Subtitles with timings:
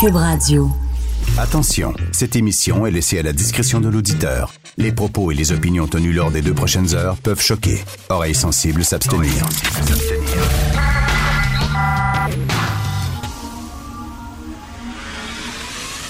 [0.00, 0.70] Cube Radio.
[1.38, 4.52] Attention, cette émission est laissée à la discrétion de l'auditeur.
[4.76, 7.82] Les propos et les opinions tenues lors des deux prochaines heures peuvent choquer.
[8.08, 9.32] Oreilles sensibles s'abstenir.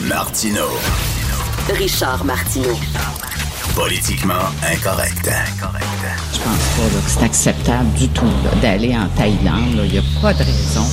[0.03, 0.67] Martino.
[1.71, 2.79] Richard Martineau.
[3.75, 4.35] Politiquement
[4.71, 5.31] incorrect.
[6.35, 8.27] Je pense pas là, que c'est acceptable du tout
[8.61, 9.81] d'aller en Thaïlande.
[9.85, 10.85] Il n'y a pas de raison.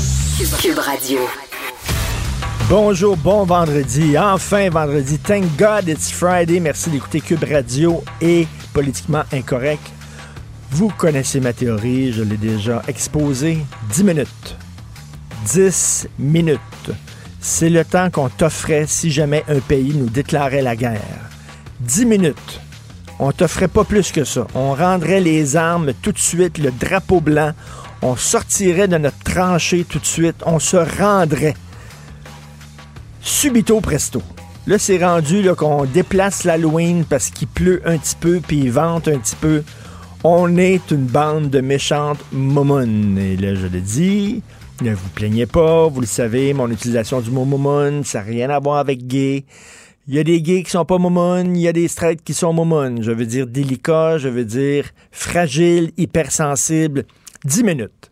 [0.61, 1.19] Cube Radio.
[2.67, 4.17] Bonjour, bon vendredi.
[4.17, 5.19] Enfin vendredi.
[5.19, 6.59] Thank God it's Friday.
[6.59, 9.83] Merci d'écouter Cube Radio et Politiquement Incorrect.
[10.71, 13.59] Vous connaissez ma théorie, je l'ai déjà exposée.
[13.91, 14.57] 10 minutes.
[15.45, 16.59] 10 minutes.
[17.39, 21.29] C'est le temps qu'on t'offrait si jamais un pays nous déclarait la guerre.
[21.81, 22.61] 10 minutes.
[23.19, 24.47] On t'offrait pas plus que ça.
[24.55, 27.51] On rendrait les armes tout de suite, le drapeau blanc.
[28.01, 30.37] On sortirait de notre tranchée tout de suite.
[30.47, 31.53] On se rendrait
[33.25, 34.21] subito presto.
[34.67, 39.07] Là, c'est rendu qu'on déplace l'Halloween parce qu'il pleut un petit peu puis il vente
[39.07, 39.63] un petit peu.
[40.23, 43.17] On est une bande de méchantes momounes.
[43.17, 44.43] Et là, je le dis,
[44.81, 48.49] ne vous plaignez pas, vous le savez, mon utilisation du mot momoun, ça n'a rien
[48.51, 49.45] à voir avec gay.
[50.07, 52.35] Il y a des gays qui sont pas momounes, il y a des straights qui
[52.35, 53.01] sont momounes.
[53.01, 57.05] Je veux dire délicat, je veux dire fragile, hypersensible.
[57.43, 58.11] 10 minutes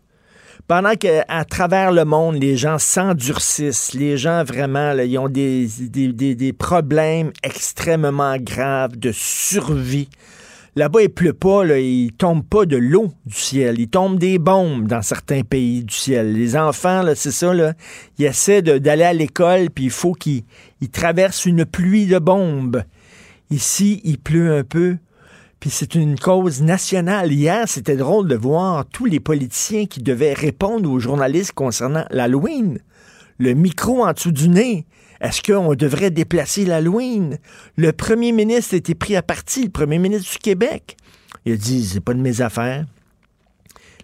[0.66, 5.66] pendant qu'à travers le monde, les gens s'endurcissent, les gens vraiment, là, ils ont des,
[5.66, 10.08] des, des, problèmes extrêmement graves de survie.
[10.76, 14.38] Là-bas, il pleut pas, là, il tombe pas de l'eau du ciel, il tombe des
[14.38, 16.32] bombes dans certains pays du ciel.
[16.32, 17.74] Les enfants, là, c'est ça, là,
[18.18, 20.42] ils essaient d'aller à l'école, puis il faut qu'ils
[20.90, 22.82] traversent une pluie de bombes.
[23.50, 24.96] Ici, il pleut un peu,
[25.60, 27.32] puis c'est une cause nationale.
[27.32, 32.78] Hier, c'était drôle de voir tous les politiciens qui devaient répondre aux journalistes concernant l'Halloween.
[33.38, 34.86] Le micro en dessous du nez.
[35.20, 37.38] Est-ce qu'on devrait déplacer l'Halloween?
[37.76, 40.96] Le premier ministre été pris à partie, le premier ministre du Québec.
[41.46, 42.84] Il a dit, c'est pas de mes affaires.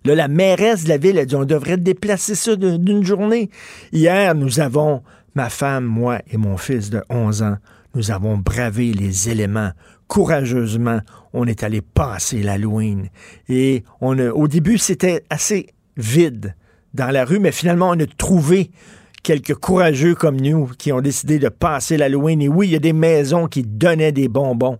[0.04, 3.50] Là, la mairesse de la ville a dit, on devrait déplacer ça d'une journée.
[3.92, 5.02] Hier, nous avons,
[5.34, 7.56] ma femme, moi et mon fils de 11 ans,
[7.94, 9.72] nous avons bravé les éléments
[10.10, 11.00] courageusement.
[11.32, 13.08] On est allé passer l'Halloween.
[13.48, 16.56] Et on a, au début, c'était assez vide
[16.92, 18.72] dans la rue, mais finalement, on a trouvé
[19.22, 22.42] quelques courageux comme nous qui ont décidé de passer l'Halloween.
[22.42, 24.78] Et oui, il y a des maisons qui donnaient des bonbons.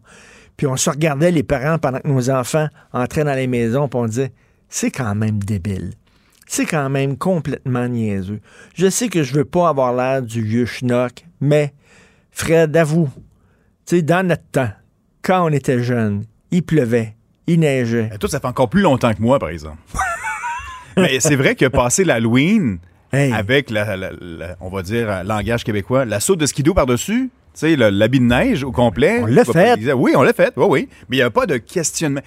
[0.57, 4.01] Puis on se regardait les parents pendant que nos enfants entraient dans les maisons, puis
[4.01, 4.33] on disait,
[4.69, 5.93] c'est quand même débile.
[6.47, 8.41] C'est quand même complètement niaiseux.
[8.75, 11.73] Je sais que je veux pas avoir l'air du vieux schnock, mais
[12.33, 13.09] Fred, avoue,
[13.87, 14.71] tu sais, dans notre temps,
[15.23, 17.15] quand on était jeune, il pleuvait,
[17.47, 18.11] il neigeait.
[18.15, 19.79] Et toi, ça fait encore plus longtemps que moi, par exemple.
[20.97, 22.79] Mais c'est vrai que passer l'Halloween
[23.13, 23.33] Hey.
[23.33, 27.29] avec, la, la- la- on va dire, euh, langage québécois, la saute de skido par-dessus,
[27.55, 29.19] tu sais, l'habit de neige au complet.
[29.23, 29.93] On l'a Pas- fait.
[29.95, 30.89] Oui, on l'a fait, oui, oui.
[31.09, 32.21] Mais il n'y a pas de questionnement.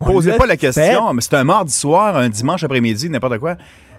[0.00, 0.58] On Posez l'a pas la fait.
[0.72, 3.56] question, mais c'est un mardi soir, un dimanche après-midi, n'importe quoi.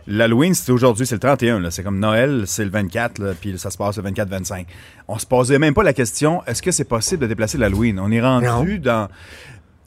[0.10, 1.60] L'Halloween, c'est aujourd'hui, c'est le 31.
[1.60, 1.72] là.
[1.72, 4.66] C'est comme Noël, c'est le 24, là, puis ça se passe le 24-25.
[5.08, 8.00] On se posait même pas la question, est-ce que c'est possible de déplacer l'Halloween?
[8.00, 9.08] On est rendu dans...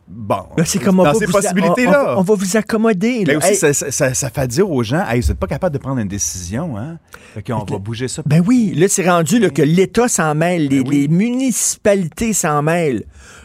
[0.08, 2.16] Bon, c'est comme on dans va ces vous- possibilités-là.
[2.16, 3.24] On, on va vous accommoder.
[3.26, 5.72] Mais aussi, Hey, ça, ça- ça fait dire aux gens, hey, vous n'êtes pas capable
[5.72, 6.98] de prendre une décision, hein?
[7.34, 8.22] Fait qu'on va bouger ça.
[8.26, 11.00] Ben oui, là, c'est rendu là, que l'État s'en mêle, les, Ben oui.
[11.02, 13.04] les municipalités s'en mêlent.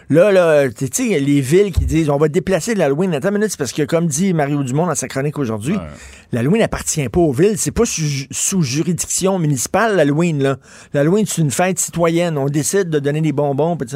[0.10, 3.14] Là, là, tu sais, les villes qui disent on va déplacer l'Halloween.
[3.14, 5.76] Attends une minute, c'est parce que, comme dit Mario Dumont dans sa chronique aujourd'hui,
[6.32, 7.58] l'Halloween n'appartient pas aux villes.
[7.58, 10.58] C'est pas sous, sous juridiction municipale, l'Halloween, là.
[10.94, 12.38] L'Halloween, c'est une fête citoyenne.
[12.38, 13.88] On décide de donner des bonbons, pis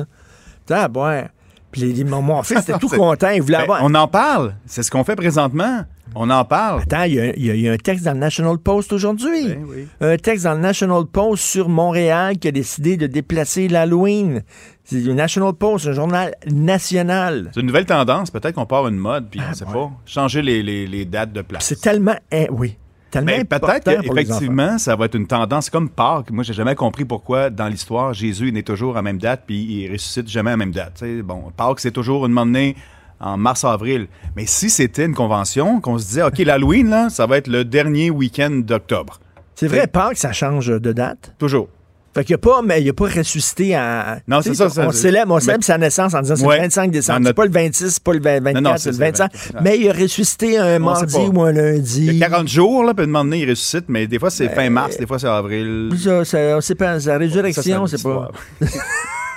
[0.68, 0.88] ça.
[0.90, 1.26] Boire.
[1.72, 3.30] Puis les, mon, mon fils était tout content.
[3.30, 3.82] Il voulait Ben, avoir.
[3.84, 4.56] on en parle.
[4.66, 5.86] C'est ce qu'on fait présentement.
[6.16, 6.82] On en parle.
[6.82, 9.48] Attends, il y, a- y y un texte dans le National Post aujourd'hui.
[9.48, 9.88] Ben oui.
[10.02, 14.44] Un texte dans le National Post sur Montréal qui a décidé de déplacer l'Halloween.
[14.84, 17.50] C'est le National Post, un journal national.
[17.54, 18.30] C'est une nouvelle tendance.
[18.32, 19.92] Peut-être qu'on part une mode, puis on sait pas.
[20.06, 21.66] Changer les, les- les dates de place.
[21.66, 22.16] C'est tellement.
[22.52, 22.78] oui.
[23.10, 26.32] Tellement Mais important peut-être qu'effectivement, ça va être une tendance comme Pâques.
[26.32, 29.44] Moi, j'ai jamais compris pourquoi, dans l'histoire, Jésus est né toujours à la même date,
[29.46, 31.03] puis il ressuscite jamais à la même date.
[31.26, 32.74] Bon, Pâques, c'est toujours une monnaie
[33.22, 34.08] en mars-avril.
[34.35, 37.64] Mais si c'était une convention, qu'on se disait, OK, l'Halloween, là, ça va être le
[37.66, 39.20] dernier week-end d'octobre.
[39.56, 41.34] C'est vrai, Pâques, ça change de date.
[41.38, 41.68] Toujours.
[42.14, 44.20] Fait qu'il n'y a pas, mais il a pas ressuscité à.
[44.28, 46.58] Non, c'est ça, ça- On célèbre, on célèbre sa naissance en disant c'est Ouais.
[46.58, 47.22] le 25 décembre.
[47.26, 49.06] C'est pas le 26, c'est pas le 20 24, Non, non, c'est le c'est le
[49.12, 49.32] 25.
[49.34, 49.64] 24.
[49.64, 51.22] Mais il a ressuscité un mardi pas.
[51.22, 52.08] ou un lundi.
[52.08, 54.70] Il y a 40 jours, là, puis demander, il ressuscite, mais des fois, c'est fin
[54.70, 55.90] mars, des fois, c'est avril.
[56.03, 58.29] Ça, ça, on sait pas, sa résurrection, c'est pas.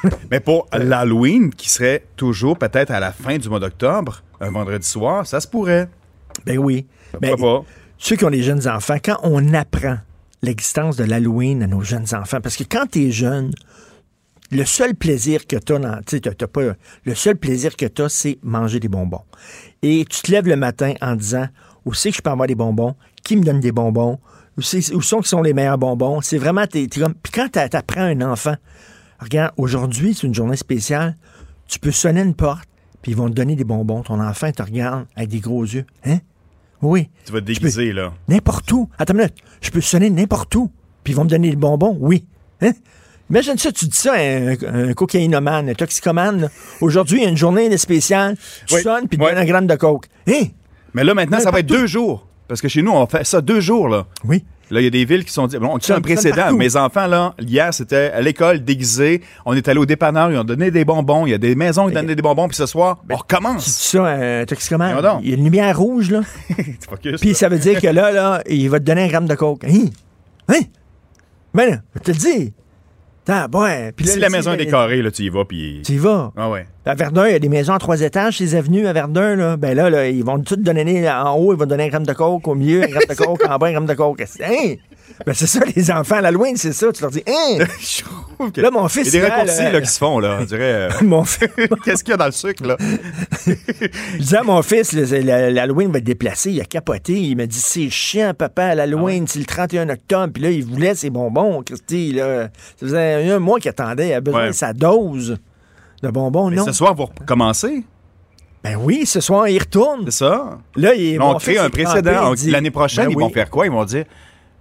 [0.30, 4.86] Mais pour l'Halloween, qui serait toujours peut-être à la fin du mois d'octobre, un vendredi
[4.86, 5.88] soir, ça se pourrait.
[6.46, 6.86] Ben oui.
[7.20, 7.64] Ben, pas?
[7.98, 9.98] Ceux qui ont des jeunes enfants, quand on apprend
[10.44, 12.40] l'existence de l'Halloween à nos jeunes enfants.
[12.40, 13.52] Parce que quand tu es jeune,
[14.50, 16.60] le seul plaisir que tu as, pas,
[17.04, 19.22] le seul plaisir que tu c'est manger des bonbons.
[19.82, 21.48] Et tu te lèves le matin en disant
[21.84, 24.18] où c'est que je peux avoir des bonbons, qui me donne des bonbons,
[24.56, 26.20] où, où sont qui sont les meilleurs bonbons.
[26.20, 28.56] C'est vraiment, t'es, comme, puis quand tu apprends un enfant,
[29.24, 31.16] regarde, aujourd'hui, c'est une journée spéciale,
[31.66, 32.68] tu peux sonner une porte,
[33.02, 34.02] puis ils vont te donner des bonbons.
[34.02, 35.84] Ton enfant te regarde avec des gros yeux.
[36.04, 36.18] Hein?
[36.80, 37.08] Oui.
[37.24, 38.12] Tu vas te déguiser, là.
[38.28, 38.88] N'importe où.
[38.98, 39.34] Attends une minute.
[39.60, 40.70] Je peux sonner n'importe où,
[41.02, 41.96] puis ils vont me donner des bonbons.
[42.00, 42.24] Oui.
[42.60, 42.72] Hein?
[43.30, 46.50] Imagine ça, tu dis ça à un, un cocaïnomane, un toxicomane.
[46.80, 48.36] Aujourd'hui, il y a une journée spéciale.
[48.66, 50.06] Tu sonnes, puis tu donnes un gramme de coke.
[50.28, 50.44] Hein?
[50.92, 52.26] Mais là, maintenant, ça va être deux jours.
[52.46, 54.06] Parce que chez nous, on fait ça deux jours, là.
[54.24, 54.44] Oui.
[54.70, 55.58] Là, il y a des villes qui sont dit.
[55.58, 56.52] Bon, on tient un précédent.
[56.52, 59.22] Mes enfants, là, hier, c'était à l'école, déguisés.
[59.44, 61.26] On est allé au dépanneur, ils ont donné des bonbons.
[61.26, 62.49] Il y a des maisons qui donnent des bonbons.
[62.49, 63.64] Puis ce soir, on recommence.
[63.64, 64.96] C'est ça, un toxicomane.
[65.22, 66.20] Il y a une lumière rouge, là.
[67.20, 69.64] Puis ça veut dire que là, là, il va te donner un gramme de coke.
[69.64, 69.87] Hein?
[70.49, 70.61] Hein?
[71.52, 72.52] Ben, je te le dis.
[73.28, 73.93] Ah, ouais.
[73.93, 75.81] Puis si la maison est décorée, là, tu y vas, puis...
[75.84, 76.32] Tu y vas.
[76.37, 76.67] Ah ouais.
[76.86, 79.56] À Verdun, il y a des maisons à trois étages, ces avenues à Verdun, là.
[79.56, 82.12] Ben là, là ils vont tout donner en haut, ils vont donner un gramme de
[82.12, 84.22] coke au milieu, un gramme de coke en bas, un gramme de coke.
[84.42, 84.75] Hein?
[85.25, 86.92] Ben c'est ça, les enfants, à l'Halloween, c'est ça.
[86.92, 87.58] Tu leur dis, hein?
[88.56, 89.08] Là, mon fils.
[89.08, 90.38] Il y a des raccourcis là, qui se font, là.
[90.40, 90.60] On dirait.
[90.62, 92.76] Euh, mon Qu'est-ce qu'il y a dans le sucre, là?
[93.46, 96.50] je disais à mon fils, l'Halloween va être déplacé.
[96.50, 97.14] Il a capoté.
[97.14, 100.32] Il m'a dit, c'est chiant, papa, l'Halloween, ah c'est le 31 octobre.
[100.34, 102.12] Puis là, il voulait ses bonbons, Christy.
[102.12, 102.48] Là.
[102.76, 104.08] Ça faisait un mois qu'il attendait.
[104.08, 105.38] Il a besoin de sa dose
[106.04, 106.64] de bonbons, Mais non?
[106.64, 107.84] Ce soir, vous recommencez?
[108.62, 110.04] Ben oui, ce soir, il retourne.
[110.06, 110.58] C'est ça.
[110.76, 112.32] Là, il, on crée un précédent.
[112.46, 113.66] L'année prochaine, Ben ils vont faire quoi?
[113.66, 114.04] Ils vont dire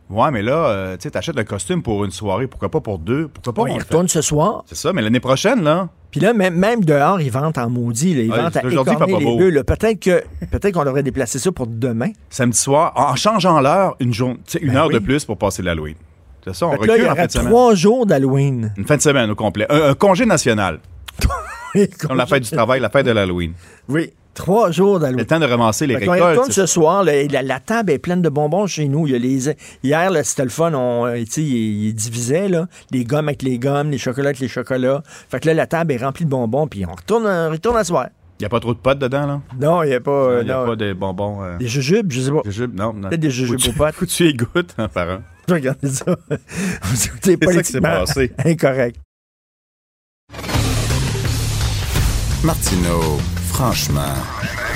[0.10, 3.00] Ouais, mais là, euh, tu sais, t'achètes le costume pour une soirée, pourquoi pas pour
[3.00, 3.30] deux?
[3.30, 3.62] Pourquoi pas?
[3.64, 4.64] On il le retourne ce soir.
[4.68, 5.88] C'est ça, mais l'année prochaine, là.
[6.12, 8.14] Puis là, même, même dehors, ils vendent en maudit.
[8.14, 8.22] Là.
[8.22, 9.38] Ils Ouais, vendent à aujourd'hui, écorner il fait pas les beau.
[9.38, 9.50] bœufs.
[9.50, 9.64] là.
[9.64, 12.10] Peut-être que peut-être qu'on devrait déplacer ça pour demain.
[12.30, 14.96] Samedi soir, en changeant l'heure, une, jour- tu sais, une Ben heure oui.
[14.96, 15.96] de plus pour passer l'Halloween.
[16.44, 17.48] C'est ça, on Fait que là, il recule y en fin aura de semaine.
[17.48, 18.74] trois jours d'Halloween.
[18.78, 19.66] Une fin de semaine au complet.
[19.70, 20.80] Un, un congé national.
[22.00, 23.54] Comme la fête du travail, la fête de l'Halloween.
[23.90, 25.26] Oui, trois jours Le d'Halloween.
[25.26, 26.30] temps de ramasser les Fait qu'on y récoltes.
[26.38, 27.04] retourne c'est ce soir.
[27.04, 29.08] la, la table est pleine de bonbons chez nous.
[29.08, 30.74] Il y a les, hier, c'était le fun.
[30.76, 34.48] On, euh, tu ils divisaient là, les gommes avec les gommes, les chocolats avec les
[34.48, 35.02] chocolats.
[35.30, 36.68] Fait que là, la table est remplie de bonbons.
[36.68, 38.08] Puis on retourne, on retourne à soir.
[38.40, 39.42] Il n'y a pas trop de potes dedans, là?
[39.60, 40.12] Non, il n'y a pas.
[40.12, 40.66] euh, Il n'y a non.
[40.66, 41.44] pas de bonbons.
[41.44, 42.42] euh, Des jujubes, je sais pas.
[42.46, 42.76] jujubes?
[42.76, 43.10] Non, non.
[43.10, 43.96] Peut-être des jujubes Faut aux potes.
[43.96, 45.22] que tu y goûtes un par un?
[45.50, 46.06] Regardez ça.
[46.84, 48.32] Vous écoutez ça qui s'est politiquement passé.
[48.46, 48.98] incorrect.
[52.44, 54.16] Martineau, franchement,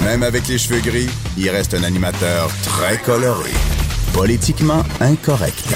[0.06, 3.52] même avec les cheveux gris, il reste un animateur très coloré.
[4.14, 5.76] Politiquement incorrect.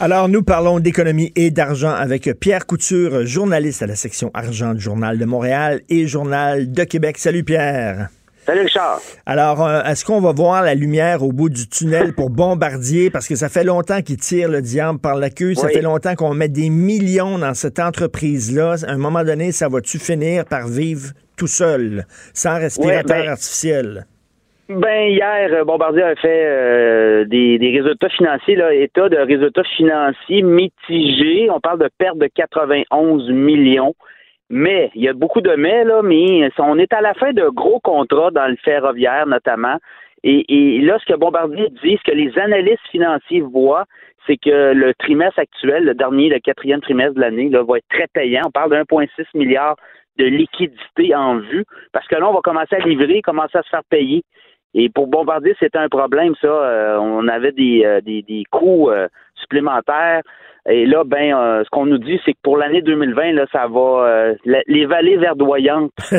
[0.00, 4.80] Alors, nous parlons d'économie et d'argent avec Pierre Couture, journaliste à la section argent du
[4.80, 7.16] Journal de Montréal et Journal de Québec.
[7.16, 8.10] Salut Pierre.
[8.46, 9.00] Salut Richard.
[9.26, 13.10] Alors, euh, est-ce qu'on va voir la lumière au bout du tunnel pour Bombardier?
[13.10, 15.54] Parce que ça fait longtemps qu'il tire le diable par la queue.
[15.54, 18.76] Ça fait longtemps qu'on met des millions dans cette entreprise-là.
[18.86, 22.04] À un moment donné, ça va-tu finir par vivre tout seul,
[22.34, 24.06] sans respirateur ben- artificiel?
[24.68, 29.64] Ben hier, euh, Bombardier a fait euh, des, des résultats financiers, là, état de résultats
[29.76, 31.50] financiers mitigés.
[31.50, 33.96] On parle de perte de 91 millions.
[34.48, 37.48] Mais il y a beaucoup de mais, là, mais on est à la fin de
[37.48, 39.76] gros contrats dans le ferroviaire notamment.
[40.22, 43.84] Et, là, ce que Bombardier dit, ce que les analystes financiers voient,
[44.26, 48.08] c'est que le trimestre actuel, le dernier, le quatrième trimestre de l'année, va être très
[48.12, 48.42] payant.
[48.46, 49.76] On parle de 1,6 milliard
[50.18, 53.68] de liquidité en vue, parce que là, on va commencer à livrer, commencer à se
[53.68, 54.24] faire payer.
[54.74, 56.48] Et pour Bombardier, c'était un problème, ça.
[56.48, 60.22] Euh, on avait des, euh, des, des coûts euh, supplémentaires.
[60.68, 63.66] Et là, ben, euh, ce qu'on nous dit, c'est que pour l'année 2020, là, ça
[63.68, 65.92] va euh, la- les vallées verdoyantes.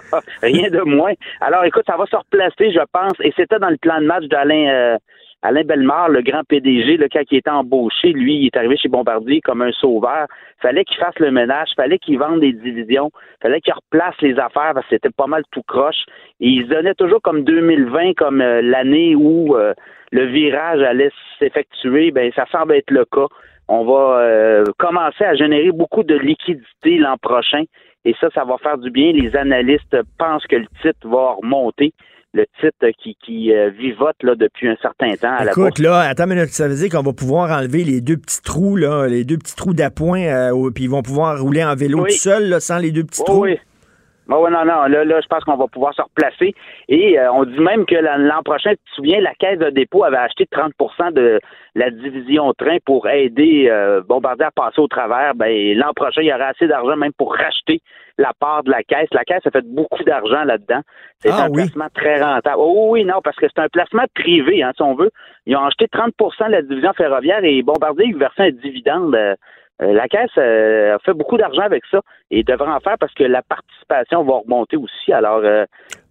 [0.42, 1.12] Rien de moins.
[1.40, 3.12] Alors, écoute, ça va se replacer, je pense.
[3.20, 4.96] Et c'était dans le plan de match d'Alain euh,
[5.42, 8.88] Alain Bellemare, le grand PDG, là, quand il était embauché, lui, il est arrivé chez
[8.88, 10.26] Bombardier comme un sauveur.
[10.60, 13.10] Fallait qu'il fasse le ménage, fallait qu'il vende des divisions,
[13.42, 16.04] fallait qu'il replace les affaires parce que c'était pas mal tout croche.
[16.40, 19.72] Et il se donnait toujours comme 2020 comme euh, l'année où euh,
[20.10, 22.10] le virage allait s'effectuer.
[22.10, 23.26] Ben, ça semble être le cas.
[23.68, 27.64] On va euh, commencer à générer beaucoup de liquidités l'an prochain.
[28.04, 29.12] Et ça, ça va faire du bien.
[29.12, 31.92] Les analystes pensent que le titre va remonter.
[32.34, 36.00] Le titre qui, qui euh, vivote là, depuis un certain temps à la Écoute, là,
[36.00, 39.24] attends minute, ça veut dire qu'on va pouvoir enlever les deux petits trous, là, les
[39.24, 42.10] deux petits trous d'appoint, euh, puis ils vont pouvoir rouler en vélo Oui.
[42.10, 43.42] tout seul, là, sans les deux petits Oh trous?
[43.44, 43.58] oui.
[44.26, 46.52] Bon, ouais, non, non, là, là, je pense qu'on va pouvoir se replacer.
[46.88, 50.02] Et euh, on dit même que l'an prochain, tu te souviens, la Caisse de dépôt
[50.04, 51.38] avait acheté 30% de
[51.76, 55.34] la division train pour aider euh, Bombardier à passer au travers.
[55.36, 57.80] Ben, l'an prochain, il y aura assez d'argent même pour racheter
[58.18, 59.08] la part de la Caisse.
[59.12, 60.80] La Caisse a fait beaucoup d'argent là-dedans.
[61.20, 61.62] C'est Ah un oui?
[61.62, 62.56] placement très rentable.
[62.58, 65.10] Oh oui, non, parce que c'est un placement privé, hein, si on veut.
[65.46, 69.14] Ils ont acheté 30% de la division ferroviaire et Bombardier versait un dividende.
[69.14, 69.34] euh,
[69.80, 73.24] la Caisse euh, a fait beaucoup d'argent avec ça et devrait en faire parce que
[73.24, 75.12] la participation va remonter aussi.
[75.12, 75.64] Alors, euh,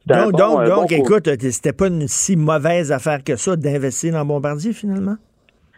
[0.05, 4.13] Donc, bon, donc, bon écoute, euh, c'était pas une si mauvaise affaire que ça d'investir
[4.13, 5.15] dans Bombardier, finalement?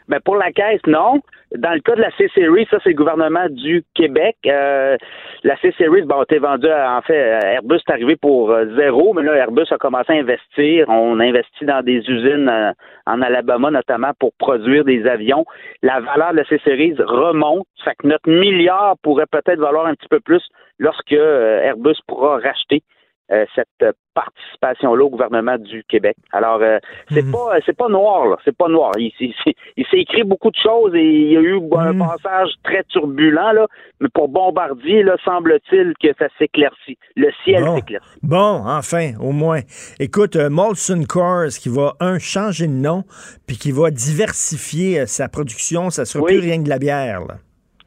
[0.09, 1.21] Mais pour la caisse, non.
[1.55, 4.35] Dans le cas de la C-Series, ça, c'est le gouvernement du Québec.
[4.45, 4.97] Euh,
[5.43, 9.13] la C-Series, bon, a été vendue, à- en fait, Airbus est arrivé pour euh, zéro,
[9.13, 10.89] mais là, Airbus a commencé à investir.
[10.89, 12.71] On investit dans des usines euh,
[13.05, 15.45] en Alabama, notamment, pour produire des avions.
[15.83, 17.65] La valeur de la C-Series remonte.
[17.77, 20.43] Ça fait que notre milliard pourrait peut-être valoir un petit peu plus
[20.79, 22.81] lorsque euh, Airbus pourra racheter
[23.31, 26.15] euh, cette participation-là au gouvernement du Québec.
[26.31, 26.79] Alors, euh,
[27.13, 27.31] c'est Mhm.
[27.31, 28.37] pas c'est pas noir, là.
[28.45, 28.91] C'est pas noir.
[28.97, 31.99] Il, il s'est écrit beaucoup de choses et il y a eu un Mhm.
[31.99, 33.67] passage très turbulent, là.
[33.99, 36.97] Mais pour Bombardier, là, semble-t-il que ça s'éclaircit.
[37.15, 37.75] Le ciel Bon.
[37.75, 38.19] s'éclaircit.
[38.23, 39.59] Bon, enfin, au moins.
[39.99, 43.03] Écoute, euh, Molson Coors qui va, un, changer de nom,
[43.47, 46.33] puis qui va diversifier sa production, ça sera Oui.
[46.33, 47.35] plus rien que de la bière, là.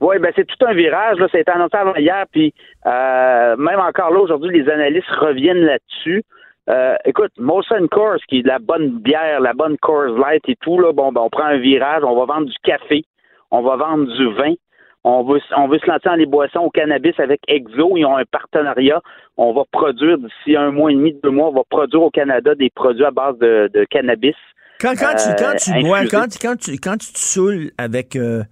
[0.01, 1.19] Oui, ben c'est tout un virage.
[1.19, 2.55] Là, ça a été annoncé avant hier, puis
[2.87, 6.23] euh, même encore là aujourd'hui, les analystes reviennent là-dessus.
[6.71, 10.57] Euh, écoute, Molson Coors, qui est de la bonne bière, la bonne Coors Light et
[10.57, 13.05] tout, là, bon, ben, on prend un virage, on va vendre du café,
[13.51, 14.55] on va vendre du vin,
[15.03, 18.17] on veut, on veut se lancer dans les boissons au cannabis avec Exo, ils ont
[18.17, 19.01] un partenariat,
[19.37, 22.55] on va produire d'ici un mois et demi, deux mois, on va produire au Canada
[22.55, 24.37] des produits à base de, de cannabis.
[24.81, 28.17] Quand, quand, tu, Euh, quand tu bois, quand, quand, tu, quand tu te saoules avec
[28.17, 28.43] euh,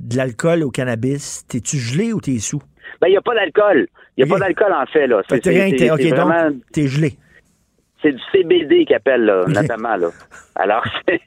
[0.00, 2.62] de l'alcool au cannabis, t'es-tu gelé ou t'es sous?
[3.00, 3.86] Ben, il n'y a pas d'alcool.
[4.16, 5.22] Il n'y a pas d'alcool en fait, là.
[5.28, 7.14] T'es rien t'es- vraiment- t'es gelé.
[8.02, 10.08] c'est du CBD qu'ils appellent, là, notamment, là.
[10.56, 11.18] Alors, t'es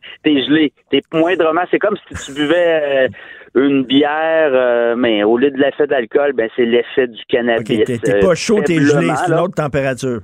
[0.46, 0.72] gelé.
[0.92, 3.08] T'es moindrement, c'est comme si tu buvais euh,
[3.56, 7.84] une bière, euh, mais au lieu de l'effet d'alcool, ben, c'est l'effet du cannabis.
[7.84, 10.22] t'es t'es euh, pas chaud, t'es gelé, c'est une autre température.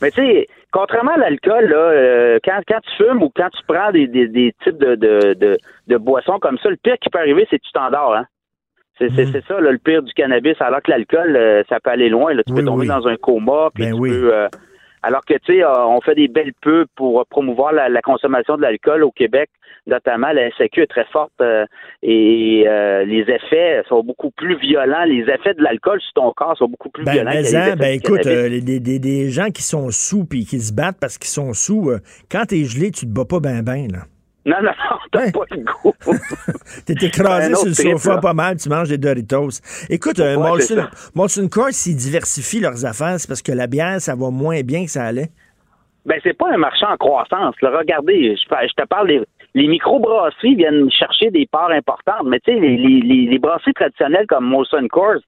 [0.00, 3.62] Mais tu sais, contrairement à l'alcool, là, euh, quand, quand tu fumes ou quand tu
[3.66, 5.56] prends des, des, des types de, de, de,
[5.86, 8.26] de boissons comme ça, le pire qui peut arriver, c'est que tu t'endors, hein.
[9.00, 12.08] C'est c'est ça, là, le pire du cannabis, alors que l'alcool, euh, ça peut aller
[12.08, 12.34] loin.
[12.34, 12.42] Là.
[12.42, 12.88] Tu Oui, peux tomber oui.
[12.88, 14.10] dans un coma, puis Ben tu oui.
[14.10, 14.48] peux...
[15.02, 18.56] alors que, tu sais, euh, on fait des belles pubs pour promouvoir la, la consommation
[18.56, 19.48] de l'alcool au Québec,
[19.86, 21.64] notamment la SAQ est très forte euh,
[22.02, 25.04] et euh, les effets sont beaucoup plus violents.
[25.04, 27.56] Les effets de l'alcool sur ton corps sont beaucoup plus Ben, violents que mais les
[27.56, 30.72] hein, effets ben écoute, euh, des, des- des gens qui sont sous puis qui se
[30.72, 31.92] battent parce qu'ils sont sous,
[32.30, 34.00] quand t'es gelé, tu te bats pas ben ben, là.
[34.48, 35.32] Non, non, non, t'as Ouais.
[35.32, 35.94] pas le goût.
[36.86, 38.20] T'es écrasé Un sur le sofa là.
[38.20, 39.60] pas mal, tu manges des Doritos.
[39.90, 40.36] Écoute, euh,
[41.14, 44.84] Molson, Coors, s'ils diversifient leurs affaires, c'est parce que la bière, ça va moins bien
[44.84, 45.28] que ça allait.
[46.06, 47.54] Ben, c'est pas un marché en croissance.
[47.60, 47.70] là.
[47.78, 49.20] Regardez, je, te parle des
[49.54, 53.72] les microbrasseries viennent chercher des parts importantes, mais tu sais, les, les, les, les brasseries
[53.74, 55.20] traditionnelles comme Molson Coors,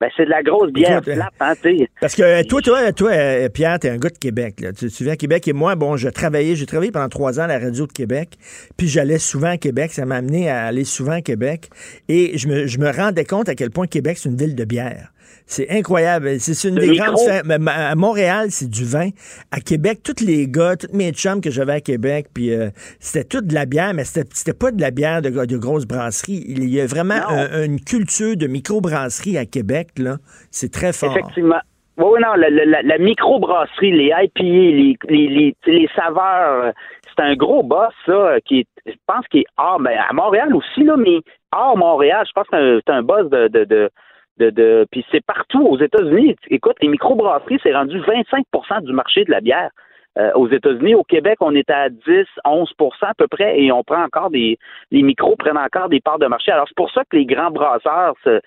[0.00, 1.84] ben, c'est de la grosse bière Écoute, euh, plate, hein.
[2.00, 4.60] Parce que euh, toi, toi, toi, euh, Pierre, t'es un gars de Québec.
[4.60, 4.72] Là.
[4.72, 7.44] Tu, tu viens à Québec et moi, bon, je travaillais, j'ai travaillé pendant trois ans
[7.44, 8.38] à la radio de Québec,
[8.76, 9.92] puis j'allais souvent à Québec.
[9.92, 11.68] Ça m'a amené à aller souvent à Québec.
[12.08, 14.64] Et je me, je me rendais compte à quel point Québec, c'est une ville de
[14.64, 15.12] bière.
[15.50, 16.38] C'est incroyable.
[16.40, 17.12] C'est une des micro.
[17.14, 17.68] grandes.
[17.68, 19.08] À Montréal, c'est du vin.
[19.50, 22.68] À Québec, tous les gars, tous mes chums que j'avais à Québec, puis euh,
[23.00, 26.44] c'était toute de la bière, mais c'était pas de la bière de, de grosses brasseries.
[26.46, 30.16] Il y a vraiment un- une culture de microbrasserie à Québec, là.
[30.50, 31.16] C'est très fort.
[31.16, 31.60] Effectivement.
[31.96, 36.72] Oui, oui, non, la, la, la- microbrasserie, les IPA, les, les, les, les saveurs, euh,
[37.16, 40.12] c'est un gros boss, ça, euh, qui est, je pense qu'il est hors, ben, à
[40.12, 41.18] Montréal aussi, là, mais
[41.56, 43.90] hors Montréal, je pense que c'est un, c'est un boss de, de, de,
[44.38, 46.36] de, de- puis c'est partout aux États-Unis.
[46.48, 49.70] Écoute, les microbrasseries, c'est rendu 25% du marché de la bière.
[50.18, 52.00] Euh, aux États-Unis, au Québec, on est à 10,
[52.44, 52.64] 11%
[53.02, 54.58] à peu près, et on prend encore des,
[54.90, 56.50] les micros prennent encore des parts de marché.
[56.50, 58.40] Alors, c'est pour ça que les grands brasseurs se,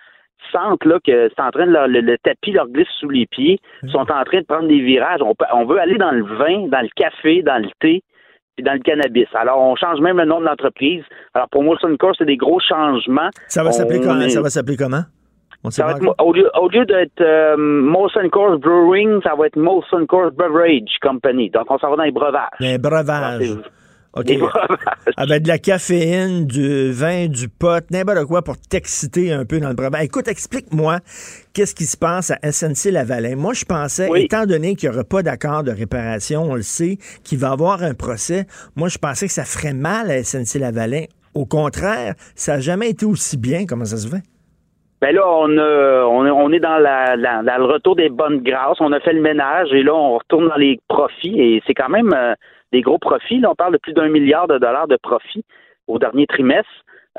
[0.52, 3.26] sentent là, que c'est en train de leur, le, le tapis leur glisse sous les
[3.28, 3.60] pieds,
[3.92, 5.22] sont en train de prendre des virages.
[5.22, 8.02] On, on veut aller dans le vin, dans le café, dans le thé,
[8.58, 9.28] puis dans le cannabis.
[9.36, 11.04] Alors, on change même le nom de l'entreprise.
[11.36, 13.30] Alors, pour Molson Coors, c'est des gros changements.
[13.48, 14.20] Ça va s'appeler comment?
[14.20, 15.04] est- Ça va s'appeler comment?
[15.64, 19.36] On sait ça va être, au lieu, au lieu d'être euh, Molson Coors Brewing, ça
[19.38, 21.50] va être Molson Coors Beverage Company.
[21.52, 22.50] Donc, on s'en va dans les breuvages.
[24.14, 24.28] OK.
[24.28, 25.14] les breuvages.
[25.18, 29.70] Avec de la caféine, du vin, du pot, n'importe quoi pour t'exciter un peu dans
[29.70, 30.04] le breuvage.
[30.04, 30.98] Écoute, explique-moi
[31.54, 33.36] qu'est-ce qui se passe à SNC-Lavalin.
[33.36, 34.24] Moi, je pensais, Oui.
[34.24, 37.52] étant donné qu'il n'y aura pas d'accord de réparation, on le sait, qu'il va y
[37.52, 41.06] avoir un procès, moi, je pensais que ça ferait mal à SNC-Lavalin.
[41.34, 43.66] Au contraire, ça n'a jamais été aussi bien.
[43.66, 44.24] Comment ça se fait?
[45.02, 48.10] Ben là, on, a, on, est- on est dans, la, la- dans le retour des
[48.10, 48.78] bonnes grâces.
[48.82, 51.40] On a fait le ménage et là, on retourne dans les profits.
[51.42, 52.34] Et c'est quand même euh,
[52.72, 53.40] des gros profits.
[53.40, 55.44] Là, on parle de plus d'un milliard de dollars de profits
[55.88, 56.70] au dernier trimestre.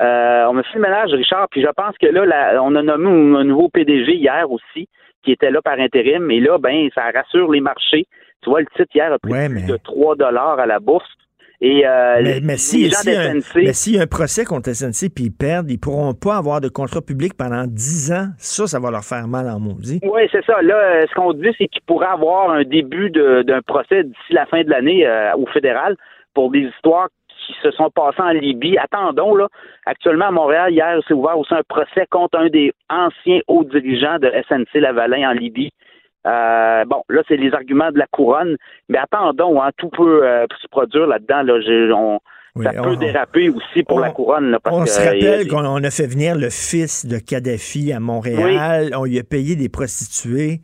[0.01, 2.81] Euh, on a fait le ménage, Richard, puis je pense que là, la- on a
[2.81, 4.87] nommé un, nouveau PDG hier aussi,
[5.23, 6.31] qui était là par intérim.
[6.31, 8.05] Et là, ben, ça rassure les marchés.
[8.41, 11.07] Tu vois, le titre hier a pris Ouais, mais- de 3 dollars à la bourse.
[11.65, 15.71] Et euh, Mais, mais si- s'il y a un procès contre SNC puis ils perdent,
[15.71, 18.27] ils pourront pas avoir de contrat public pendant 10 ans.
[18.37, 20.01] Ça, ça va leur faire mal en maudit.
[20.03, 20.61] Oui, c'est ça.
[20.61, 24.45] Là, euh, ce qu'on dit, c'est qu'il pourrait avoir un début d'un procès d'ici la
[24.45, 25.95] fin de l'année euh, au fédéral
[26.33, 27.07] pour des histoires
[27.47, 28.77] qui se sont passées en Libye.
[28.77, 29.47] Attendons, là.
[29.85, 34.17] Actuellement, à Montréal, hier, s'est ouvert aussi un procès contre un des anciens hauts dirigeants
[34.19, 35.69] de SNC Lavalin en Libye.
[36.25, 38.55] Euh, bon, là, c'est les arguments de la couronne,
[38.89, 41.43] mais attendons, hein, tout peut euh, se produire là-dedans.
[41.43, 42.19] Là, on-
[42.55, 44.51] Oui, ça on- peut déraper aussi pour on- la couronne.
[44.51, 47.91] Là, parce On se euh, rappelle qu'on on a fait venir le fils de Kadhafi
[47.91, 48.91] à Montréal.
[48.95, 50.61] On lui a payé des prostituées.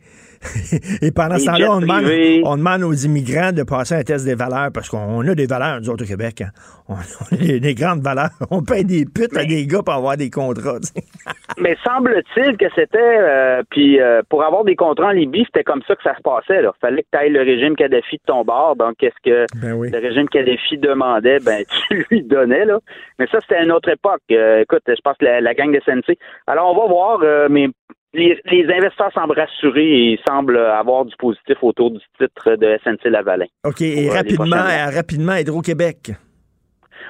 [1.02, 4.70] Et pendant ce temps-là, on on demande aux immigrants de passer un test des valeurs
[4.72, 6.40] parce qu'on a des valeurs, nous autres, au Québec.
[6.40, 6.50] hein.
[6.88, 8.30] On, a des, des grandes valeurs.
[8.50, 10.78] On paye des putes à des gars pour avoir des contrats.
[11.58, 15.82] Mais semble-t-il que c'était, euh, puis euh, pour avoir des contrats en Libye, c'était comme
[15.86, 16.62] ça que ça se passait.
[16.62, 18.76] Il fallait que tu ailles le régime Kadhafi de ton bord.
[18.76, 19.90] Donc, qu'est-ce que Ben oui.
[19.90, 21.38] le régime Kadhafi demandait?
[21.40, 22.64] Ben, tu lui donnais.
[22.64, 22.78] là.
[23.18, 24.22] Mais ça, c'était une autre époque.
[24.32, 26.16] Euh, écoute, je pense que la, la gang de SNC.
[26.46, 27.68] Alors, on va voir, mais
[28.12, 33.08] les, les investisseurs semblent rassurés et semblent avoir du positif autour du titre de SNC
[33.10, 33.46] Lavalin.
[33.64, 36.12] OK, et euh, rapidement, euh, rapidement, Hydro-Québec.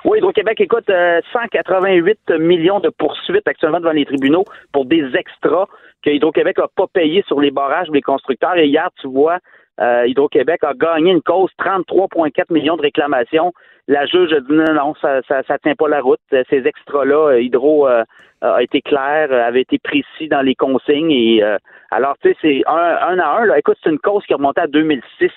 [0.04, 5.66] Oui, Hydro-Québec, écoute, euh, 188 millions de poursuites actuellement devant les tribunaux pour des extras
[6.02, 8.56] que Hydro-Québec n'a pas payés sur les barrages les constructeurs.
[8.56, 9.38] Et hier, tu vois,
[9.80, 13.52] euh, Hydro-Québec a gagné une cause, 33,4 millions de réclamations.
[13.88, 16.20] La juge a dit non, non, ça ça, ça tient pas la route.
[16.32, 18.04] Euh, Ces extras-là, euh, Hydro euh,
[18.42, 21.10] a été clair, euh, avait été précis dans les consignes.
[21.10, 21.56] Et euh,
[21.90, 23.46] alors, tu sais, c'est un, un à un.
[23.46, 23.58] Là.
[23.58, 25.30] Écoute, c'est une cause qui remontait à 2006.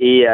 [0.00, 0.28] Et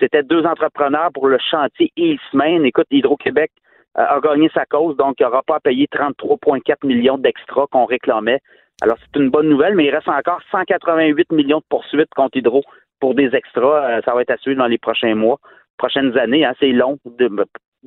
[0.00, 2.64] c'était deux entrepreneurs pour le chantier Eastman.
[2.64, 3.50] Écoute, Hydro-Québec
[3.94, 8.40] a gagné sa cause, donc il n'aura pas à payer 33,4 millions d'extras qu'on réclamait.
[8.82, 12.62] Alors, c'est une bonne nouvelle, mais il reste encore 188 millions de poursuites contre Hydro
[13.00, 13.90] pour des extras.
[13.90, 15.38] Euh, ça va être à suivre dans les prochains mois,
[15.78, 16.44] prochaines années.
[16.44, 16.98] Hein, c'est long.
[17.18, 17.30] De,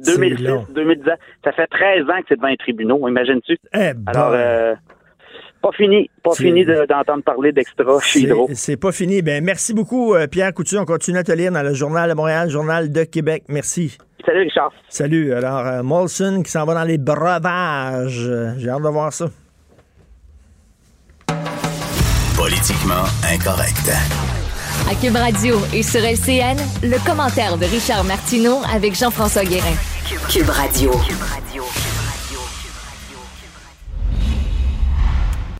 [0.02, 0.66] C'est 2006, long.
[0.74, 1.12] 2010,
[1.44, 3.58] ça fait 13 ans que c'est devant les tribunaux, imagines-tu?
[3.76, 4.74] Eh Alors, euh,
[5.62, 8.48] pas fini, pas fini de- d'entendre parler d'extras chez Hydro.
[8.54, 9.22] C'est- pas fini.
[9.22, 10.82] Ben, merci beaucoup, euh, Pierre Couture.
[10.82, 13.44] On continue à te lire dans le Journal de Montréal, Journal de Québec.
[13.50, 13.98] Merci.
[14.26, 14.72] Salut Richard.
[14.90, 15.34] Salut.
[15.34, 18.26] Alors, euh, Molson qui s'en va dans les breuvages.
[18.28, 19.26] Euh, J'ai hâte de voir ça.
[22.40, 23.92] Politiquement incorrect.
[24.90, 29.76] À Cube Radio et sur LCN, le commentaire de Richard Martineau avec Jean-François Guérin.
[30.30, 30.92] Cube Radio.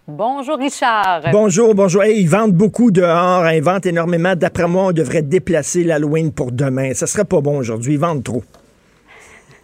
[0.08, 1.22] Bonjour Richard.
[1.34, 2.04] Bonjour, bonjour.
[2.04, 3.44] Hey, ils vendent beaucoup dehors.
[3.44, 4.36] hein, Ils vendent énormément.
[4.36, 6.94] D'après moi, on devrait déplacer l'Halloween pour demain.
[6.94, 7.94] Ça serait pas bon aujourd'hui.
[7.96, 8.44] Ils vendent trop.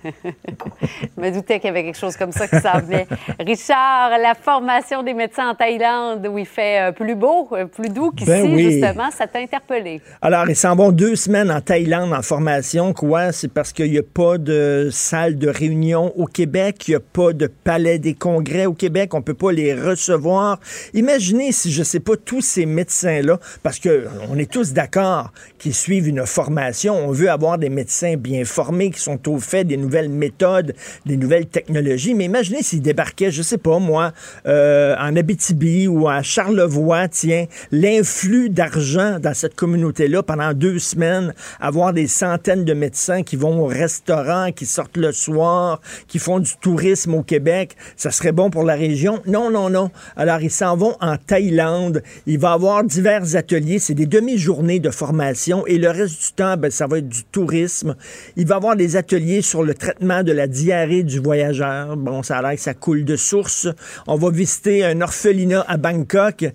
[0.06, 3.08] Je me doutais qu'il y avait quelque chose comme ça qui s'en venait.
[3.39, 7.89] Richard, la formation des médecins en Thaïlande où il fait euh, plus beau, euh, plus
[7.89, 8.72] doux qu'ici, Ben oui.
[8.72, 10.02] justement, ça t'a interpellé.
[10.22, 12.94] Alors, ils s'en vont deux semaines en Thaïlande en formation.
[12.94, 13.32] Quoi?
[13.32, 17.00] C'est parce qu'il n'y a pas de salle de réunion au Québec, il n'y a
[17.00, 20.60] pas de palais des congrès au Québec, on ne peut pas les recevoir.
[20.94, 25.32] Imaginez si, je ne sais pas, tous ces médecins-là, parce que on est tous d'accord
[25.58, 29.63] qu'ils suivent une formation, on veut avoir des médecins bien formés, qui sont au fait
[29.63, 30.73] des nouvelles méthodes,
[31.05, 34.12] des nouvelles technologies, mais imaginez s'ils débarquaient, je sais pas moi,
[34.45, 41.34] euh, en Abitibi ou à Charlevoix, tiens, l'influx d'argent dans cette communauté-là pendant deux semaines,
[41.60, 46.39] avoir des centaines de médecins qui vont au restaurant, qui sortent le soir, qui font
[46.39, 49.21] du tourisme au Québec, ça serait bon pour la région.
[49.25, 49.91] Non, non, non.
[50.15, 52.03] Alors, ils s'en vont en Thaïlande.
[52.25, 53.79] Il va avoir divers ateliers.
[53.79, 57.23] C'est des demi-journées de formation et le reste du temps, ben, ça va être du
[57.25, 57.95] tourisme.
[58.36, 61.95] Il va avoir des ateliers sur le traitement de la diarrhée du voyageur.
[61.95, 63.67] Bon, ça a l'air que ça coule de source.
[64.08, 66.45] On va visiter un orphelinat à Bangkok.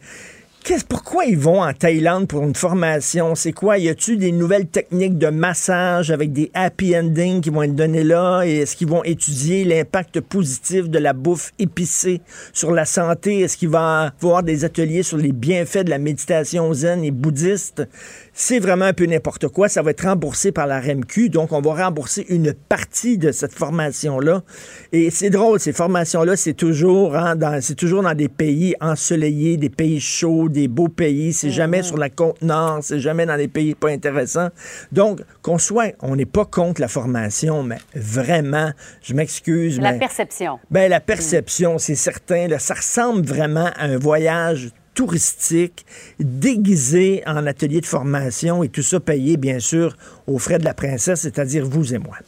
[0.89, 3.35] Pourquoi ils vont en Thaïlande pour une formation?
[3.35, 3.79] C'est quoi?
[3.79, 8.05] Y a-tu des nouvelles techniques de massage avec des happy endings qui vont être données
[8.05, 8.43] là?
[8.43, 12.21] Est-ce qu'ils vont étudier l'impact positif de la bouffe épicée
[12.53, 13.41] sur la santé?
[13.41, 17.11] Est-ce qu'il va y avoir des ateliers sur les bienfaits de la méditation zen et
[17.13, 17.89] bouddhiste?
[18.41, 19.69] C'est vraiment un peu n'importe quoi.
[19.69, 23.53] Ça va être remboursé par la REMQ, donc on va rembourser une partie de cette
[23.53, 24.43] formation-là.
[24.93, 29.59] Et c'est drôle, ces formations-là, c'est toujours, hein, dans, c'est toujours dans des pays ensoleillés,
[29.59, 31.35] des pays chauds, des beaux pays.
[31.35, 34.49] C'est jamais sur la côte nord, c'est jamais dans des pays pas intéressants.
[34.91, 38.73] Donc, qu'on soit, on n'est pas contre la formation, mais vraiment,
[39.03, 39.99] je m'excuse, La mais...
[39.99, 40.59] perception.
[40.71, 42.49] Ben, la perception, c'est certain.
[42.49, 44.71] Là, ça ressemble vraiment à un voyage
[45.01, 45.87] touristique
[46.19, 50.75] déguisé en atelier de formation et tout ça payé, bien sûr, aux frais de la
[50.75, 52.19] princesse, c'est-à-dire vous et moi.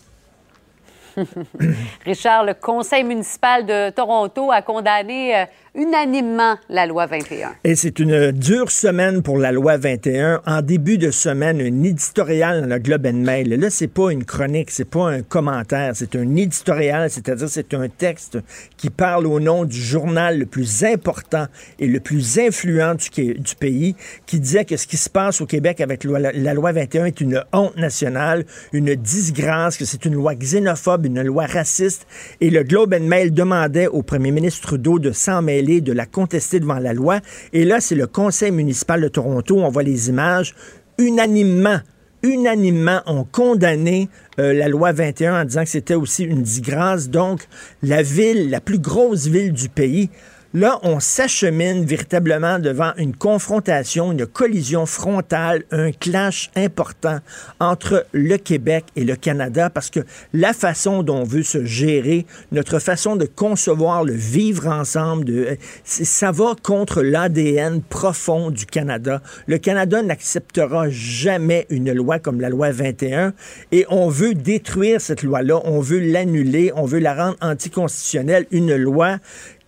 [2.04, 5.44] Richard, le conseil municipal de Toronto a condamné euh,
[5.74, 7.52] unanimement la loi 21.
[7.64, 10.42] Et c'est une dure semaine pour la loi 21.
[10.46, 13.48] En début de semaine, un éditorial dans le Globe and Mail.
[13.48, 17.88] Là, c'est pas une chronique, c'est pas un commentaire, c'est un éditorial, c'est-à-dire c'est un
[17.88, 18.38] texte
[18.76, 21.46] qui parle au nom du journal le plus important
[21.78, 23.94] et le plus influent du, pays,
[24.26, 27.42] qui disait que ce qui se passe au Québec avec la loi 21 est une
[27.52, 32.06] honte nationale, une disgrâce, que c'est une loi xénophobe, une loi raciste.
[32.40, 36.06] Et le Globe and Mail demandait au premier ministre Trudeau de s'en mêler, de la
[36.06, 37.20] contester devant la loi.
[37.52, 40.54] Et là, c'est le conseil municipal de Toronto, on voit les images,
[40.98, 41.80] unanimement
[42.22, 47.10] unanimement ont condamné euh, la loi 21 en disant que c'était aussi une disgrâce.
[47.10, 47.46] Donc,
[47.82, 50.10] la ville, la plus grosse ville du pays,
[50.54, 57.20] Là, on s'achemine véritablement devant une confrontation, une collision frontale, un clash important
[57.58, 60.00] entre le Québec et le Canada parce que
[60.34, 65.56] la façon dont on veut se gérer, notre façon de concevoir le vivre ensemble, euh,
[65.84, 69.22] ça va contre l'ADN profond du Canada.
[69.46, 73.32] Le Canada n'acceptera jamais une loi comme la loi 21
[73.72, 78.76] et on veut détruire cette loi-là, on veut l'annuler, on veut la rendre anticonstitutionnelle, une
[78.76, 79.16] loi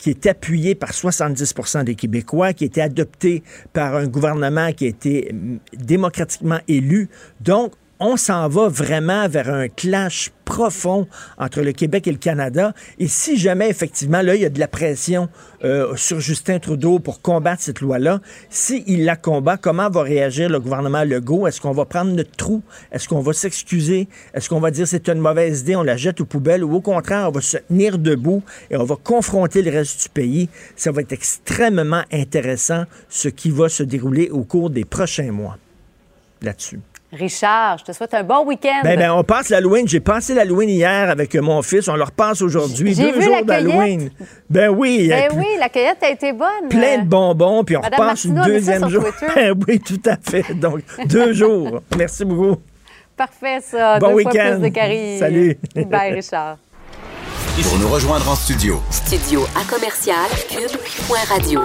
[0.05, 4.85] qui est appuyé par 70% des Québécois, qui a été adopté par un gouvernement qui
[4.85, 7.09] a été mm, démocratiquement élu.
[7.41, 12.75] Donc, on s'en va vraiment vers un clash profond entre le Québec et le Canada.
[13.01, 15.29] Et si jamais, effectivement, là, il y a de la pression
[15.65, 20.61] euh, sur Justin Trudeau pour combattre cette loi-là, s'il la combat, comment va réagir le
[20.61, 21.49] gouvernement Legault?
[21.49, 22.63] Est-ce qu'on va prendre notre trou?
[22.93, 24.07] Est-ce qu'on va s'excuser?
[24.33, 26.63] Est-ce qu'on va dire c'est une mauvaise idée, on la jette aux poubelles?
[26.63, 30.09] Ou au contraire, on va se tenir debout et on va confronter le reste du
[30.09, 30.49] pays?
[30.77, 35.59] Ça va être extrêmement intéressant ce qui va se dérouler au cours des prochains mois
[36.43, 36.79] là-dessus.
[37.15, 38.81] Richard, je te souhaite un bon week-end.
[38.83, 39.87] Ben, ben, on passe l'Halloween.
[39.87, 41.89] J'ai passé l'Halloween hier avec mon fils.
[41.89, 42.95] On le repasse aujourd'hui.
[42.95, 44.11] J'ai Deux vu jours la d'Halloween.
[44.51, 45.09] Ben oui.
[45.09, 46.69] Ben oui, la cueillette a été bonne.
[46.69, 49.05] Plein de bonbons, puis on Madame repasse une Martineau deuxième jour.
[49.35, 50.55] Ben oui, tout à fait.
[50.55, 51.81] Donc, deux jours.
[51.97, 52.57] Merci beaucoup.
[53.17, 53.99] Parfait, ça.
[53.99, 54.59] Bon week-end.
[54.59, 55.19] plus de caries.
[55.19, 55.57] Salut.
[55.75, 56.59] Bye, Richard.
[57.63, 61.61] Pour nous rejoindre en studio, Studio à commercial cube.radio.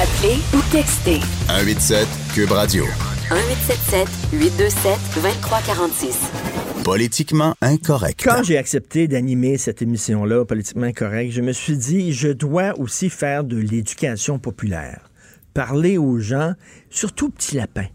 [0.00, 2.84] Appelez ou textez 187 Cube Radio.
[3.30, 6.82] 1877 827 2346.
[6.84, 8.20] Politiquement incorrect.
[8.22, 13.08] Quand j'ai accepté d'animer cette émission-là, politiquement correct, je me suis dit, je dois aussi
[13.08, 15.08] faire de l'éducation populaire.
[15.54, 16.54] Parler aux gens,
[16.90, 17.86] surtout aux petits lapins.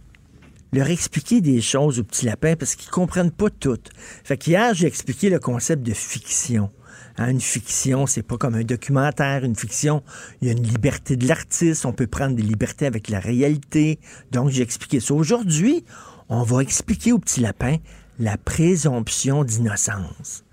[0.71, 3.77] Leur expliquer des choses aux petits lapins parce qu'ils comprennent pas tout.
[4.23, 6.69] Fait qu'hier, j'ai expliqué le concept de fiction.
[7.17, 9.43] Hein, une fiction, c'est pas comme un documentaire.
[9.43, 10.03] Une fiction,
[10.41, 11.85] il y a une liberté de l'artiste.
[11.85, 13.99] On peut prendre des libertés avec la réalité.
[14.31, 15.13] Donc, j'ai expliqué ça.
[15.13, 15.83] Aujourd'hui,
[16.29, 17.77] on va expliquer aux petits lapins
[18.19, 20.43] la présomption d'innocence.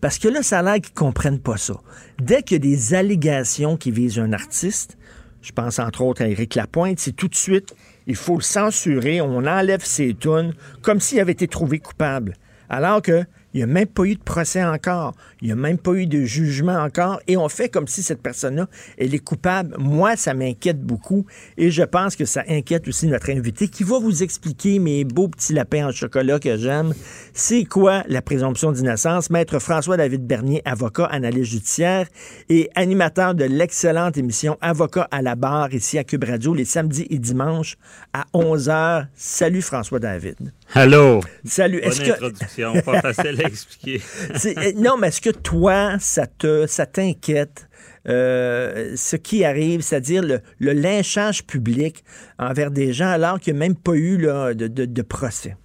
[0.00, 1.74] Parce que là, ça a l'air qu'ils comprennent pas ça.
[2.20, 4.98] Dès qu'il y a des allégations qui visent un artiste,
[5.40, 7.74] je pense entre autres à Éric Lapointe, c'est tout de suite,
[8.06, 12.34] il faut le censurer, on enlève ses tunes, comme s'il avait été trouvé coupable.
[12.68, 13.24] Alors que
[13.54, 15.14] il n'y a même pas eu de procès encore.
[15.40, 17.20] Il n'y a même pas eu de jugement encore.
[17.28, 18.66] Et on fait comme si cette personne-là,
[18.98, 19.76] elle est coupable.
[19.78, 21.24] Moi, ça m'inquiète beaucoup.
[21.56, 25.28] Et je pense que ça inquiète aussi notre invité qui va vous expliquer, mes beaux
[25.28, 26.92] petits lapins en chocolat que j'aime,
[27.32, 29.30] c'est quoi la présomption d'innocence?
[29.30, 32.08] Maître François-David Bernier, avocat, analyste judiciaire
[32.48, 37.06] et animateur de l'excellente émission Avocat à la barre ici à Cube Radio les samedis
[37.08, 37.76] et dimanches
[38.12, 39.06] à 11h.
[39.14, 40.52] Salut François-David.
[40.72, 41.20] Allô?
[41.44, 41.80] Salut.
[41.82, 44.00] Bonne que introduction, pas facile à expliquer.
[44.46, 47.68] euh, non, mais est-ce que toi, ça te, ça t'inquiète
[48.08, 52.02] euh, ce qui arrive, c'est-à-dire le, le lynchage public
[52.38, 55.56] envers des gens alors qu'il n'y a même pas eu là, de, de- de procès?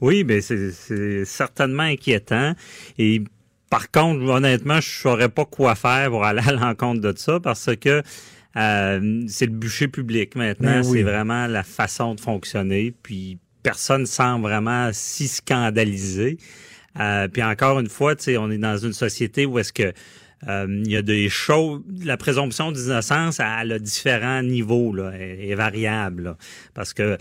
[0.00, 2.54] Oui, mais c'est c'est certainement inquiétant.
[2.98, 3.22] Et
[3.68, 7.68] par contre, honnêtement, je saurais pas quoi faire pour aller à l'encontre de ça parce
[7.76, 8.02] que
[8.56, 10.80] euh, c'est le bûcher public maintenant.
[10.80, 10.98] Ben oui.
[10.98, 12.92] C'est vraiment la façon de fonctionner.
[13.02, 16.38] Puis personne semble vraiment si scandalisé.
[16.98, 19.92] Euh, puis encore une fois, tu sais, on est dans une société où est-ce que
[20.48, 25.48] euh, il y a des choses, la présomption d'innocence, elle a différents niveaux, là, est,
[25.50, 26.36] est variable, là.
[26.74, 27.18] parce que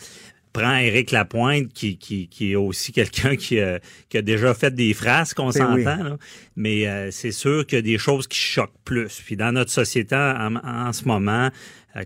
[0.54, 4.73] prends Éric Lapointe, qui, qui, qui est aussi quelqu'un qui, a- qui a déjà fait
[4.73, 5.84] des phrases, qu'on Ben oui.
[5.84, 6.17] s'entend, là.
[6.56, 9.21] mais euh, c'est sûr qu'il y a des choses qui choquent plus.
[9.23, 11.49] Puis dans notre société en, en ce moment, euh,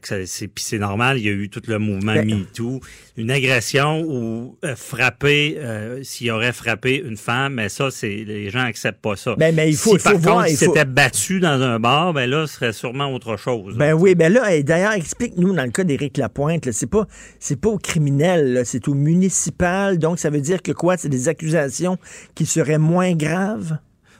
[0.03, 2.79] c'est puis c'est normal, il y a eu tout le mouvement Ben- MeToo,
[3.17, 8.49] une agression ou euh, frapper, euh, s'il aurait frappé une femme, mais ça, c'est les
[8.49, 9.35] gens acceptent pas ça.
[9.37, 11.39] Ben, mais il faut- si il faut par voir, contre, il il faut- s'était battu
[11.39, 13.75] dans un bar, ben là, ce serait sûrement autre chose.
[13.77, 17.07] Ben oui, ben là, et d'ailleurs, explique-nous dans le cas d'Éric Lapointe, c'est pas
[17.39, 20.97] c'est pas au criminel, c'est au municipal, donc ça veut dire que quoi?
[20.97, 21.97] C'est des accusations
[22.35, 23.77] qui seraient moins graves?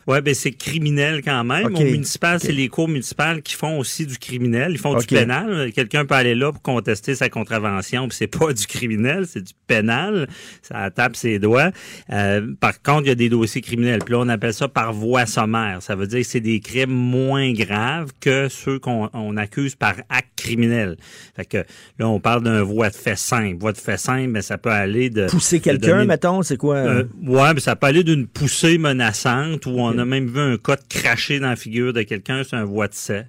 [0.07, 1.65] Ouais, ben c'est criminel quand même.
[1.65, 4.71] Au municipal, c'est les cours municipales qui font aussi du criminel.
[4.71, 5.71] Ils font du pénal.
[5.73, 9.53] Quelqu'un peut aller là pour contester sa contravention, puis c'est pas du criminel, c'est du
[9.67, 10.27] pénal.
[10.61, 11.71] Ça tape ses doigts.
[12.11, 13.99] Euh, par contre, il y a des dossiers criminels.
[14.03, 15.81] Puis là, on appelle ça par voie sommaire.
[15.81, 19.95] Ça veut dire que c'est des crimes moins graves que ceux qu'on on accuse par
[20.09, 20.97] acte criminel.
[21.35, 21.57] Fait que
[21.99, 23.57] là, on parle d'un voie de fait simple.
[23.59, 26.75] Voie de fait simple, mais ça peut aller de Pousser quelqu'un, mettons, c'est quoi?
[26.75, 30.57] euh, ouais, mais ça peut aller d'une poussée menaçante où on a même vu un
[30.57, 33.27] cas de cracher dans la figure de quelqu'un sur un voie de fait,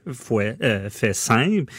[0.62, 1.72] euh, fait simple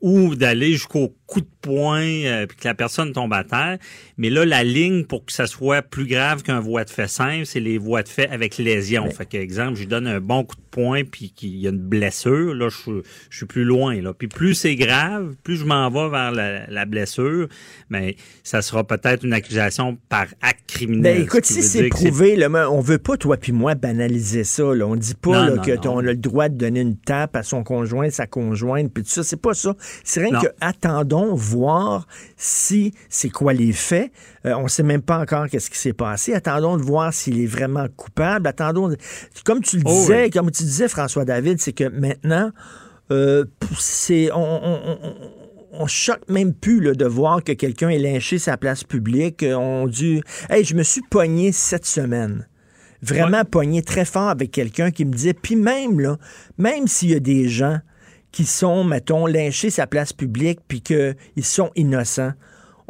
[0.00, 3.78] ou d'aller jusqu'au coup de poing euh, puis que la personne tombe à terre.
[4.18, 7.46] Mais là, la ligne pour que ça soit plus grave qu'un voie de fait simple,
[7.46, 9.10] c'est les voies de fait avec lésion.
[9.10, 11.70] Fait que, exemple, je lui donne un bon coup de poing puis qu'il y a
[11.70, 14.00] une blessure, là, je, suis- je suis plus loin.
[14.00, 14.12] Là.
[14.14, 17.48] Puis plus c'est grave, plus je m'en vais vers la, la blessure,
[17.88, 21.16] mais ça sera peut-être une accusation par acte criminel.
[21.16, 24.62] Ben écoute, ce si c'est prouvé, là, on veut pas, toi puis moi, banaliser ça.
[24.74, 24.86] Là.
[24.86, 25.94] On dit pas Non, là, non, que non.
[25.94, 29.10] on a le droit de donner une tape à son conjoint, sa conjointe, puis tout
[29.10, 29.22] ça.
[29.24, 29.74] C'est pas ça.
[30.04, 34.10] C'est rien que attendons voir si c'est quoi les faits.
[34.46, 36.32] Euh, on sait même pas encore qu'est-ce qui s'est passé.
[36.34, 38.46] Attendons de voir s'il est vraiment coupable.
[38.46, 38.88] Attendons.
[38.88, 38.96] de-
[39.44, 40.30] Comme tu le Oh, disais, oui.
[40.30, 42.50] comme tu disais, François David, c'est que maintenant,
[43.10, 43.44] euh,
[43.78, 45.14] c'est on, on- on- on-
[45.82, 49.42] on choque même plus là, de voir que quelqu'un est lynché sa place publique.
[49.42, 52.46] Euh, On dit Hey, je me suis pogné cette semaine.
[53.02, 56.18] Vraiment pogné très fort avec quelqu'un qui me disait, puis même là,
[56.58, 57.78] même s'il y a des gens
[58.32, 62.32] qui sont, mettons, lynchés sa place publique, puis qu'ils sont innocents,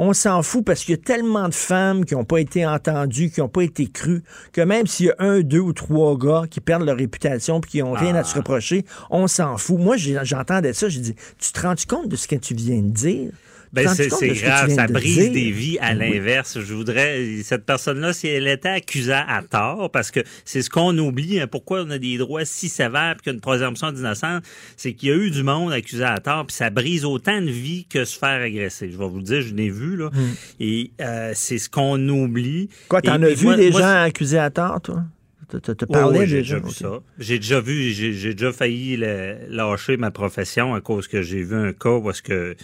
[0.02, 3.30] on s'en fout parce qu'il y a tellement de femmes qui n'ont pas été entendues,
[3.30, 6.44] qui n'ont pas été crues, que même s'il y a un, deux ou trois gars
[6.50, 9.78] qui perdent leur réputation puis qui n'ont rien à se reprocher, on s'en fout.
[9.78, 12.88] Moi, j'entendais ça, j'ai dit, tu te rends compte de ce que tu viens de
[12.88, 13.30] dire?
[13.72, 15.98] Ben, te c'est grave, ça brise des vies à Oui.
[15.98, 16.58] l'inverse.
[16.60, 20.96] Je voudrais, cette personne-là, si elle était accusée à tort, parce que c'est ce qu'on
[20.98, 23.92] oublie, hein, pourquoi on a des droits si sévères puis qu'il y a une présomption
[23.92, 24.42] d'innocence,
[24.76, 27.48] c'est qu'il y a eu du monde accusé à tort, puis ça brise autant de
[27.50, 28.90] vies que se faire agresser.
[28.90, 30.10] Je vais vous le dire, je l'ai vu, là.
[30.58, 32.68] Et euh, c'est ce qu'on oublie.
[32.88, 35.04] Quoi, t'en as vu moi- des moi, gens accusés à tort, toi?
[35.48, 36.58] T'as- T'as t'as oui, j'ai déjà?
[36.58, 37.00] vu ça.
[37.18, 41.54] J'ai déjà vu, j'ai déjà failli le- lâcher ma profession à cause que j'ai vu
[41.56, 42.54] un cas où est-ce que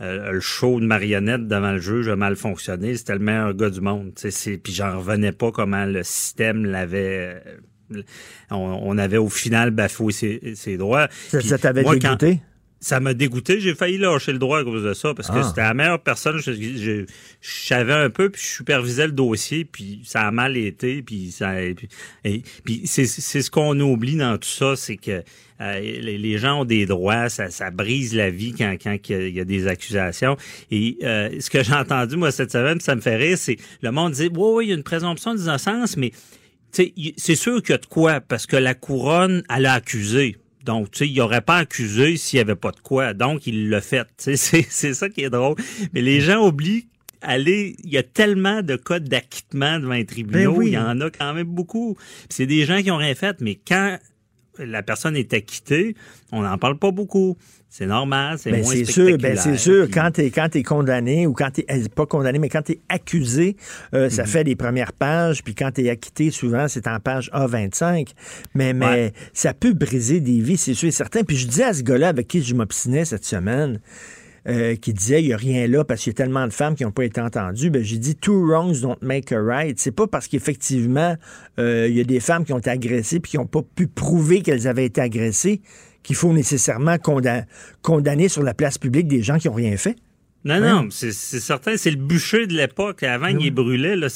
[0.00, 2.96] euh, le show de marionnette devant le juge a mal fonctionné.
[2.96, 4.12] C'était le meilleur gars du monde.
[4.14, 7.42] Puis j'en revenais pas comment le système l'avait.
[7.94, 8.02] euh,
[8.50, 11.08] On, on avait au final bafoué ses, ses droits.
[11.28, 11.84] Ça, ça t'avait
[12.16, 12.40] dégoûté?
[12.82, 13.60] Ça m'a dégoûté.
[13.60, 15.44] J'ai failli lâcher le droit à cause de ça parce que Ah.
[15.48, 16.38] c'était la meilleure personne.
[16.38, 17.04] Je, je-
[17.40, 21.30] je savais un peu, puis je supervisais le dossier, puis ça a mal été, puis
[21.30, 21.52] ça.
[21.76, 21.88] Puis,
[22.24, 25.22] et- puis c'est c'est ce qu'on oublie dans tout ça, c'est que
[25.60, 29.12] euh, les, les gens ont des droits, ça, ça brise la vie quand, quand il
[29.12, 30.36] y a- il y a des accusations.
[30.72, 33.92] Et euh, ce que j'ai entendu moi cette semaine, ça me fait rire, c'est le
[33.92, 36.10] monde dit, oui, oui, il y a une présomption d'innocence, mais
[36.72, 40.36] c'est sûr qu'il y a de quoi, parce que la couronne, elle a accusé.
[40.64, 43.14] Donc, tu sais, il n'aurait pas accusé s'il n'y avait pas de quoi.
[43.14, 44.06] Donc, il l'a fait.
[44.18, 45.56] Tu sais, c'est, c'est ça qui est drôle.
[45.92, 46.86] Mais les gens oublient,
[47.22, 50.52] aller, il y a tellement de cas d'acquittement devant les tribunaux.
[50.52, 50.66] Ben oui.
[50.68, 51.96] Il y en a quand même beaucoup.
[52.28, 53.98] C'est des gens qui ont rien fait, mais quand
[54.58, 55.94] la personne est acquittée,
[56.30, 57.36] on n'en parle pas beaucoup.
[57.68, 59.88] C'est normal, c'est Ben, moins c'est sûr, ben, c'est sûr.
[59.90, 63.56] Quand t'es quand t'es condamné ou quand eh, pas condamné, mais quand t'es accusé,
[63.94, 64.10] euh, Mhm.
[64.10, 65.42] ça fait les premières pages.
[65.42, 68.08] Puis quand t'es acquitté, souvent c'est en page A25.
[68.54, 69.12] Mais mais Ouais.
[69.32, 71.22] ça peut briser des vies, c'est sûr et certain.
[71.24, 73.80] Puis je disais à ce gars-là avec qui je m'obstinais cette semaine.
[74.48, 76.74] Euh, qui disait il n'y a rien là parce qu'il y a tellement de femmes
[76.74, 79.78] qui n'ont pas été entendues, ben, j'ai dit two wrongs don't make a right.
[79.78, 81.16] C'est pas parce qu'effectivement
[81.58, 83.86] euh, il y a des femmes qui ont été agressées puis qui n'ont pas pu
[83.86, 85.60] prouver qu'elles avaient été agressées
[86.02, 87.44] qu'il faut nécessairement conda-
[87.82, 89.96] condamner sur la place publique des gens qui n'ont rien fait.
[90.44, 90.60] Non, Ouais.
[90.60, 93.02] non, c'est certain, c'est le bûcher de l'époque.
[93.02, 93.96] Avant, il brûlé.
[93.96, 94.08] Là,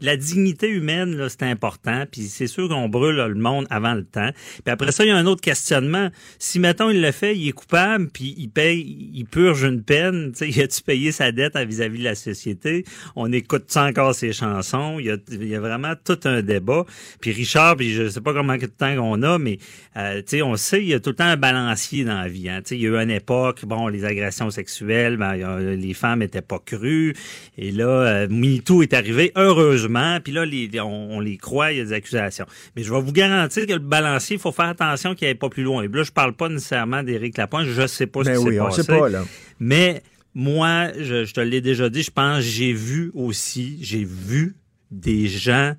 [0.00, 2.04] la dignité humaine, là, c'est important.
[2.10, 4.30] Puis c'est sûr qu'on brûle là, le monde avant le temps.
[4.64, 6.10] Puis après ça, il y a un autre questionnement.
[6.38, 10.32] Si, mettons, il le fait, il est coupable, puis il paye, il purge une peine,
[10.32, 12.84] tu sais, il a-tu payé sa dette à vis-à-vis de la société?
[13.16, 14.98] On écoute encore ses chansons?
[14.98, 16.84] Il y, a, il y a vraiment tout un débat.
[17.20, 19.58] Puis Richard, puis je sais pas comment de temps qu'on a, mais
[19.96, 22.28] euh, tu sais, on sait, il y a tout le temps un balancier dans la
[22.28, 22.48] vie.
[22.48, 22.60] Hein.
[22.62, 25.44] Tu sais, il y a eu une époque, bon, les agressions sexuelles, ben, il y
[25.44, 27.14] a les femmes étaient pas crues.
[27.58, 30.18] Et là, euh, MeToo est arrivé, heureusement.
[30.22, 32.46] Puis là, les, on, on les croit, il y a des accusations.
[32.76, 35.48] Mais je vais vous garantir que le balancier, il faut faire attention qu'il aille pas
[35.48, 35.82] plus loin.
[35.82, 37.66] Et là, je parle pas nécessairement d'Éric Lapointe.
[37.66, 38.82] Je sais pas Ben ce qui oui, s'est on passé.
[38.82, 39.24] sait pas, là.
[39.58, 40.02] Mais
[40.34, 44.56] moi, je, je te l'ai déjà dit, je pense, j'ai vu aussi, j'ai vu
[44.90, 45.74] des gens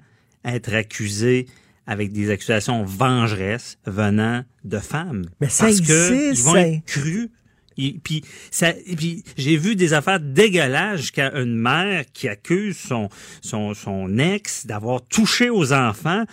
[0.45, 1.45] être accusés
[1.88, 5.25] avec des accusations vengeresses venant de femmes.
[5.41, 7.30] Mais ça Parce que ils vont être crus.
[7.78, 12.78] Et puis, ça, et puis j'ai vu des affaires dégueulasses jusqu'à une mère qui accuse
[12.78, 13.10] son,
[13.42, 16.26] son, son ex d'avoir touché aux enfants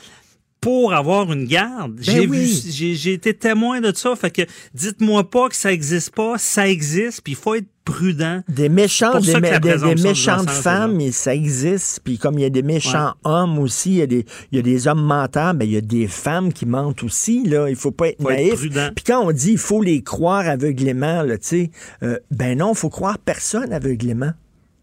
[0.61, 1.99] pour avoir une garde.
[2.01, 2.39] j'ai Ben oui.
[2.39, 4.17] vu, j'ai, j'ai été témoin de ça.
[4.17, 4.43] Fait que
[4.75, 7.23] dites-moi pas que ça existe pas, ça existe.
[7.23, 8.43] Puis il faut être prudent.
[8.49, 12.01] Des méchants, des, mé- méchantes femmes, et ça existe.
[12.05, 14.59] Puis comme il y a des méchants hommes aussi, il y, a des, il y
[14.59, 17.45] a des hommes menteurs, mais il y a des femmes qui mentent aussi.
[17.45, 17.69] Là.
[17.69, 18.61] Il faut pas être Faut naïf.
[18.95, 21.71] Puis quand on dit il faut les croire aveuglément, là, tu sais,
[22.03, 24.33] euh, ben non, il faut croire personne aveuglément.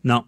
[0.03, 0.23] Non.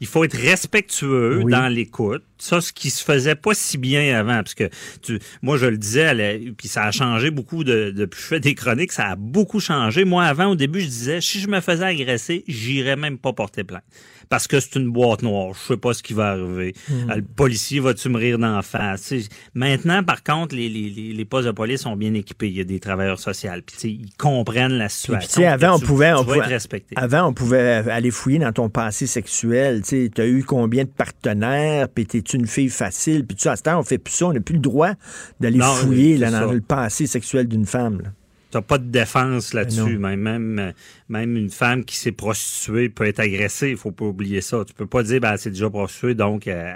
[0.00, 1.50] Il faut être respectueux Oui.
[1.52, 2.22] dans l'écoute.
[2.38, 4.68] Ça, ce qui se faisait pas si bien avant, parce que
[5.02, 8.26] tu, moi, je le disais, la- puis ça a changé beaucoup de, depuis que je
[8.28, 10.04] fais des chroniques, ça a beaucoup changé.
[10.04, 13.64] Moi, avant, au début, je disais, si je me faisais agresser, j'irais même pas porter
[13.64, 13.84] plainte.
[14.28, 15.52] Parce que c'est une boîte noire.
[15.54, 16.74] Je sais pas ce qui va arriver.
[16.88, 17.10] Hmm.
[17.10, 19.12] Euh, Le policier va-tu me rire d'en face?
[19.54, 22.48] Maintenant, par contre, les, les, les, les postes de police sont bien équipés.
[22.48, 23.50] Il y a des travailleurs sociaux.
[23.64, 25.42] Puis, tu sais, ils comprennent la Puis, situation.
[25.42, 26.58] tu avant, on pouvait, on pouvait-
[26.96, 27.60] avant, on pouvait
[27.90, 29.82] aller fouiller dans ton passé sexuel.
[29.82, 33.56] Tu as eu combien de partenaires, puis t'es une fille facile, puis tu sais, à
[33.56, 34.26] ce temps, on fait plus ça.
[34.26, 34.92] On n'a plus le droit
[35.40, 36.54] d'aller fouiller là, dans ça.
[36.54, 38.00] le passé sexuel d'une femme.
[38.02, 38.08] là.
[38.48, 39.98] T'as pas de défense Ben là-dessus.
[39.98, 40.72] Même, même, euh,
[41.08, 43.70] même une femme qui s'est prostituée peut être agressée.
[43.70, 44.64] Il faut pas oublier ça.
[44.66, 46.72] Tu peux pas dire, ben, c'est déjà prostituée, donc euh,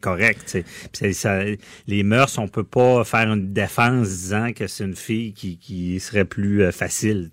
[0.00, 0.50] correct.
[0.52, 1.42] Puis c'est- ça-
[1.86, 6.00] les mœurs, on peut pas faire une défense disant que c'est une fille qui, qui
[6.00, 7.30] serait plus euh, facile.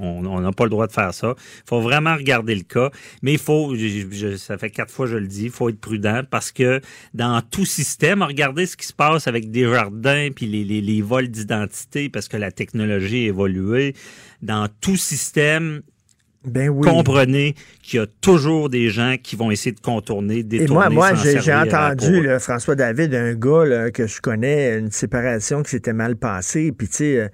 [0.00, 1.34] on n'a pas le droit de faire ça.
[1.38, 2.90] Il faut vraiment regarder le cas.
[3.22, 5.68] Mais il faut, je- je- ça fait quatre fois que je le dis, il faut
[5.68, 6.80] être prudent parce que
[7.14, 11.02] dans tout système, regardez ce qui se passe avec des jardins puis les, les, les
[11.02, 13.94] vols d'identité parce que la technologie a évolué.
[14.44, 15.80] Dans tout système,
[16.44, 16.86] Ben oui.
[16.86, 20.94] comprenez qu'il y a toujours des gens qui vont essayer de contourner, Et détourner.
[20.94, 25.62] moi, moi j'ai entendu là, François David, un gars là, que je connais, une séparation
[25.62, 26.70] qui s'était mal passée.
[26.72, 27.28] Puis, tu sais, euh,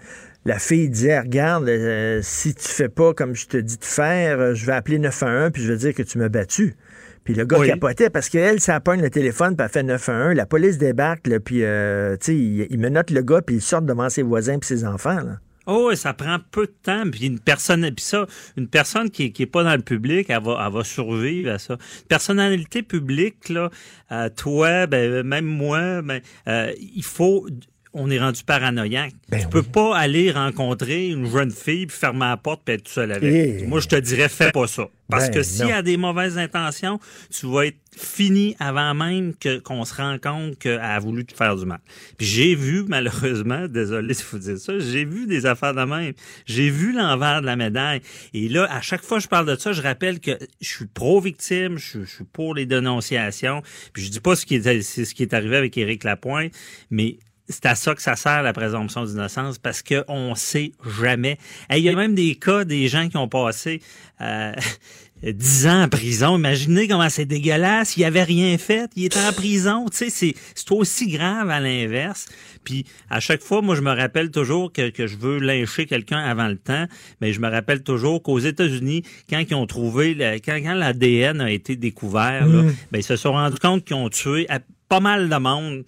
[0.45, 4.39] la fille disait Regarde, euh, si tu fais pas comme je te dis de faire,
[4.39, 6.77] euh, je vais appeler 911 puis je vais dire que tu m'as battu.
[7.25, 7.67] Puis le gars Oui.
[7.67, 10.35] capotait parce qu'elle, ça pogne le téléphone, puis elle fait 911.
[10.37, 13.61] La police débarque, là, puis, euh, tu sais, il, il menotte le gars, puis il
[13.61, 15.21] sort devant ses voisins puis ses enfants.
[15.21, 15.39] Là.
[15.67, 17.09] Oh, ça prend peu de temps.
[17.11, 20.43] Puis une personne, puis ça, une personne qui, qui est pas dans le public, elle
[20.43, 21.77] va, elle va survivre à ça.
[22.09, 23.71] Personnalité publique, là,
[24.13, 27.47] euh, toi, ben, même moi, ben, euh, il faut.
[27.93, 29.15] On est rendu paranoïaque.
[29.29, 32.85] Ben tu peux pas aller rencontrer une jeune fille puis fermer la porte puis être
[32.85, 33.25] tout seul avec.
[33.25, 33.67] Eh.
[33.67, 34.89] Moi, je te dirais, fais pas ça.
[35.09, 37.01] Parce Ben, que s'il y a des mauvaises intentions,
[37.37, 41.35] tu vas être fini avant même que qu'on se rende compte qu'elle a voulu te
[41.35, 41.81] faire du mal.
[42.17, 46.13] Puis j'ai vu, malheureusement, désolé si vous dites ça, j'ai vu des affaires de même.
[46.47, 48.03] J'ai vu l'envers de la médaille.
[48.35, 50.87] Et là, à chaque fois que je parle de ça, je rappelle que je suis
[50.87, 53.63] pro-victime, je, je suis pour les dénonciations.
[53.93, 56.53] Puis je dis pas ce qui est, c'est ce qui est arrivé avec Éric Lapointe,
[56.91, 57.19] mais
[57.51, 61.37] c'est à ça que ça sert la présomption d'innocence parce que on sait jamais.
[61.69, 63.83] Hey, Il y a même des cas des gens qui ont passé
[64.21, 64.53] euh,
[65.23, 66.39] 10 ans en prison.
[66.39, 67.97] Imaginez comment c'est dégueulasse.
[67.99, 68.91] Il avait rien fait.
[68.97, 69.85] Il était en prison.
[69.91, 72.27] Tu sais, c'est, c'est aussi grave à l'inverse.
[72.65, 76.19] Puis à chaque fois, moi, je me rappelle toujours que, que je veux lyncher quelqu'un
[76.21, 76.87] avant le temps,
[77.21, 81.41] mais je me rappelle toujours qu'aux États-Unis, quand ils ont trouvé, le- quand, quand l'ADN
[81.43, 85.01] a été découvert, là, ben, ils se sont rendus compte qu'ils ont tué à- pas
[85.01, 85.85] mal de monde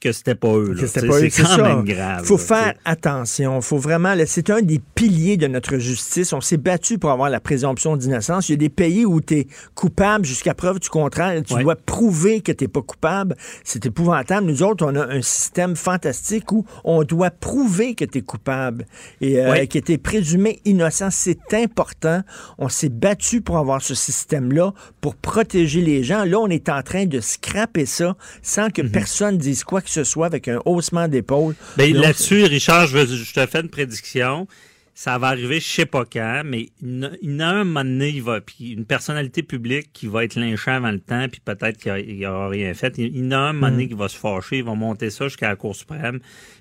[0.00, 0.76] que c'était pas eux.
[0.86, 1.08] c'est
[1.42, 1.62] quand ça.
[1.62, 2.24] même grave.
[2.24, 3.60] faut là, faire attention.
[3.60, 4.14] faut vraiment.
[4.26, 6.32] C'est un des piliers de notre justice.
[6.32, 8.48] On s'est battu pour avoir la présomption d'innocence.
[8.48, 11.42] Il y a des pays où tu es coupable jusqu'à preuve du contraire.
[11.42, 11.62] Tu Ouais.
[11.62, 13.34] dois prouver que tu pas coupable.
[13.64, 14.46] C'est épouvantable.
[14.46, 18.84] Nous autres, on a un système fantastique où on doit prouver que tu es coupable
[19.20, 19.66] et euh, Ouais.
[19.66, 21.08] que tu es présumé innocent.
[21.10, 22.22] C'est important.
[22.58, 26.24] On s'est battu pour avoir ce système-là, pour protéger les gens.
[26.24, 30.04] Là, on est en train de scraper ça sans que personne dise quoi que ce
[30.04, 31.54] soit avec un haussement d'épaule.
[31.76, 34.46] Ben, Donc, là-dessus, Richard, je, veux- je te fais une prédiction.
[34.94, 38.20] Ça va arriver, je sais pas quand, mais il y a- un moment donné, il
[38.22, 42.18] va, puis une personnalité publique qui va être lynchée avant le temps, puis peut-être qu'il
[42.18, 42.98] n'aura rien fait.
[42.98, 45.50] Il y a un moment donné qui va se fâcher, il va monter ça jusqu'à
[45.50, 46.18] la Cour suprême,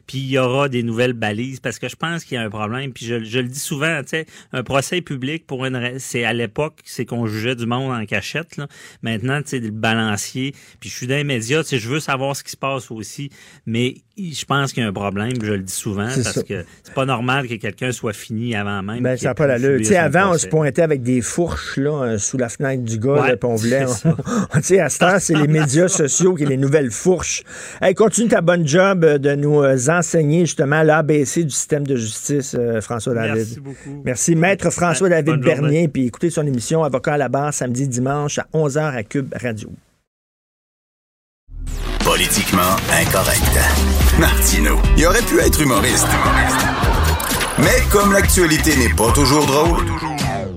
[0.08, 2.50] puis il y aura des nouvelles balises, parce que je pense qu'il y a un
[2.50, 6.24] problème, puis je, je le dis souvent, tu sais, un procès public, pour une, c'est
[6.24, 8.68] à l'époque, c'est qu'on jugeait du monde en cachette, là.
[9.02, 12.00] Maintenant, tu sais, le balancier, puis je suis dans les médias, tu sais, je veux
[12.00, 13.30] savoir ce qui se passe aussi,
[13.66, 16.44] mais je pense qu'il y a un problème, je le dis souvent, parce ça.
[16.44, 19.04] que c'est pas normal que quelqu'un soit fini avant même.
[19.04, 19.78] Ben, ça n'a pas l'allure.
[19.78, 22.98] Tu sais, avant, on se pointait avec des fourches là, euh, sous la fenêtre du
[22.98, 23.86] gars, Ouais, là, puis on voulait.
[24.54, 27.44] tu sais, à ce temps, c'est les médias sociaux qui les nouvelles fourches.
[27.82, 29.62] Hey, continue ta bonne job euh, de nous
[29.98, 33.36] euh, enseigner justement l'ABC du système de justice, euh, François David.
[33.36, 34.02] Merci beaucoup.
[34.04, 35.62] Merci, Maître François David Bonne journée.
[35.62, 35.88] Bernier.
[35.88, 39.70] Puis écoutez son émission Avocat à la barre samedi, dimanche à 11h à Cube Radio.
[42.04, 43.60] Politiquement incorrect.
[44.20, 46.08] Martino, il aurait pu être humoriste.
[47.60, 49.86] Mais comme l'actualité n'est pas toujours drôle,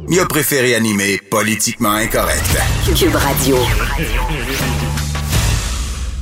[0.08, 2.56] il a préféré animer Politiquement incorrect.
[2.94, 3.56] Cube Radio.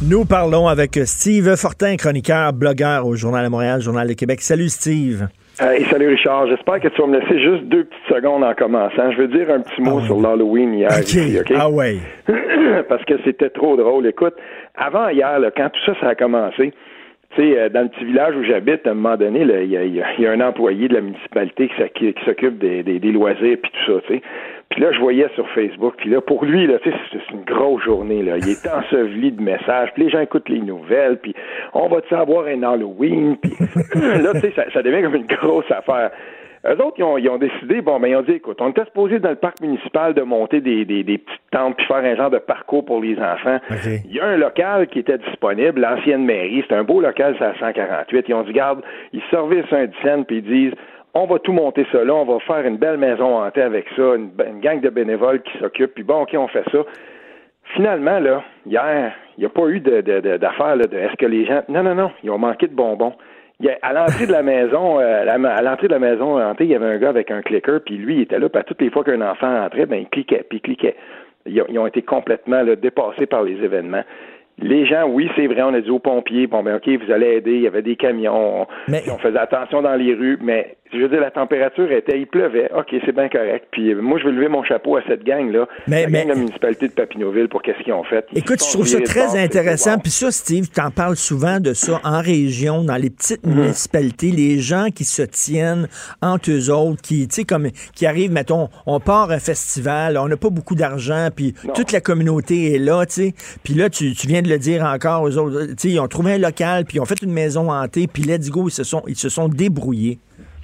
[0.00, 4.40] Nous parlons avec Steve Fortin, chroniqueur, blogueur au Journal de Montréal, Journal de Québec.
[4.40, 5.26] Salut Steve.
[5.60, 9.10] Hey, salut Richard, j'espère que tu vas me laisser juste deux petites secondes en commençant.
[9.10, 11.02] Je veux dire un petit mot Ah sur l'Halloween hier OK.
[11.02, 11.38] ici?
[11.56, 11.96] Ah ouais.
[12.88, 14.06] Parce que c'était trop drôle.
[14.06, 14.34] Écoute,
[14.76, 16.72] avant hier, là, quand tout ça, ça a commencé,
[17.34, 19.76] tu sais, euh, dans le petit village où j'habite, à un moment donné, il y,
[19.76, 23.10] a, y y un employé de la municipalité qui, s'oc- qui s'occupe des, des, des
[23.10, 24.22] loisirs puis tout ça, tu sais.
[24.70, 27.44] Puis là, je voyais sur Facebook, puis là, pour lui, là, tu sais, c'est une
[27.44, 28.36] grosse journée, là.
[28.36, 31.34] Il est enseveli de messages, puis les gens écoutent les nouvelles, puis
[31.72, 33.52] on va-tu avoir un Halloween, puis
[33.94, 36.10] là, tu sais, ça, ça devient comme une grosse affaire.
[36.66, 38.84] Eux autres, ils ont, ils ont décidé, bon, ben, ils ont dit, écoute, on était
[38.84, 42.16] supposé dans le parc municipal de monter des, des, des petites tentes puis faire un
[42.16, 43.58] genre de parcours pour les enfants.
[44.04, 47.44] Il y a un local qui était disponible, l'ancienne mairie, c'est un beau local, c'est
[47.44, 48.24] à 148.
[48.28, 50.74] Ils ont dit, garde, ils servissent un dizaine puis ils disent,
[51.22, 54.02] on va tout monter ça là, on va faire une belle maison hantée avec ça,
[54.16, 56.78] une, une gang de bénévoles qui s'occupent, puis bon, OK, on fait ça.
[57.74, 61.26] Finalement, là, hier, il n'y a pas eu de, de, de- d'affaire de est-ce que
[61.26, 61.62] les gens.
[61.68, 63.12] Non, non, non, ils ont manqué de bonbons.
[63.60, 66.70] Il a- à l'entrée de la maison, euh, à l'entrée de la maison hantée, il
[66.70, 68.80] y avait un gars avec un clicker, puis lui, il était là, puis à toutes
[68.80, 70.96] les fois qu'un enfant entrait, ben, il cliquait, puis il cliquait.
[71.44, 74.02] Ils ont, ils ont été complètement là, dépassés par les événements.
[74.60, 77.36] Les gens, oui, c'est vrai, on a dit aux pompiers, bon, ben, OK, vous allez
[77.36, 80.98] aider, il y avait des camions, Mais- on faisait attention dans les rues, mais je
[80.98, 83.66] veux dire, la température était, il pleuvait, OK, c'est bien correct.
[83.70, 86.28] Puis euh, moi, je veux lever mon chapeau à cette gang-là, Mais- la mais- gang
[86.28, 88.26] de la municipalité de Papineauville pour qu'est-ce qu'ils ont fait.
[88.32, 89.98] Ils Écoute, je trouve ça très intéressant.
[89.98, 93.54] Puis ça, Steve, tu en parles souvent de ça en région, dans les petites Mm-hmm.
[93.54, 95.86] municipalités, les gens qui se tiennent
[96.22, 100.28] entre eux autres, qui, tu sais, comme, qui arrivent, mettons, on part un festival, on
[100.28, 101.72] n'a pas beaucoup d'argent, puis Non.
[101.74, 103.34] toute la communauté est là, tu sais.
[103.62, 106.08] Puis là, tu, tu viens de le dire encore aux autres, tu sais, ils ont
[106.08, 108.84] trouvé un local, puis ils ont fait une maison hantée, puis let's go, ils se
[108.84, 110.18] sont, ils se sont débrouillés.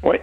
[0.04, 0.16] Oui.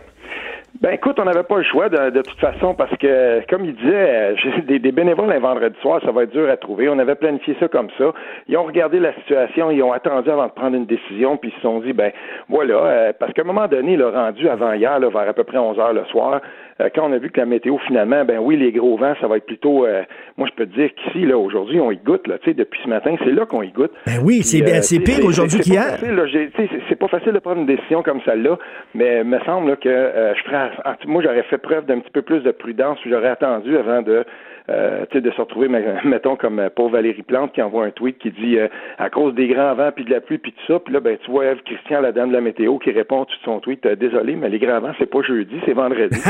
[0.79, 4.33] Ben écoute, on n'avait pas le choix de, toute façon parce que, comme il disait,
[4.33, 6.89] euh, des, des bénévoles un vendredi soir, ça va être dur à trouver.
[6.89, 8.13] On avait planifié ça comme ça.
[8.47, 11.55] Ils ont regardé la situation, ils ont attendu avant de prendre une décision, puis ils
[11.57, 12.11] se sont dit, ben
[12.49, 15.59] voilà, euh, parce qu'à un moment donné, le rendu avant hier, vers à peu près
[15.59, 16.41] 11 heures le soir,
[16.89, 19.37] quand on a vu que la météo finalement, ben oui, les gros vents, ça va
[19.37, 20.03] être plutôt, euh,
[20.37, 22.79] moi je peux te dire qu'ici, là, aujourd'hui, on y goûte, là, tu sais, depuis
[22.83, 23.91] ce matin, c'est là qu'on y goûte.
[24.05, 25.97] Ben oui, c'est euh, pire aujourd'hui qu'hier.
[26.89, 28.57] c'est- pas facile de prendre une décision comme celle-là,
[28.93, 30.69] mais il me semble là, que euh, je ferais,
[31.07, 34.23] moi j'aurais fait preuve d'un petit peu plus de prudence, j'aurais attendu avant de,
[34.71, 38.17] euh, de se retrouver, me- mettons comme euh, pour Valérie Plante qui envoie un tweet
[38.19, 38.67] qui dit euh,
[38.97, 41.17] à cause des grands vents puis de la pluie puis tout ça, puis là ben
[41.23, 44.35] tu vois Eve Christian, la dame de la météo, qui répond tout son tweet, désolé,
[44.35, 46.17] mais les grands vents c'est pas jeudi, c'est vendredi.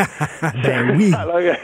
[0.64, 1.10] Ben oui.
[1.12, 1.56] ça a l'air,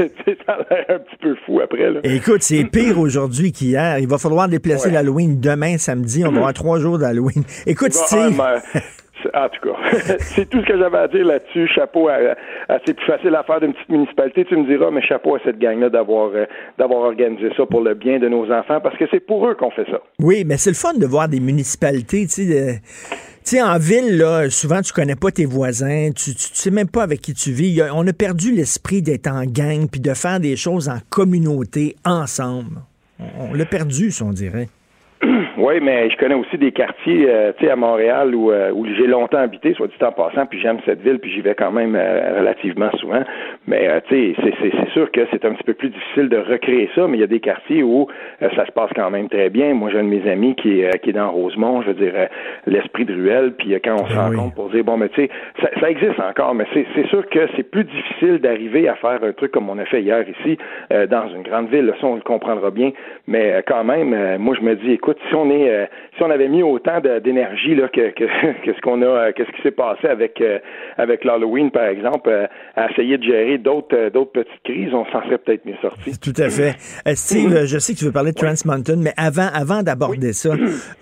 [0.89, 1.99] un petit peu fou après là.
[2.03, 3.97] Écoute, c'est pire aujourd'hui qu'hier.
[3.99, 4.93] Il va falloir déplacer Ouais.
[4.93, 6.23] l'Halloween demain, samedi.
[6.25, 7.43] On va avoir trois jours d'Halloween.
[7.65, 8.39] Écoute, Steve.
[9.33, 9.77] Ah, en tout cas,
[10.19, 11.67] c'est tout ce que j'avais à dire là-dessus.
[11.73, 12.15] Chapeau à,
[12.69, 15.39] à- c'est plus facile à faire d'une petite municipalité, tu me diras, mais chapeau à
[15.43, 16.45] cette gang-là d'avoir euh,
[16.79, 19.85] organisé ça pour le bien de nos enfants, parce que c'est pour eux qu'on fait
[19.89, 19.99] ça.
[20.19, 22.47] Oui, mais c'est le fun de voir des municipalités, tu
[23.43, 23.61] sais.
[23.61, 27.21] en ville, souvent, tu connais pas tes voisins, tu, tu, tu sais même pas avec
[27.21, 27.81] qui tu vis.
[27.93, 32.81] On a perdu l'esprit d'être en gang puis de faire des choses en communauté, ensemble.
[33.19, 34.67] On, on l'a perdu, si on dirait.
[35.67, 38.85] Oui, mais je connais aussi des quartiers, euh, tu sais, à Montréal où, euh, où
[38.85, 41.73] j'ai longtemps habité, soit dit en passant, puis j'aime cette ville, puis j'y vais quand
[41.73, 43.21] même euh, relativement souvent.
[43.67, 46.89] Mais euh, tu sais, c'est- sûr que c'est un petit peu plus difficile de recréer
[46.95, 48.07] ça, mais il y a des quartiers où
[48.41, 49.73] euh, ça se passe quand même très bien.
[49.73, 51.95] Moi, j'ai un de mes amis qui est, euh, qui est dans Rosemont, je veux
[51.95, 52.13] dire,
[52.65, 54.37] l'esprit de ruelle, puis quand on se Ben oui.
[54.37, 55.29] rencontre pour dire, bon, mais tu sais,
[55.61, 56.63] ça, ça existe encore, mais
[56.95, 60.01] c'est sûr que c'est plus difficile d'arriver à faire un truc comme on a fait
[60.01, 60.57] hier ici,
[60.93, 61.87] euh, dans une grande ville.
[61.87, 62.91] Là, ça, on le comprendra bien.
[63.27, 65.85] Mais quand même, euh, moi, je me dis, écoute, si on est, euh,
[66.17, 68.25] si on avait mis autant d'énergie là que, que,
[68.65, 70.59] que ce qu'on a, euh, que ce qui s'est passé avec euh,
[70.97, 72.45] avec l'Halloween, par exemple, euh,
[72.75, 76.17] à essayer de gérer d'autres d'autres petites crises, on s'en serait peut-être mieux sorti.
[76.19, 76.75] Tout à fait.
[77.15, 80.33] Steve, euh, je sais que tu veux parler de Trans Mountain, mais avant, avant d'aborder
[80.33, 80.51] ça,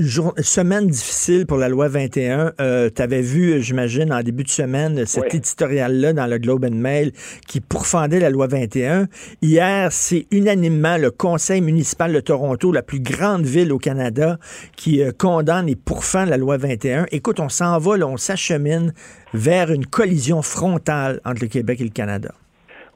[0.00, 2.52] jour- semaine difficile pour la loi 21.
[2.94, 5.36] tu avais vu, j'imagine, en début de semaine, cet Oui.
[5.38, 7.12] éditorial-là dans le Globe and Mail
[7.46, 9.06] qui pourfendait la loi 21.
[9.42, 14.36] Hier, c'est unanimement le conseil municipal de Toronto, la plus grande villes au Canada
[14.76, 17.06] qui euh, condamnent et pourfend la loi 21.
[17.12, 18.92] Écoute, on s'en va, là, on s'achemine
[19.34, 22.30] vers une collision frontale entre le Québec et le Canada.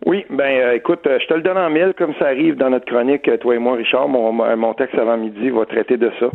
[0.04, 2.70] Oui, ben euh, écoute, euh, je te le donne en mille, comme ça arrive dans
[2.70, 4.08] notre chronique, toi et moi, Richard.
[4.08, 6.26] Mon, mon texte avant midi va traiter de ça.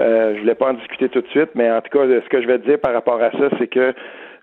[0.00, 2.42] Euh, je voulais pas en discuter tout de suite, mais en tout cas, ce que
[2.42, 3.94] je vais te dire par rapport à ça, c'est que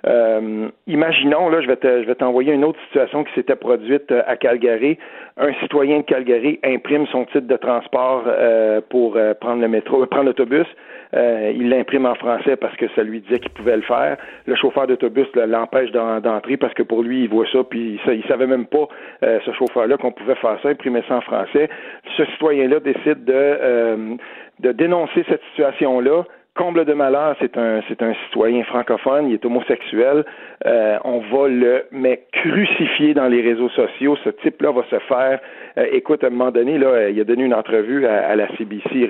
[0.08, 4.12] euh, imaginons, là, je vais te, je vais t'envoyer une autre situation qui s'était produite
[4.12, 4.98] à Calgary.
[5.38, 10.26] Un citoyen de Calgary imprime son titre de transport euh, pour prendre le métro, prendre
[10.26, 10.68] l'autobus.
[11.16, 14.18] Euh, il l'imprime en français parce que ça lui disait qu'il pouvait le faire.
[14.46, 18.24] Le chauffeur d'autobus l'empêche d'entrer parce que pour lui, il voit ça, puis il, il
[18.26, 18.88] savait même pas,
[19.24, 21.70] euh, ce chauffeur-là, qu'on pouvait faire ça, imprimer ça en français.
[22.16, 24.16] Ce citoyen-là décide de, euh,
[24.60, 26.26] de dénoncer cette situation-là
[26.60, 30.26] comble de malheur, c'est un c'est un citoyen francophone, il est homosexuel.
[30.66, 34.18] Euh, on va le mais crucifier dans les réseaux sociaux.
[34.26, 35.40] Ce type-là va se faire.
[35.78, 39.06] Euh, écoute, à un moment donné, là, il a donné une entrevue à, la CBC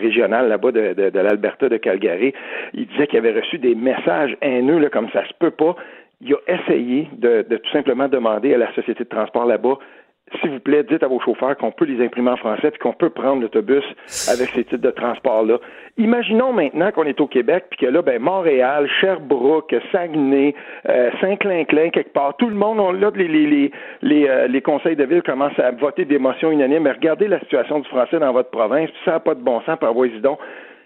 [0.00, 2.34] régionale là-bas de, de, l'Alberta de Calgary.
[2.74, 5.76] Il disait qu'il avait reçu des messages haineux là, comme ça se peut pas.
[6.20, 9.78] Il a essayé de, de tout simplement demander à la société de transport là-bas
[10.40, 12.92] s'il vous plaît, dites à vos chauffeurs qu'on peut les imprimer en français puis qu'on
[12.92, 13.84] peut prendre l'autobus
[14.28, 15.58] avec ces types de transports-là.
[15.96, 20.54] Imaginons maintenant qu'on est au Québec puis que là, ben, Montréal, Sherbrooke, Saguenay,
[20.88, 23.72] euh, Saint-Clinclin, quelque part, tout le monde, on, là, les, les,
[24.02, 26.84] les, euh, les, conseils de ville commencent à voter des motions unanimes.
[26.84, 29.78] Mais regardez la situation du français dans votre province, ça n'a pas de bon sens,
[29.78, 30.08] par voie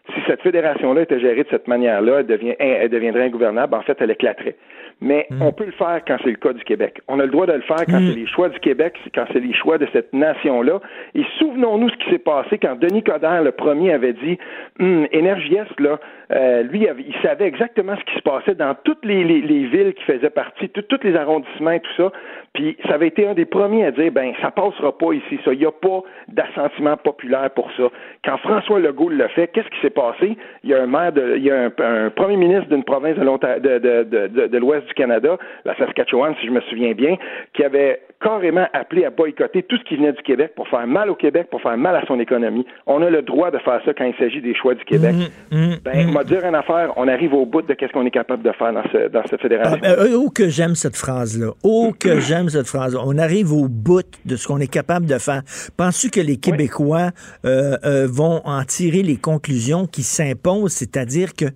[0.08, 3.74] si cette fédération-là était gérée de cette manière-là, elle, elle deviendrait ingouvernable.
[3.74, 4.56] En fait, elle éclaterait.
[5.02, 5.42] Mais mm.
[5.42, 7.00] on peut le faire quand c'est le cas du Québec.
[7.08, 8.08] On a le droit de le faire quand mm.
[8.08, 10.80] c'est les choix du Québec, quand c'est les choix de cette nation-là.
[11.14, 14.38] Et souvenons-nous ce qui s'est passé quand Denis Coderre, le premier, avait dit
[14.78, 15.98] hum, là,
[16.32, 20.30] euh, lui, il savait exactement ce qui se passait dans toutes les, villes qui faisaient
[20.30, 22.12] partie, tous les arrondissements et tout ça.
[22.54, 25.54] Puis ça avait été un des premiers à dire ben ça passera pas ici, ça.
[25.54, 27.84] Il n'y a pas d'assentiment populaire pour ça.
[28.24, 30.36] Quand François Legault l'a fait, qu'est-ce qui s'est passé?
[30.62, 33.78] Il y a un maire de, il y a un, premier ministre d'une province de,
[33.78, 37.16] de, de l'Ouest du Canada, la Saskatchewan, si je me souviens bien,
[37.54, 41.10] qui avait carrément appelé à boycotter tout ce qui venait du Québec pour faire mal
[41.10, 42.64] au Québec, pour faire mal à son économie.
[42.86, 45.14] On a le droit de faire ça quand il s'agit des choix du Québec.
[45.50, 46.24] Mmh, mmh, ben, mmh.
[46.24, 48.84] dire une affaire, on arrive au bout de qu'est-ce qu'on est capable de faire dans,
[48.92, 49.78] ce, dans cette fédération.
[49.82, 51.52] Ah, ben, oh que j'aime cette phrase-là.
[51.64, 52.96] Oh que j'aime cette phrase.
[52.96, 55.42] On arrive au bout de ce qu'on est capable de faire.
[55.76, 57.10] Penses-tu que les Québécois
[57.44, 61.46] euh, euh, vont en tirer les conclusions qui s'imposent, c'est-à-dire que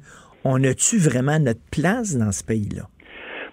[0.45, 2.85] on a-tu vraiment notre place dans ce pays-là?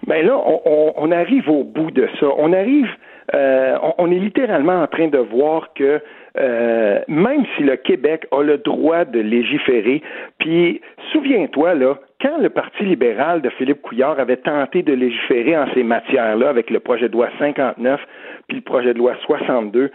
[0.06, 2.26] Ben là, on, on, arrive au bout de ça.
[2.36, 2.88] On arrive,
[3.34, 6.00] euh, on, est littéralement en train de voir que
[6.38, 10.02] euh, même si le Québec a le droit de légiférer,
[10.38, 10.80] puis
[11.12, 15.82] souviens-toi là, quand le Parti libéral de Philippe Couillard avait tenté de légiférer en ces
[15.82, 18.00] matières-là avec le projet de loi 59
[18.48, 19.90] puis le projet de loi 62,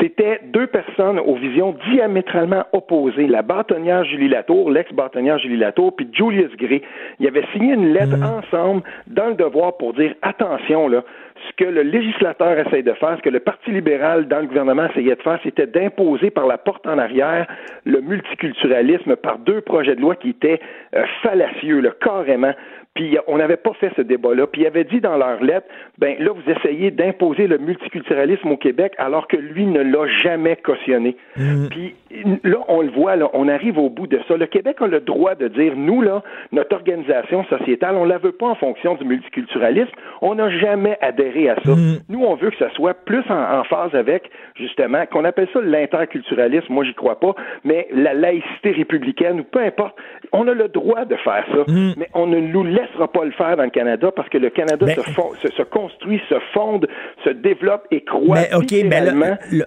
[0.00, 3.26] c'était deux personnes aux visions diamétralement opposées.
[3.26, 6.82] La bâtonnière Julie Latour, l'ex-bâtonnière Julie Latour, puis Julius Gray.
[7.20, 8.22] Ils avaient signé une lettre mmh.
[8.22, 11.02] ensemble dans le devoir pour dire attention, là,
[11.46, 14.86] ce que le législateur essaye de faire, ce que le Parti libéral dans le gouvernement
[14.86, 17.46] essayait de faire, c'était d'imposer par la porte en arrière
[17.84, 20.60] le multiculturalisme par deux projets de loi qui étaient
[20.94, 22.52] euh, fallacieux, là, carrément.
[22.98, 24.48] Puis on n'avait pas fait ce débat-là.
[24.48, 25.68] Puis il avait dit dans leur lettre,
[25.98, 30.56] ben là, vous essayez d'imposer le multiculturalisme au Québec alors que lui ne l'a jamais
[30.56, 31.16] cautionné.
[31.36, 31.68] Mmh.
[31.70, 31.94] Puis
[32.42, 34.36] là, on le voit, là, on arrive au bout de ça.
[34.36, 38.32] Le Québec a le droit de dire, nous, là, notre organisation sociétale, on la veut
[38.32, 39.92] pas en fonction du multiculturalisme.
[40.20, 41.76] On n'a jamais adhéré à ça.
[41.76, 41.98] Mmh.
[42.08, 46.72] Nous, on veut que ça soit plus en, phase avec, justement, qu'on appelle ça l'interculturalisme.
[46.72, 49.96] Moi, j'y crois pas, mais la laïcité républicaine, ou peu importe.
[50.32, 51.92] On a le droit de faire ça, mmh.
[51.96, 54.50] mais on ne nous laisse laissera pas le faire dans le Canada parce que le
[54.50, 56.86] Canada se, se, construit, se fonde,
[57.24, 58.54] se développe et croit mais,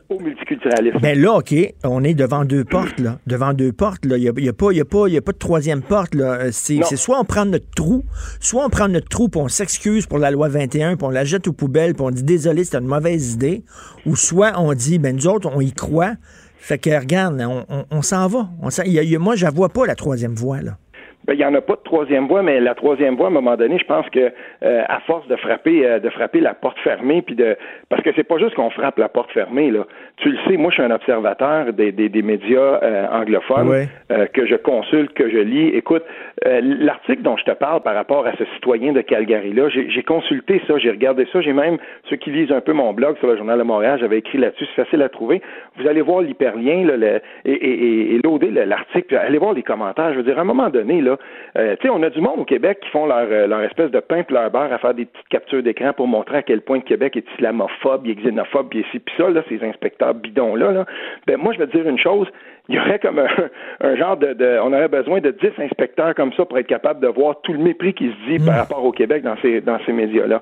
[0.09, 0.99] au multiculturalisme.
[0.99, 1.53] Ben là, OK,
[1.83, 3.17] on est devant deux portes, là.
[3.27, 4.17] Devant deux portes, là.
[4.17, 6.15] Il n'y a, y a, pas, y a, pas, y a pas de troisième porte,
[6.15, 6.33] là.
[6.33, 8.03] Euh, c'est soit on prend notre trou,
[8.39, 11.23] soit on prend notre trou puis on s'excuse pour la loi 21 puis on la
[11.23, 13.63] jette aux poubelles puis on dit désolé, c'est une mauvaise idée,
[14.05, 16.13] ou soit on dit, ben nous autres, on y croit.
[16.57, 17.41] Fait que, regarde,
[17.89, 18.49] on, s'en va.
[18.61, 20.77] On y a, moi, je vois pas la troisième voie, là.
[21.25, 23.33] Ben, il n'y en a pas de troisième voie, mais la troisième voie, à un
[23.33, 24.31] moment donné, je pense que
[24.63, 27.55] euh, à force de frapper, euh, de frapper la porte fermée, puis de
[27.89, 29.85] parce que c'est pas juste qu'on frappe la porte fermée, là.
[30.17, 33.87] Tu le sais, moi je suis un observateur des, des, des médias euh, anglophones
[34.33, 35.69] que je consulte, que je lis.
[35.69, 36.03] Écoute,
[36.43, 40.77] l'article dont je te parle par rapport à ce citoyen de Calgary-là, j'ai consulté ça,
[40.77, 41.77] j'ai regardé ça, j'ai même
[42.09, 44.65] ceux qui lisent un peu mon blog sur le Journal de Montréal, j'avais écrit là-dessus,
[44.75, 45.41] c'est facile à trouver.
[45.77, 48.21] Vous allez voir l'hyperlien le, et, et, et,
[48.65, 50.11] l'article, allez voir les commentaires.
[50.13, 51.17] Je veux dire, à un moment donné, là,
[51.57, 53.91] euh, tu sais, on a du monde au Québec qui font leur, euh, leur espèce
[53.91, 56.61] de pain et leur beurre à faire des petites captures d'écran pour montrer à quel
[56.61, 60.13] point le Québec est islamophobe, il est xénophobe, puis ici, puis ça, là, ces inspecteurs
[60.13, 60.71] bidons-là.
[60.71, 60.85] Là.
[61.27, 62.27] Ben, moi, je vais te dire une chose,
[62.69, 66.45] il y aurait comme un, genre de, On aurait besoin de 10 inspecteurs comme ça
[66.45, 68.59] pour être capable de voir tout le mépris qui se dit par mm.
[68.59, 70.41] rapport au Québec dans ces, dans ces médias-là.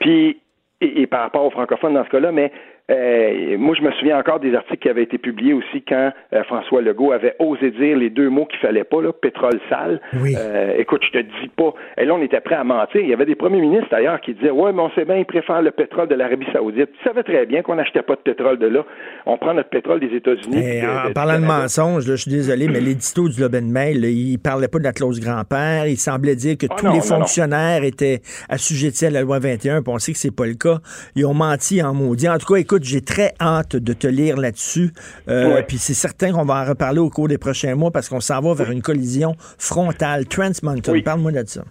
[0.00, 0.40] Puis,
[0.80, 2.52] et, par rapport aux francophones dans ce cas-là, mais
[2.88, 6.44] euh, moi, je me souviens encore des articles qui avaient été publiés aussi quand euh,
[6.44, 10.00] François Legault avait osé dire les deux mots qu'il fallait pas, là, pétrole sale.
[10.14, 11.74] Euh, écoute, je te dis pas.
[11.98, 13.00] Et là, on était prêt à mentir.
[13.00, 15.24] Il y avait des premiers ministres d'ailleurs qui disaient Ouais, mais on sait bien, ils
[15.24, 16.90] préfèrent le pétrole de l'Arabie Saoudite.
[17.00, 18.84] Ils savaient très bien qu'on n'achetait pas de pétrole de là.
[19.26, 20.82] On prend notre pétrole des États-Unis.
[20.86, 24.78] En parlant de mensonges, je suis désolé, mais l'édito du Loben Mail, il parlait pas
[24.78, 25.88] de la clause grand-père.
[25.88, 29.82] Il semblait dire que ah tous les fonctionnaires étaient assujettis à la loi 21.
[29.82, 30.78] Puis on sait que c'est pas le cas.
[31.16, 32.28] Ils ont menti en maudit.
[32.28, 34.90] En tout cas, écoute, j'ai très hâte de te lire là-dessus.
[35.28, 38.20] Euh, puis c'est certain qu'on va en reparler au cours des prochains mois parce qu'on
[38.20, 40.26] s'en va vers une collision frontale.
[40.26, 41.62] Trans Mountain, parle-moi de ça.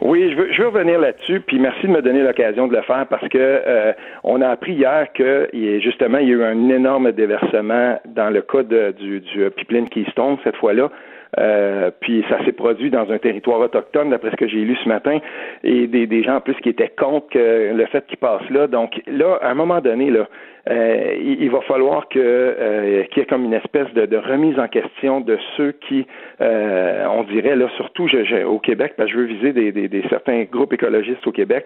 [0.00, 2.82] Oui, je veux, je veux revenir là-dessus, puis merci de me donner l'occasion de le
[2.82, 3.92] faire parce que euh,
[4.22, 5.48] on a appris hier que
[5.82, 10.36] justement il y a eu un énorme déversement dans le cas du, du pipeline Keystone
[10.44, 10.90] cette fois-là.
[11.38, 14.88] Euh, puis ça s'est produit dans un territoire autochtone, d'après ce que j'ai lu ce
[14.88, 15.18] matin,
[15.62, 18.66] et des, des gens en plus qui étaient contre le fait qu'il passe là.
[18.66, 20.26] Donc là, à un moment donné, là,
[20.70, 24.68] euh, il, va falloir que euh, qu'il y ait comme une espèce de, remise en
[24.68, 26.06] question de ceux qui,
[26.40, 28.06] euh, on dirait là, surtout
[28.46, 31.64] au Québec, parce que je veux viser des, des, certains groupes écologistes au Québec,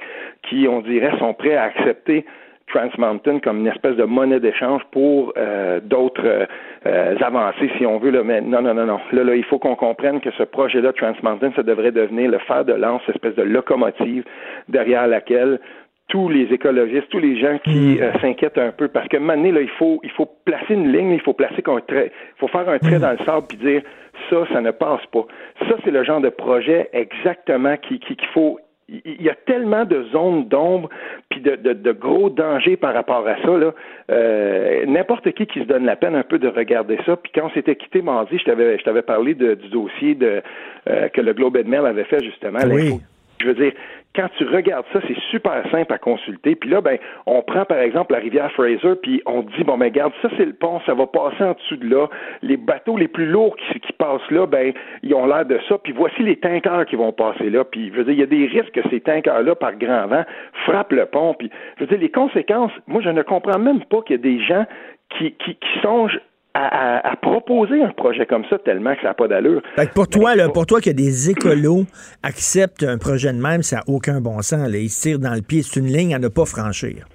[0.49, 2.25] qui, on dirait, sont prêts à accepter
[2.73, 6.47] Trans Mountain comme une espèce de monnaie d'échange pour euh, d'autres
[6.87, 8.11] euh, avancées, si on veut.
[8.11, 8.23] Là.
[8.25, 9.01] Mais non, non, non, non.
[9.13, 12.39] Là, là il faut qu'on comprenne que ce projet-là, Trans Mountain, ça devrait devenir le
[12.39, 14.25] fer de lance, cette espèce de locomotive
[14.69, 15.61] derrière laquelle
[16.09, 18.03] tous les écologistes, tous les gens qui mm.
[18.03, 21.13] euh, s'inquiètent un peu, parce que maintenant, là, il faut, il faut placer une ligne,
[21.13, 23.03] il faut placer un trait, il faut faire un trait mm.
[23.03, 23.83] dans le sable puis dire
[24.29, 25.25] ça, ça ne passe pas.
[25.61, 28.59] Ça, c'est le genre de projet exactement qu'il qui, qu'il faut
[29.05, 30.89] il y a tellement de zones d'ombre
[31.31, 33.57] puis de, de, gros dangers par rapport à ça.
[33.57, 33.73] Là.
[34.11, 37.17] Euh, n'importe qui qui se donne la peine un peu de regarder ça.
[37.17, 40.43] Puis quand on s'était quitté mardi, je t'avais, je t'avais parlé de, du dossier de,
[40.89, 42.59] euh, que le Globe and Mail avait fait justement.
[42.71, 43.01] Oui.
[43.41, 43.73] Je veux dire,
[44.15, 46.55] quand tu regardes ça, c'est super simple à consulter.
[46.55, 49.87] Puis là, ben, on prend par exemple la rivière Fraser, puis on dit bon, ben,
[49.87, 52.09] regarde, ça c'est le pont, ça va passer en dessous de là.
[52.43, 55.79] Les bateaux les plus lourds qui, passent là, ben, ils ont l'air de ça.
[55.79, 57.65] Puis voici les tankers qui vont passer là.
[57.65, 60.25] Puis je veux dire, il y a des risques que ces tankers-là, par grand vent,
[60.65, 61.35] frappent le pont.
[61.35, 62.73] Puis je veux dire, les conséquences.
[62.87, 64.65] Moi, je ne comprends même pas qu'il y a des gens
[65.11, 66.19] qui, qui, qui songent
[66.55, 69.63] à, proposer un projet comme ça tellement que ça n'a pas d'allure.
[69.95, 71.85] pour toi, là, pour toi que des écolos
[72.23, 74.71] acceptent un projet de même, ça n'a aucun bon sens.
[74.71, 74.79] Là.
[74.79, 75.63] Ils se tirent dans le pied.
[75.63, 77.07] C'est une ligne à ne pas franchir.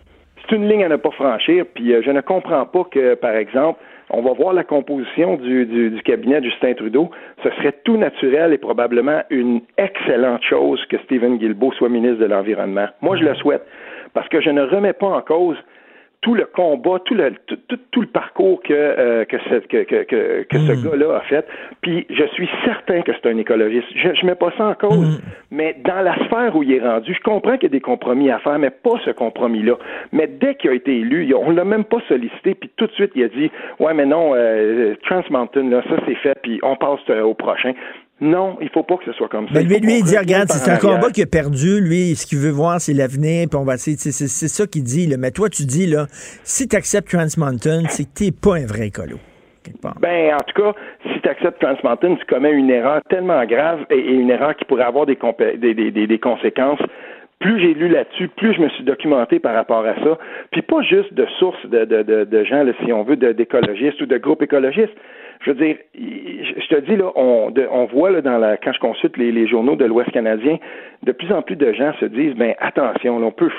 [0.49, 1.65] C'est une ligne à ne pas franchir.
[1.73, 3.79] Puis euh, je ne comprends pas que, par exemple,
[4.09, 7.11] on va voir la composition du, du, cabinet de Justin Trudeau.
[7.43, 12.25] Ce serait tout naturel et probablement une excellente chose que Stephen Guilbeault soit ministre de
[12.25, 12.87] l'Environnement.
[13.01, 13.63] Moi, je le souhaite.
[14.13, 15.57] Parce que je ne remets pas en cause
[16.21, 17.57] tout le combat, tout le, tout,
[17.91, 20.03] tout, le parcours que, euh, que, ce, que, que,
[20.43, 20.83] que, ce hmm.
[20.83, 21.47] gars-là a fait.
[21.81, 23.87] Puis je suis certain que c'est un écologiste.
[23.95, 25.21] Je ne mets pas ça en cause, hmm.
[25.51, 28.31] mais dans la sphère où il est rendu, je comprends qu'il y a des compromis
[28.31, 29.77] à faire, mais pas ce compromis-là.
[30.11, 33.11] Mais dès qu'il a été élu, on l'a même pas sollicité, puis tout de suite,
[33.15, 36.75] il a dit Ouais, mais non, euh, Trans Mountain, là, ça c'est fait, puis on
[36.75, 37.73] passe euh, au prochain.
[38.19, 39.53] Non, il faut pas que ce soit comme ça.
[39.53, 41.79] Mais lui, lui il dit, regarde, c'est un combat qu'il a perdu.
[41.79, 43.95] Lui, ce qu'il veut voir, c'est l'avenir, puis on va essayer.
[43.97, 45.05] C'est ça qu'il dit.
[45.05, 45.17] Là.
[45.19, 46.07] Mais toi, tu dis, là,
[46.43, 49.17] si tu acceptes Trans Mountain, c'est que t'es pas un vrai écolo.
[49.99, 50.73] Ben, en tout cas,
[51.13, 54.65] si tu acceptes Trans Mountain, tu commets une erreur tellement grave et, une erreur qui
[54.65, 55.17] pourrait avoir des,
[55.57, 56.79] des, des, des conséquences
[57.39, 60.17] plus j'ai lu là-dessus, plus je me suis documenté par rapport à ça.
[60.51, 64.01] Puis pas juste de sources de, de, de, de gens, là, si on veut, d'écologistes
[64.01, 64.95] ou de groupes écologistes
[65.41, 68.79] je veux dire, je te dis, là, on, on voit là, dans la, quand je
[68.79, 70.57] consulte les, les journaux de l'Ouest canadien,
[71.03, 73.49] de plus en plus de gens se disent, ben attention, on peut,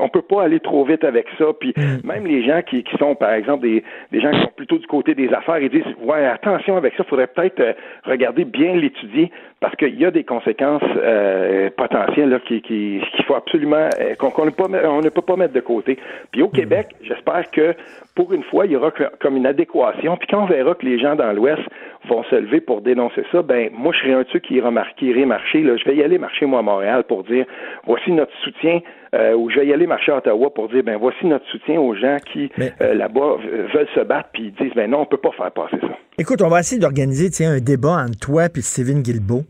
[0.00, 1.46] on peut pas aller trop vite avec ça.
[1.58, 2.06] Puis mm.
[2.06, 4.86] même les gens qui, qui sont, par exemple, des, des gens qui sont plutôt du
[4.86, 7.72] côté des affaires, ils disent, ouais, attention avec ça, faudrait peut-être euh,
[8.04, 9.30] regarder bien l'étudier
[9.60, 14.14] parce qu'il y a des conséquences euh, potentielles là, qui, qui, qu'il faut absolument euh,
[14.16, 15.98] qu'on ne, on ne peut pas mettre de côté.
[16.32, 16.52] Puis au mm.
[16.52, 17.74] Québec, j'espère que
[18.14, 20.16] pour une fois, il y aura comme une adéquation.
[20.16, 21.62] Puis quand on verra que les gens dans l'Ouest
[22.08, 24.70] vont se lever pour dénoncer ça, ben moi, je serai un de ceux qui ira
[24.70, 25.62] marcher.
[25.62, 25.76] Là.
[25.76, 27.46] Je vais y aller marcher, moi, à Montréal, pour dire
[27.86, 28.80] voici notre soutien,
[29.14, 31.80] euh, ou je vais y aller marcher à Ottawa pour dire ben voici notre soutien
[31.80, 33.36] aux gens qui, euh, là-bas,
[33.74, 35.88] veulent se battre, puis ils disent ben non, on peut pas faire passer ça.
[36.18, 39.44] Écoute, on va essayer d'organiser un débat entre toi et Steven Guilbeault.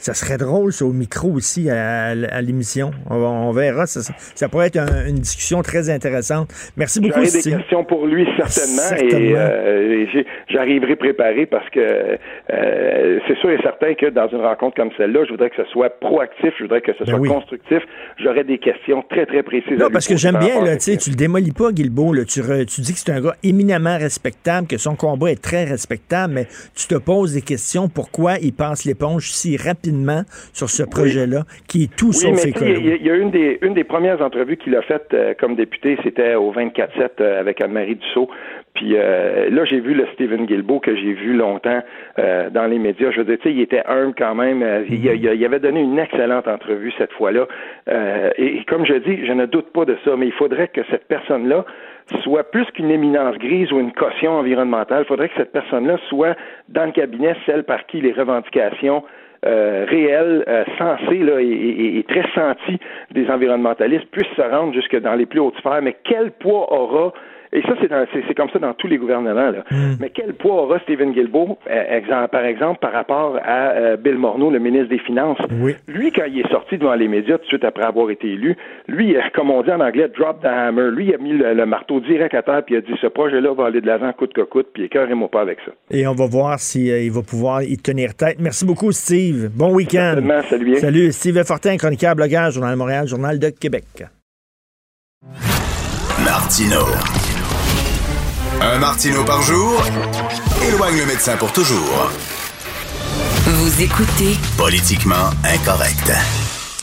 [0.00, 2.90] Ça serait drôle, ça, au micro aussi, à, à l'émission.
[3.10, 3.86] On, on, verra.
[3.86, 4.00] Ça,
[4.34, 6.48] ça pourrait être un, une discussion très intéressante.
[6.76, 8.82] Merci beaucoup, J'aurai des questions pour lui, certainement.
[8.88, 9.18] certainement.
[9.18, 14.76] Et, euh, j'arriverai préparé parce que euh, c'est sûr et certain que dans une rencontre
[14.76, 17.28] comme celle-là, je voudrais que ce soit proactif, je voudrais que ce Ben soit oui.
[17.28, 17.80] constructif.
[18.22, 19.74] J'aurais des questions très, très précises.
[19.80, 22.14] à Non, parce que j'aime bien, à là, tu le démolis pas, Guilbeault.
[22.14, 25.42] Là, tu, re- tu dis que c'est un gars éminemment respectable, que son combat est
[25.42, 27.88] très respectable, mais tu te poses des questions.
[27.88, 29.89] Pourquoi il passe l'éponge si rapidement
[30.52, 32.66] sur ce projet-là, qui est tout Oui, sauf écolo?
[32.70, 35.12] il y, a- il y a une des, une des premières entrevues qu'il a faites
[35.14, 38.28] euh, comme député, c'était au 24-7 euh, avec Anne-Marie Dussault.
[38.74, 41.80] Puis euh, là, j'ai vu le Stephen Guilbeault que j'ai vu longtemps
[42.16, 43.10] dans les médias.
[43.10, 44.64] Je veux dire, tu sais, il était humble quand même.
[44.88, 47.46] Il, avait donné une excellente entrevue cette fois-là.
[48.38, 50.82] Et, et comme je dis, je ne doute pas de ça, mais il faudrait que
[50.90, 51.64] cette personne-là
[52.22, 55.02] soit plus qu'une éminence grise ou une caution environnementale.
[55.04, 56.36] Il faudrait que cette personne-là soit
[56.68, 59.02] dans le cabinet celle par qui les revendications
[59.46, 62.78] euh, réelles, euh, sensées là, et, très senties
[63.12, 65.80] des environnementalistes puissent se rendre jusque dans les plus hautes sphères.
[65.82, 67.12] Mais quel poids aura
[67.52, 69.50] et ça, c'est, dans- c'est, c'est comme ça dans tous les gouvernements.
[69.50, 69.64] Là.
[69.98, 74.16] Mais quel poids aura Stephen Guilbeault, euh, exemple, par exemple, par rapport à euh, Bill
[74.16, 75.38] Morneau, le ministre des Finances?
[75.88, 78.56] Lui, quand il est sorti devant les médias tout de suite après avoir été élu,
[78.88, 80.90] lui, euh, comme on dit en anglais, drop the hammer.
[80.90, 83.06] Lui, il a mis le, le marteau direct à terre, puis il a dit ce
[83.08, 85.72] projet-là va aller de l'avant coûte que coûte, puis écœurez-moi pas avec ça.
[85.90, 88.36] Et on va voir s'il va pouvoir y tenir tête.
[88.38, 89.50] Merci beaucoup, Steve.
[89.54, 90.16] Bon week-end.
[90.48, 90.76] Salut.
[90.76, 93.84] Salut, Steve Fortin, chroniqueur, blogueur, Journal de Montréal, Journal de Québec.
[96.24, 96.80] Martino.
[98.60, 99.82] Un Martino par jour
[100.62, 102.10] éloigne le médecin pour toujours.
[103.46, 106.12] Vous écoutez Politiquement incorrect.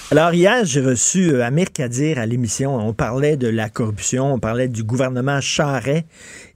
[0.10, 2.78] Alors hier, j'ai reçu euh, Amir Kadir à l'émission.
[2.78, 6.06] On parlait de la corruption, on parlait du gouvernement Charret.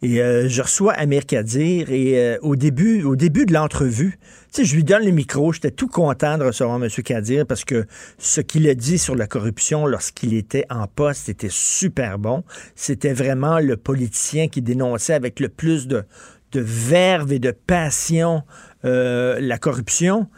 [0.02, 4.18] Et euh, je reçois Amir Kadir et euh, au début, au début de l'entrevue,
[4.54, 5.52] tu je lui donne le micro.
[5.52, 6.89] J'étais tout content de recevoir M.
[7.04, 7.86] Kadir parce que
[8.18, 12.45] ce qu'il a dit sur la corruption lorsqu'il était en poste était super bon.
[12.76, 16.06] C'était vraiment le politicien qui dénonçait avec le plus de,
[16.54, 18.43] verve et de passion
[18.84, 20.30] la corruption.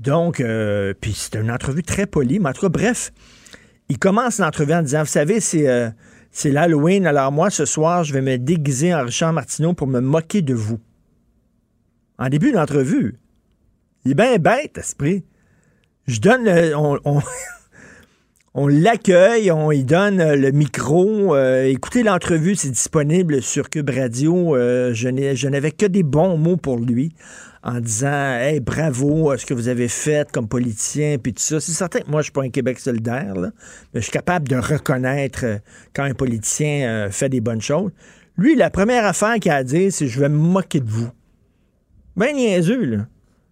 [0.00, 3.12] Donc, euh, puis c'est une entrevue très polie, mais en tout cas, bref,
[3.90, 5.90] il commence l'entrevue en disant, vous savez, c'est euh,
[6.32, 10.00] c'est l'Halloween, alors moi, ce soir, je vais me déguiser en Richard Martineau pour me
[10.00, 10.78] moquer de vous.
[12.18, 13.18] En début d'entrevue,
[14.04, 15.24] il est bien bête, esprit.
[16.06, 16.98] Je donne, on,
[18.54, 21.34] on, l'accueille, on lui donne le micro.
[21.34, 24.54] euh, écoutez l'entrevue, c'est disponible sur Cube Radio.
[24.56, 27.12] Je n'avais que des bons mots pour lui
[27.62, 31.60] en disant Hey, bravo à ce que vous avez fait comme politicien, puis tout ça.
[31.60, 33.50] C'est certain que moi, je suis pas un Québec solidaire, là,
[33.92, 35.58] mais je suis capable de reconnaître euh,
[35.94, 37.90] quand un politicien euh, fait des bonnes choses.
[38.36, 41.10] Lui, la première affaire qu'il a à dire, c'est Je vais me moquer de vous.
[42.16, 43.06] Ben niaiseux, là.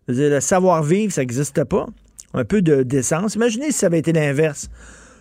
[0.09, 1.87] Le savoir-vivre, ça n'existe pas.
[2.33, 3.35] Un peu de décence.
[3.35, 4.71] Imaginez si ça avait été l'inverse.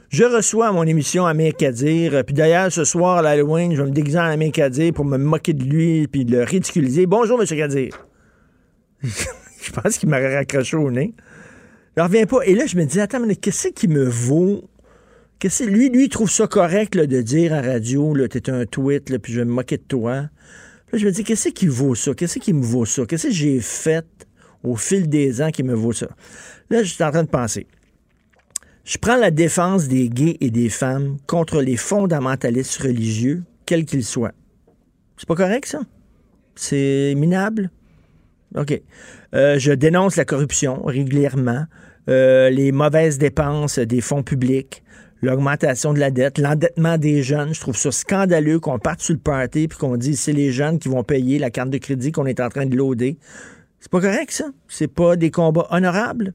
[0.10, 1.26] Je reçois à mon émission
[1.58, 4.94] Kadir, euh, puis d'ailleurs, ce soir, à l'Halloween, je vais me déguiser en Amir Kadir
[4.94, 7.06] pour me moquer de lui, puis le ridiculiser.
[7.06, 7.46] Bonjour, M.
[7.46, 8.07] Kadir.
[9.04, 11.14] je pense qu'il m'aurait raccroché au nez.
[11.96, 12.42] Je reviens pas.
[12.46, 14.70] Et là, je me dis, attends, mais qu'est-ce qui me vaut?
[15.40, 18.66] Qu'est-ce que lui, lui, il trouve ça correct là, de dire à radio, t'es un
[18.66, 20.14] tweet, là, puis je vais me moquer de toi.
[20.14, 20.30] Là,
[20.94, 22.14] je me dis, qu'est-ce qui vaut ça?
[22.14, 23.06] Qu'est-ce qui me vaut ça?
[23.06, 24.06] Qu'est-ce que j'ai fait
[24.64, 26.08] au fil des ans qui me vaut ça?
[26.70, 27.68] Là, je suis en train de penser.
[28.84, 34.06] Je prends la défense des gays et des femmes contre les fondamentalistes religieux, quels qu'ils
[34.06, 34.32] soient.
[35.18, 35.82] C'est pas correct, ça?
[36.56, 37.70] C'est minable?
[38.56, 38.82] OK.
[39.36, 41.66] Euh, je dénonce la corruption régulièrement,
[42.10, 44.84] euh, les mauvaises dépenses des fonds publics,
[45.22, 47.54] l'augmentation de la dette, l'endettement des jeunes.
[47.54, 50.80] Je trouve ça scandaleux qu'on parte sur le party puis qu'on dit c'est les jeunes
[50.80, 53.18] qui vont payer la carte de crédit qu'on est en train de loader.
[53.80, 54.46] C'est pas correct, ça.
[54.68, 56.34] C'est pas des combats honorables.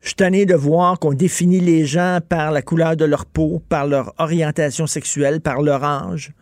[0.00, 3.60] Je suis tanné de voir qu'on définit les gens par la couleur de leur peau,
[3.68, 6.32] par leur orientation sexuelle, par leur âge.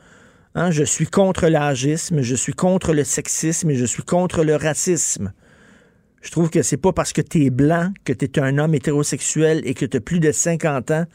[0.57, 4.55] Hein, je suis contre l'âgisme, je suis contre le sexisme et je suis contre le
[4.55, 5.33] racisme.
[6.23, 8.73] Je trouve que c'est pas parce que tu es blanc, que tu es un homme
[8.73, 11.07] hétérosexuel et que tu as plus de 50 ans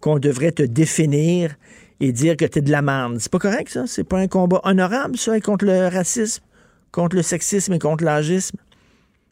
[0.00, 1.54] qu'on devrait te définir
[2.00, 2.82] et dire que tu es de la.
[3.20, 3.86] C'est pas correct, ça?
[3.86, 6.42] C'est pas un combat honorable, ça, contre le racisme,
[6.90, 8.56] contre le sexisme et contre l'âgisme?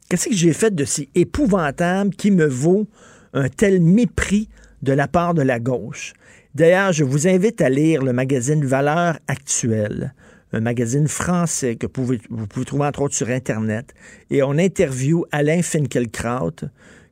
[0.09, 2.87] Qu'est-ce que j'ai fait de si épouvantable qui me vaut
[3.33, 4.49] un tel mépris
[4.83, 6.13] de la part de la gauche?
[6.57, 10.15] D'ailleurs, je vous invite à lire le magazine Valeurs Actuelles,
[10.55, 13.93] un magazine français que vous pouvez, trouver entre autres sur Internet.
[14.31, 16.57] Et on interviewe Alain Finkielkraut,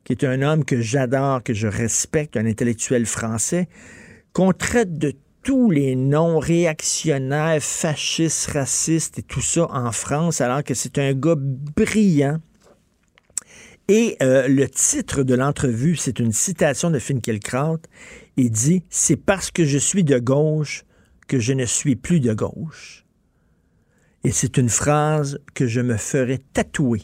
[0.03, 3.67] qui est un homme que j'adore, que je respecte, un intellectuel français,
[4.33, 10.63] qu'on traite de tous les noms réactionnaires, fascistes, racistes et tout ça en France, alors
[10.63, 12.39] que c'est un gars brillant
[13.89, 17.77] Et euh, le titre de l'entrevue, c'est une citation de Finkielkraut.
[18.37, 20.85] Il dit C'est parce que je suis de gauche
[21.27, 23.05] que je ne suis plus de gauche.
[24.23, 27.03] Et c'est une phrase que je me ferai tatouer.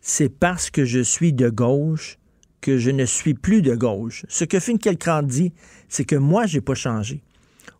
[0.00, 2.18] C'est parce que je suis de gauche
[2.60, 4.24] que je ne suis plus de gauche.
[4.28, 5.52] Ce que Finkielkraut dit,
[5.88, 7.22] c'est que moi, j'ai pas changé.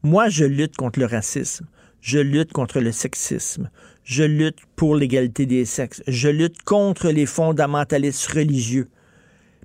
[0.02, 1.66] Moi, je lutte contre le racisme.
[2.02, 3.70] Je lutte contre le sexisme.
[4.02, 6.02] Je lutte pour l'égalité des sexes.
[6.06, 8.90] Je lutte contre les fondamentalistes religieux.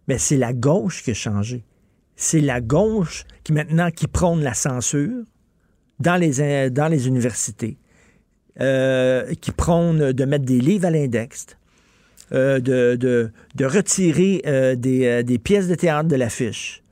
[0.07, 1.65] Mais c'est la gauche qui a changé.
[2.21, 5.23] C'est la gauche qui maintenant qui prône la censure
[6.01, 7.77] dans les, les universités,
[8.59, 11.47] euh, qui prône de mettre des livres à l'index,
[12.33, 13.31] euh, de,
[13.63, 16.83] retirer euh, des, euh, des, pièces de théâtre de l'affiche,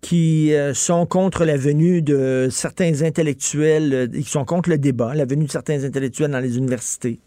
[0.00, 5.24] qui euh, sont contre la venue de certains intellectuels, qui sont contre le débat, la
[5.24, 7.20] venue de certains intellectuels dans les universités,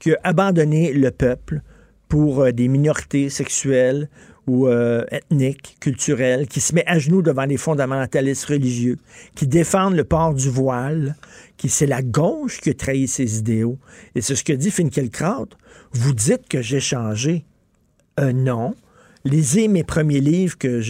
[0.00, 1.62] qui a abandonné le peuple
[2.08, 4.08] pour des minorités sexuelles
[4.48, 8.96] ou euh, ethniques, culturelles, qui se met à genoux devant les fondamentalistes religieux,
[9.34, 11.16] qui défendent le port du voile,
[11.58, 13.78] qui c'est la gauche qui a trahi ses idéaux.
[14.14, 15.50] Et c'est ce que dit Finkielkraut.
[15.92, 17.44] Vous dites que j'ai changé.
[18.18, 18.74] Euh, non.
[19.24, 20.80] Lisez mes premiers livres que.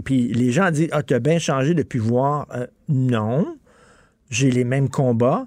[0.00, 2.46] Puis les gens disent Ah, t'as bien changé depuis voir.
[2.54, 3.56] Euh, non.
[4.28, 5.46] J'ai les mêmes combats.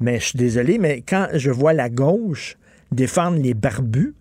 [0.00, 2.56] Mais je suis désolé, mais quand je vois la gauche
[2.90, 4.14] défendre les barbus,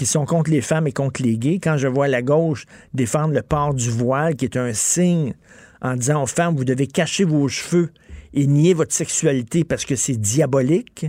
[0.00, 3.34] qui sont contre les femmes et contre les gays, quand je vois la gauche défendre
[3.34, 5.34] le port du voile, qui est un signe
[5.82, 7.90] en disant aux femmes, vous devez cacher vos cheveux
[8.32, 11.04] et nier votre sexualité parce que c'est diabolique,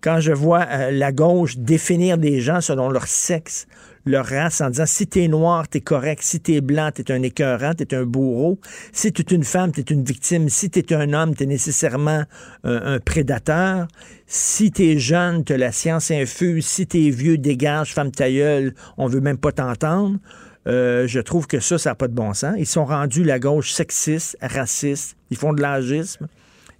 [0.00, 3.68] quand je vois euh, la gauche définir des gens selon leur sexe,
[4.04, 7.74] leur race, en disant si t'es noir, t'es correct, si t'es blanc, t'es un écœurant,
[7.74, 8.58] t'es un bourreau,
[8.92, 12.24] si t'es une femme, t'es une victime, si t'es un homme, t'es nécessairement
[12.64, 13.86] un prédateur,
[14.26, 19.06] si t'es jeune, t'as la science infuse, si t'es vieux, dégage, femme ta gueule, on
[19.06, 20.18] veut même pas t'entendre.
[20.66, 22.54] Euh, je trouve que ça, ça n'a pas de bon sens.
[22.56, 26.28] Ils sont rendus la gauche sexiste, raciste, ils font de l'agisme.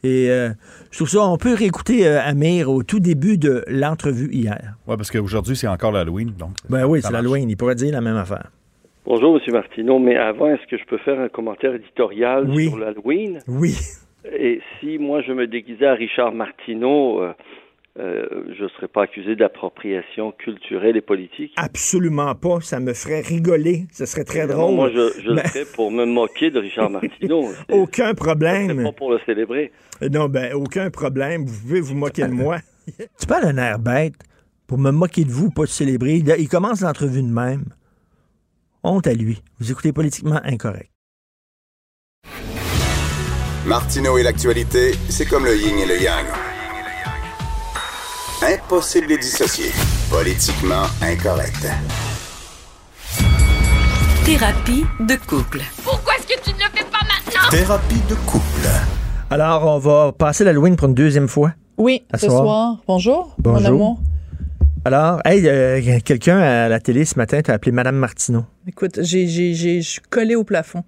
[0.04, 0.48] Et euh,
[0.90, 4.74] je trouve ça, on peut réécouter euh, Amir au tout début de l'entrevue hier.
[4.88, 6.32] Oui, parce qu'aujourd'hui, c'est encore l'Halloween.
[6.36, 7.48] Donc ben oui, c'est l'Halloween.
[7.48, 8.50] Il pourrait dire la même affaire.
[9.04, 9.52] Bonjour, M.
[9.52, 12.68] Martineau, mais avant, est-ce que je peux faire un commentaire éditorial oui.
[12.68, 13.40] sur l'Halloween?
[13.46, 13.76] Oui.
[14.24, 17.32] Et si moi, je me déguisais à Richard Martineau, euh,
[17.98, 18.26] euh,
[18.58, 21.52] je ne serais pas accusé d'appropriation culturelle et politique?
[21.56, 22.60] Absolument pas.
[22.62, 23.86] Ça me ferait rigoler.
[23.92, 24.74] Ce serait très drôle.
[24.74, 27.50] Moi, je, je Mais- le ferais pour me moquer de Richard Martineau.
[27.70, 28.76] Aucun problème.
[28.78, 29.72] c'est pas pour le célébrer.
[30.10, 31.44] Non, ben, aucun problème.
[31.44, 32.58] Vous pouvez vous moquer de moi.
[33.20, 34.14] tu parles d'un air bête
[34.66, 36.14] pour me moquer de vous, pas de célébrer.
[36.16, 37.64] Il, il commence l'entrevue de même.
[38.84, 39.42] Honte à lui.
[39.60, 40.90] Vous écoutez politiquement incorrect.
[43.66, 46.26] Martineau et l'actualité, c'est comme le yin et le yang.
[48.44, 49.70] Impossible de les dissocier.
[50.10, 51.66] Politiquement incorrect.
[54.24, 55.60] Thérapie de couple.
[55.84, 57.48] Pourquoi est-ce que tu ne le fais pas maintenant?
[57.50, 58.68] Thérapie de couple.
[59.30, 61.52] Alors, on va passer l'Halloween pour une deuxième fois.
[61.78, 62.42] Oui, À ce soir.
[62.42, 62.76] soir.
[62.86, 63.66] Bonjour, mon Bonjour.
[63.68, 64.00] amour.
[64.84, 68.44] Alors, hey, euh, quelqu'un à la télé ce matin t'a appelé Madame Martineau.
[68.66, 70.82] Écoute, j'ai, j'ai, j'ai, je suis collée au plafond.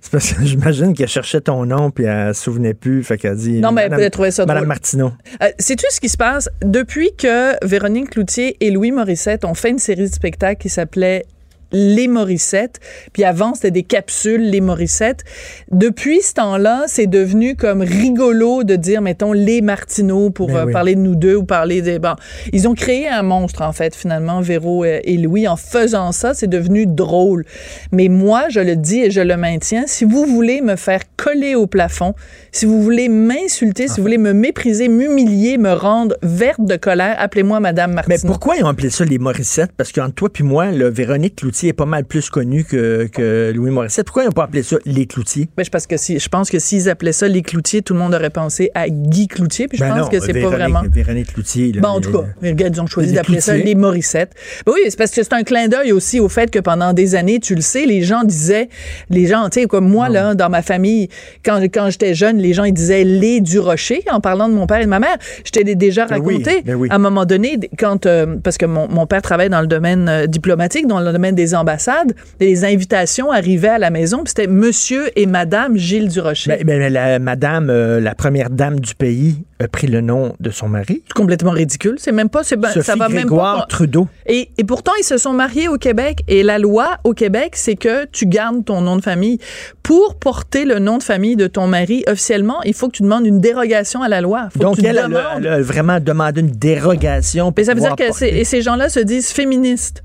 [0.00, 3.02] C'est parce que j'imagine qu'elle cherchait ton nom puis elle se souvenait plus.
[3.02, 3.60] Fait qu'elle dit.
[3.60, 4.68] Non, mais elle trouver ça Madame drôle.
[4.68, 5.12] Martineau.
[5.42, 6.48] Euh, Sais-tu ce qui se passe?
[6.62, 11.24] Depuis que Véronique Cloutier et Louis Morissette ont fait une série de spectacles qui s'appelait
[11.72, 12.80] les Morissette,
[13.12, 15.24] puis avant c'était des capsules les Morissette.
[15.70, 20.64] Depuis ce temps-là, c'est devenu comme rigolo de dire mettons les Martineau pour Ben euh,
[20.66, 20.72] oui.
[20.72, 22.14] parler de nous deux ou parler des bon,
[22.52, 26.34] ils ont créé un monstre en fait finalement Véro euh, et Louis en faisant ça,
[26.34, 27.44] c'est devenu drôle.
[27.92, 31.54] Mais moi, je le dis et je le maintiens, si vous voulez me faire coller
[31.54, 32.14] au plafond,
[32.50, 37.16] si vous voulez m'insulter, si vous voulez me mépriser, m'humilier, me rendre verte de colère,
[37.18, 38.18] appelez-moi Madame Martineau.
[38.22, 39.72] Mais pourquoi ils ont appelé ça les Morissettes?
[39.76, 43.52] Parce qu'entre toi puis moi, le Véronique Cloutier est pas mal plus connu que, que
[43.54, 44.06] Louis Morissette.
[44.06, 45.48] Pourquoi ils n'ont pas appelé ça les Cloutiers?
[45.56, 48.00] Ben, je, parce que si, je pense que s'ils appelaient ça les Cloutiers, tout le
[48.00, 50.82] monde aurait pensé à Guy Cloutier, puis je Ben pense non, que c'est pas vraiment.
[50.90, 51.72] Véronique Cloutier.
[51.72, 54.32] là, Bon, en tout les- cas, regarde, ils ont choisi d'appeler ça les Morissettes.
[54.66, 57.14] Ben oui, c'est parce que c'est un clin d'œil aussi au fait que pendant des
[57.14, 58.68] années, tu le sais, les gens disaient,
[59.10, 61.08] les gens, tu sais, comme moi, là, dans ma famille,
[61.44, 64.66] quand, quand j'étais jeune, les gens, ils disaient les du rocher en parlant de mon
[64.66, 65.16] père et de ma mère.
[65.44, 66.88] Je t'ai déjà Ben oui, raconté, oui.
[66.90, 70.08] à un moment donné, quand, euh, parce que mon, mon père travaille dans le domaine
[70.08, 74.46] euh, diplomatique, dans le domaine des ambassades, les invitations arrivaient à la maison, puis c'était
[74.46, 76.50] Monsieur et Madame Gilles Durocher.
[76.50, 80.50] Ben, ben, la madame, euh, la première dame du pays, a pris le nom de
[80.50, 81.02] son mari.
[81.06, 81.94] C'est complètement ridicule.
[81.98, 82.42] C'est même pas.
[82.56, 83.66] ben- Sophie ça va même Grégoire pas.
[83.66, 84.08] Trudeau.
[84.26, 86.24] Et, et pourtant, ils se sont mariés au Québec.
[86.26, 89.38] Et la loi au Québec, c'est que tu gardes ton nom de famille.
[89.84, 93.24] Pour porter le nom de famille de ton mari officiellement, il faut que tu demandes
[93.24, 94.48] une dérogation à la loi.
[94.52, 95.22] Faut Donc, que tu elle, elle, demandes.
[95.24, 97.52] a- elle a vraiment demandé une dérogation.
[97.56, 100.02] Mais ça veut dire pour que et ces gens-là se disent féministes.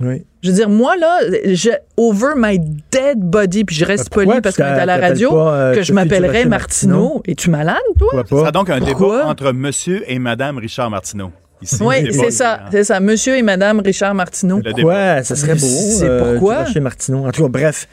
[0.00, 0.24] Oui.
[0.44, 2.58] Je veux dire, moi, là, je, over my
[2.92, 5.74] dead body, puis je reste pourquoi poli parce qu'on est à la radio, pas, euh,
[5.74, 6.94] que je m'appellerais Martineau.
[6.98, 7.22] Martineau?
[7.26, 8.22] Es-tu malade, toi?
[8.28, 9.16] Ce sera donc un Pourquoi?
[9.20, 11.30] débat entre monsieur et madame Richard Martineau.
[11.62, 12.68] Ici, Oui, c'est ça, hein.
[12.70, 13.00] c'est ça.
[13.00, 14.60] Monsieur et Madame Richard Martineau.
[14.62, 15.22] Pourquoi?
[15.22, 15.60] Ça serait beau.
[15.66, 16.56] C'est euh, pourquoi?
[16.58, 17.26] Durocher Martineau.
[17.26, 17.88] En tout cas, bref.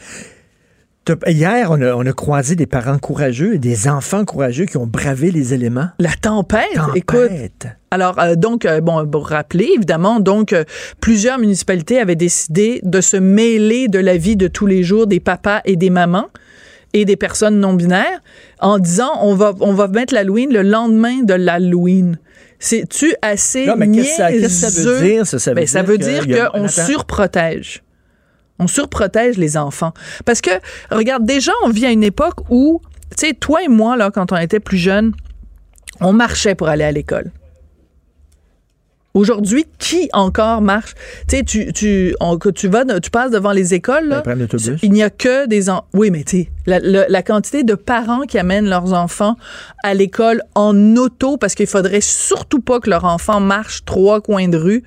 [1.26, 4.86] Hier, on a, on a croisé des parents courageux et des enfants courageux qui ont
[4.86, 5.88] bravé les éléments.
[6.00, 6.96] La tempête, Tempête.
[6.96, 7.68] écoute.
[7.90, 10.64] Alors, euh, donc, euh, bon, pour rappeler, évidemment, donc, euh,
[11.02, 15.20] plusieurs municipalités avaient décidé de se mêler de la vie de tous les jours des
[15.20, 16.28] papas et des mamans
[16.94, 18.22] et des personnes non binaires
[18.60, 22.20] en disant on va, on va mettre l'Halloween le lendemain de l'Halloween.
[22.60, 25.40] C'est-tu assez Non, mais qu'est-ce que ça- qu'est-ce que ça veut dire, ça?
[25.40, 27.82] Ça veut Ben, ça dire veut dire qu'on surprotège.
[28.62, 29.92] On surprotège les enfants.
[30.24, 30.52] Parce que,
[30.92, 32.80] regarde, déjà, on vit à une époque où,
[33.18, 35.14] tu sais, toi et moi, là, quand on était plus jeunes,
[36.00, 37.32] on marchait pour aller à l'école.
[39.14, 40.94] Aujourd'hui, qui encore marche?
[41.28, 44.48] Tu sais, tu, tu, on- que tu vas, tu passes devant les écoles, là, Ben,
[44.84, 45.70] il n'y a que des...
[45.70, 49.36] en- Oui, mais tu sais, la, la- la quantité de parents qui amènent leurs enfants
[49.84, 54.48] à l'école en auto parce qu'il faudrait surtout pas que leur enfant marche trois coins
[54.48, 54.84] de rue.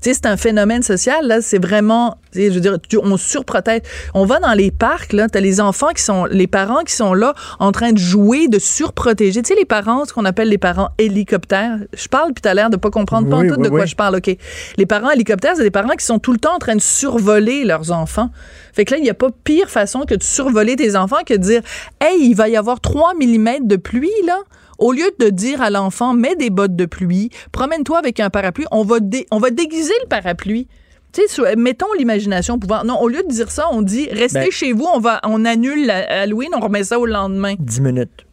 [0.00, 3.82] Tu sais, c'est un phénomène social, là, c'est vraiment, je veux dire, on surprotège.
[4.14, 7.14] On va dans les parcs, là, t'as les enfants qui sont, les parents qui sont
[7.14, 9.42] là en train de jouer, de surprotéger.
[9.42, 11.78] Tu sais, les parents, ce qu'on appelle les parents hélicoptères.
[11.96, 13.86] Je parle, puis t'as l'air de pas comprendre pas en tout oui, de quoi oui.
[13.86, 14.36] je parle, OK?
[14.76, 17.64] Les parents hélicoptères, c'est des parents qui sont tout le temps en train de survoler
[17.64, 18.30] leurs enfants.
[18.72, 21.34] Fait que là, il n'y a pas pire façon que de survoler tes enfants que
[21.34, 21.62] de dire,
[22.00, 24.38] hey, il va y avoir 3 mm de pluie, là.
[24.78, 28.66] Au lieu de dire à l'enfant, mets des bottes de pluie, promène-toi avec un parapluie,
[28.70, 30.68] on va, dé- on va déguiser le parapluie.
[31.12, 32.84] Tu sais, mettons l'imagination au pouvoir.
[32.84, 35.44] Non, au lieu de dire ça, on dit, restez Ben- chez vous, on va, on
[35.44, 37.54] annule la- Halloween, on remet ça au lendemain.
[37.58, 38.26] 10 minutes.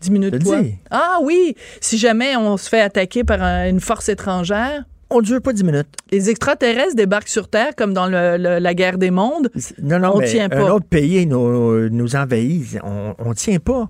[0.00, 0.60] 10 minutes quoi?
[0.62, 0.74] dis.
[0.90, 5.40] Ah oui, si jamais on se fait attaquer par un- une force étrangère, On dure
[5.40, 5.88] pas 10 minutes.
[6.12, 9.48] les extraterrestres débarquent sur Terre comme dans le- le- la guerre des mondes.
[9.82, 10.74] Non, non, On mais tient un pas.
[10.74, 12.78] autre pays nous, nous envahit.
[12.84, 13.88] On, on tient pas.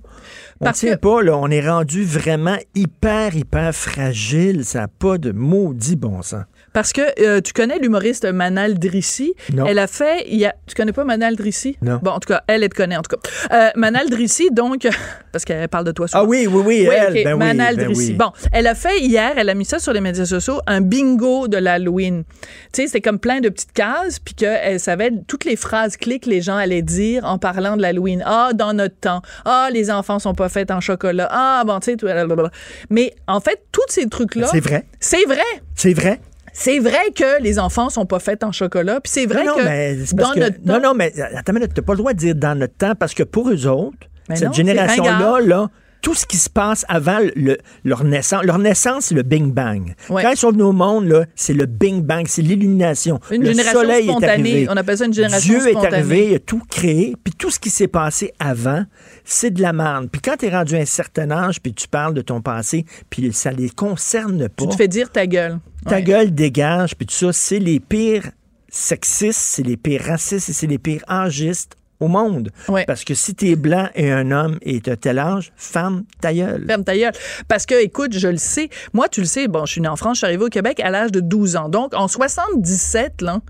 [0.60, 1.36] On Parce tient que- pas, là.
[1.36, 4.64] On est rendu vraiment hyper, hyper fragile.
[4.64, 6.44] Ça n'a pas de maudit bon sens.
[6.72, 9.34] Parce que euh, tu connais l'humoriste Manal Drissi?
[9.52, 9.66] Non.
[9.66, 10.24] Elle a fait.
[10.28, 11.76] Il y a, tu connais pas Manal Drissi?
[11.82, 11.98] Non.
[12.02, 13.30] Bon, en tout cas, elle, elle te connaît, en tout cas.
[13.52, 14.86] Euh, Manal Drissi, donc.
[15.32, 16.22] Parce qu'elle parle de toi souvent.
[16.24, 17.16] Ah oui, oui, oui, Oui, elle.
[17.18, 18.10] ok, ben Manal ben Drissi.
[18.10, 18.14] oui.
[18.14, 21.48] Bon, elle a fait hier, elle a mis ça sur les médias sociaux, un bingo
[21.48, 22.24] de l'Halloween.
[22.72, 26.18] Tu sais, c'était comme plein de petites cases, puis qu'elle savait toutes les phrases clés
[26.18, 28.22] que les gens allaient dire en parlant de l'Halloween.
[28.26, 29.22] Ah, dans notre temps.
[29.44, 31.28] Ah, les enfants sont pas faits en chocolat.
[31.30, 32.06] Ah, bon, tu sais, tout.
[32.90, 34.48] Mais en fait, tous ces trucs-là.
[34.50, 34.86] C'est vrai.
[35.00, 35.42] C'est vrai.
[35.74, 36.20] C'est vrai.
[36.60, 39.58] C'est vrai que les enfants sont pas faits en chocolat, puis c'est vrai non, que
[39.60, 42.12] non, mais dans que- notre temps, non, non, mais attends minute, t'as pas le droit
[42.12, 43.96] de dire dans notre temps parce que pour eux autres,
[44.28, 45.40] Mais cette génération-là, ringard.
[45.42, 45.68] là,
[46.00, 49.94] tout ce qui se passe avant le- leur naissance, leur naissance, c'est le Bing Bang.
[50.08, 50.22] Ouais.
[50.22, 53.18] Quand ils sont venus au monde, c'est le Bing Bang, c'est l'illumination.
[53.30, 54.32] Une le génération soleil est spontanée.
[54.32, 54.66] arrivé.
[54.70, 55.86] On appelle ça une génération Dieu spontanée.
[55.86, 58.84] est arrivé, il a tout créé, puis tout ce qui s'est passé avant,
[59.24, 60.08] c'est de la merde.
[60.10, 62.84] Puis quand tu es rendu à un certain âge, puis tu parles de ton passé,
[63.10, 64.64] puis ça les concerne pas.
[64.64, 65.58] tu te fais dire ta gueule.
[65.86, 66.02] Ta Ouais.
[66.02, 68.30] gueule dégage, puis tout ça, c'est les pires
[68.70, 72.50] sexistes, c'est les pires racistes et c'est les pires âgistes au monde.
[72.68, 72.84] Ouais.
[72.86, 76.64] Parce que si t'es blanc et un homme et t'as tel âge, femme, ta gueule.
[76.66, 77.12] Ferme ta gueule.
[77.48, 78.68] Parce que, écoute, je le sais.
[78.92, 80.80] Moi, tu le sais, bon, je suis née en France, je suis arrivée au Québec
[80.80, 81.68] à l'âge de 12 ans.
[81.68, 83.40] Donc, en 77, là,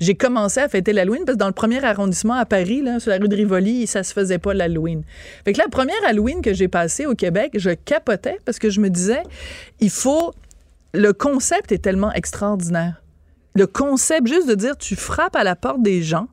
[0.00, 3.10] j'ai commencé à fêter l'Halloween parce que dans le premier arrondissement à Paris, là, sur
[3.10, 5.02] la rue de Rivoli, ça se faisait pas l'Halloween.
[5.44, 8.80] Fait que la première Halloween que j'ai passée au Québec, je capotais parce que je
[8.80, 9.22] me disais,
[9.80, 10.32] il faut.
[10.94, 13.02] Le concept est tellement extraordinaire.
[13.54, 16.28] Le concept, juste de dire, tu frappes à la porte des gens,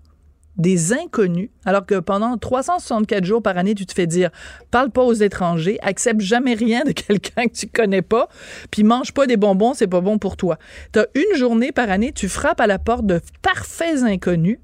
[0.58, 4.30] des inconnus, alors que pendant 364 jours par année, tu te fais dire
[4.72, 8.30] parle pas aux étrangers, accepte jamais rien de quelqu'un que tu connais pas,
[8.72, 10.58] puis mange pas des bonbons, c'est pas bon pour toi.
[10.94, 14.60] Tu as une journée par année, tu frappes à la porte de parfaits inconnus,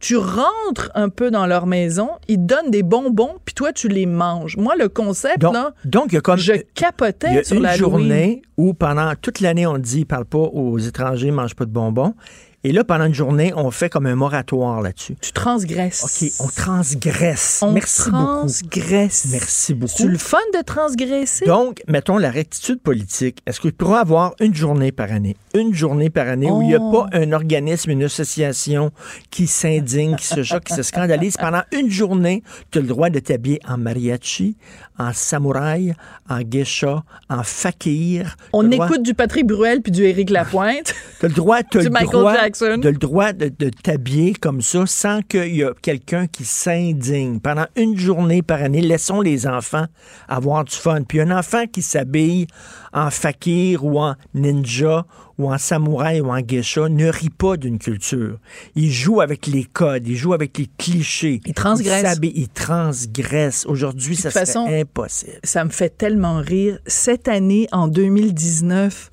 [0.00, 3.88] tu rentres un peu dans leur maison, ils te donnent des bonbons, puis toi tu
[3.88, 4.56] les manges.
[4.56, 7.56] Moi le concept Donc, là, donc il y a comme je y capotais a sur
[7.56, 11.66] une la journée où pendant toute l'année on dit parle pas aux étrangers, mange pas
[11.66, 12.14] de bonbons.
[12.62, 15.16] Et là, pendant une journée, on fait comme un moratoire là-dessus.
[15.22, 16.04] Tu transgresses.
[16.04, 17.60] OK, on transgresse.
[17.62, 19.22] On Merci transgresse.
[19.24, 19.32] beaucoup.
[19.32, 19.92] Merci beaucoup.
[19.96, 21.46] C'est le fun de transgresser?
[21.46, 23.38] Donc, mettons la rectitude politique.
[23.46, 25.36] Est-ce que tu pourras avoir une journée par année?
[25.54, 26.90] Une journée par année où il n'y a Oh.
[27.08, 28.90] pas un organisme, une association
[29.30, 31.36] qui s'indigne, qui se choque, qui se scandalise.
[31.38, 34.56] Pendant une journée, tu as le droit de t'habiller en mariachi,
[34.98, 35.94] en samouraï,
[36.28, 38.36] en geisha, en fakir.
[38.52, 40.94] On droit- écoute du Patrick Bruel puis du Éric Lapointe.
[41.20, 42.78] T'as le droit, t'as Du le droit, Jackson.
[42.78, 47.40] de, le droit de, de t'habiller comme ça sans qu'il y ait quelqu'un qui s'indigne.
[47.40, 49.86] Pendant une journée par année, laissons les enfants
[50.28, 51.02] avoir du fun.
[51.02, 52.46] Puis un enfant qui s'habille
[52.92, 55.06] en fakir ou en ninja
[55.40, 58.38] ou en samouraï ou en geisha ne rit pas d'une culture.
[58.74, 61.40] Il joue avec les codes, il joue avec les clichés.
[61.46, 62.18] Il transgresse.
[62.22, 63.64] Il, transgresse.
[63.66, 65.40] Aujourd'hui, ça serait façon, impossible.
[65.42, 66.78] Ça me fait tellement rire.
[66.86, 69.10] Cette année, en 2019,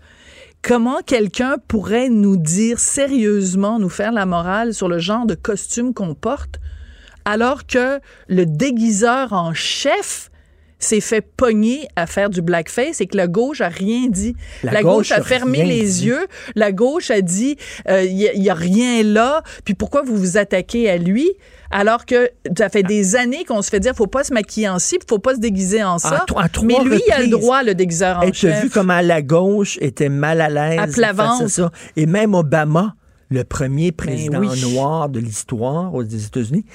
[0.61, 5.93] comment quelqu'un pourrait nous dire sérieusement, nous faire la morale sur le genre de costume
[5.93, 6.59] qu'on porte,
[7.25, 10.29] alors que le déguiseur en chef
[10.79, 14.35] s'est fait pogner à faire du blackface et que la gauche a rien dit?
[14.63, 16.05] La La, gauche gauche, a fermé les dit.
[16.05, 16.27] yeux.
[16.55, 17.57] La gauche a dit,
[17.89, 19.41] il n'y a, rien là.
[19.65, 21.31] Puis pourquoi vous vous attaquez à lui?
[21.71, 24.79] Alors que ça fait des années qu'on se fait dire, faut pas se maquiller en
[24.79, 26.25] ci, faut pas se déguiser en ça.
[26.35, 28.63] À à Mais lui, il a le droit, le déguiseur en Et tu as chef.
[28.63, 31.47] vu comment la gauche était mal à l'aise À plat face à ventre.
[31.49, 31.71] ça.
[31.95, 32.95] Et même Obama,
[33.29, 34.73] le premier président Ben oui.
[34.73, 36.65] noir de l'histoire aux États-Unis,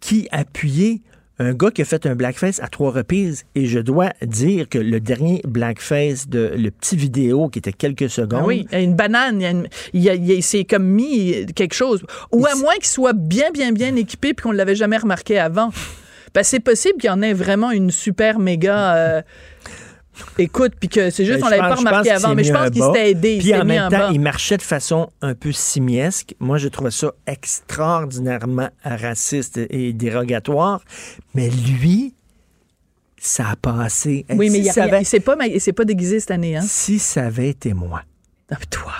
[0.00, 1.02] qui appuyait
[1.42, 3.44] un gars qui a fait un blackface à trois reprises.
[3.54, 8.08] Et je dois dire que le dernier blackface de le petit vidéo qui était quelques
[8.10, 8.40] secondes.
[8.42, 10.42] Ah oui, il y a une banane, il, y a une- il, y a- il
[10.42, 12.02] c'est comme mis quelque chose.
[12.32, 15.38] Ou à moins qu'il soit bien, bien, bien équipé puis qu'on ne l'avait jamais remarqué
[15.38, 15.70] avant.
[16.34, 19.22] Ben, c'est possible qu'il y en ait vraiment une super méga euh,
[20.38, 22.34] écoute, puis que c'est juste Ben, qu'on je l'avait pas remarqué avant.
[22.34, 23.34] Mais je pense qu'il s'était aidé.
[23.36, 26.34] il Puis en même temps, il marchait de façon un peu simiesque.
[26.40, 30.82] Moi, je trouvais ça extraordinairement raciste et dérogatoire.
[31.34, 32.14] Mais lui,
[33.18, 34.26] ça a passé.
[34.30, 34.72] Oui, mais il,
[35.06, 36.56] s'est pas, pas déguisé cette année.
[36.56, 36.62] Hein?
[36.66, 38.02] Si ça avait été moi.
[38.70, 38.92] toi.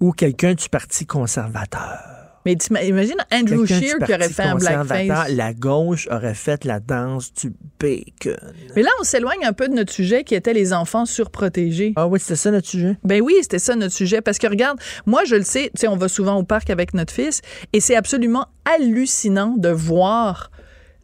[0.00, 2.17] Ou quelqu'un du Parti conservateur.
[2.48, 5.28] Mais tu imagines Andrew Scheer qui aurait fait un blackface.
[5.32, 8.38] La gauche aurait fait la danse du bacon.
[8.74, 11.92] Mais là, on s'éloigne un peu de notre sujet qui était les enfants surprotégés.
[11.96, 12.96] Ah oui, c'était ça notre sujet?
[13.04, 14.22] Ben oui, c'était ça notre sujet.
[14.22, 16.94] Parce que regarde, moi, je le sais, tu sais, on va souvent au parc avec
[16.94, 17.42] notre fils
[17.74, 20.50] et c'est absolument hallucinant de voir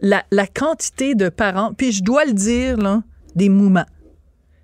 [0.00, 1.74] la, la quantité de parents.
[1.74, 3.02] Puis je dois le dire, là,
[3.36, 3.86] des moumans.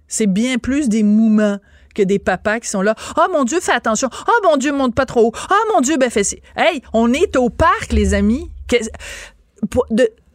[0.09, 1.59] C'est bien plus des moumans
[2.01, 2.95] que des papas qui sont là.
[3.17, 4.09] Oh mon Dieu, fais attention.
[4.27, 5.33] Oh mon Dieu, monte pas trop haut.
[5.51, 6.23] Oh mon Dieu, ben fais.
[6.57, 8.51] Hey, on est au parc, les amis.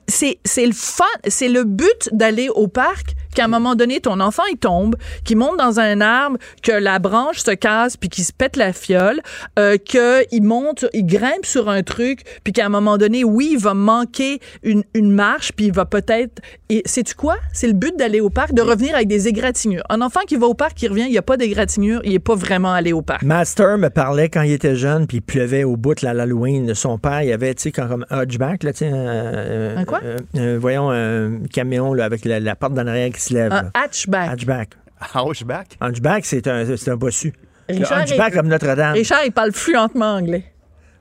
[0.08, 4.44] C'est le fun, c'est le but d'aller au parc qu'à un moment donné, ton enfant,
[4.52, 8.34] il tombe, qu'il monte dans un arbre, que la branche se casse puis qu'il se
[8.34, 9.22] pète la fiole,
[9.60, 13.60] euh, qu'il monte, il grimpe sur un truc puis qu'à un moment donné, oui, il
[13.60, 16.42] va manquer une, une marche puis il va peut-être...
[16.70, 17.36] Et sais-tu quoi?
[17.54, 19.84] C'est le but d'aller au parc, de revenir avec des égratignures.
[19.90, 22.20] Un enfant qui va au parc, qui revient, il n'y a pas d'égratignure, il n'est
[22.20, 23.22] pas vraiment allé au parc.
[23.22, 26.74] Master me parlait quand il était jeune, puis il pleuvait au bout de la- l'Halloween.
[26.74, 30.00] Son père, il avait, tu sais, comme un hatchback, là, tu sais, un, Un quoi?
[30.36, 33.52] un- voyons, un camion là, avec la, la porte d'en arrière qui se lève.
[33.54, 34.30] Un hatchback.
[34.32, 34.70] Hatchback.
[35.14, 35.78] Hunchback?
[35.82, 37.34] Hunchback, c'est un, c'est un bossu.
[37.70, 38.94] Richard hunchback est- comme Notre-Dame.
[38.94, 40.46] Richard, il parle fluentement anglais.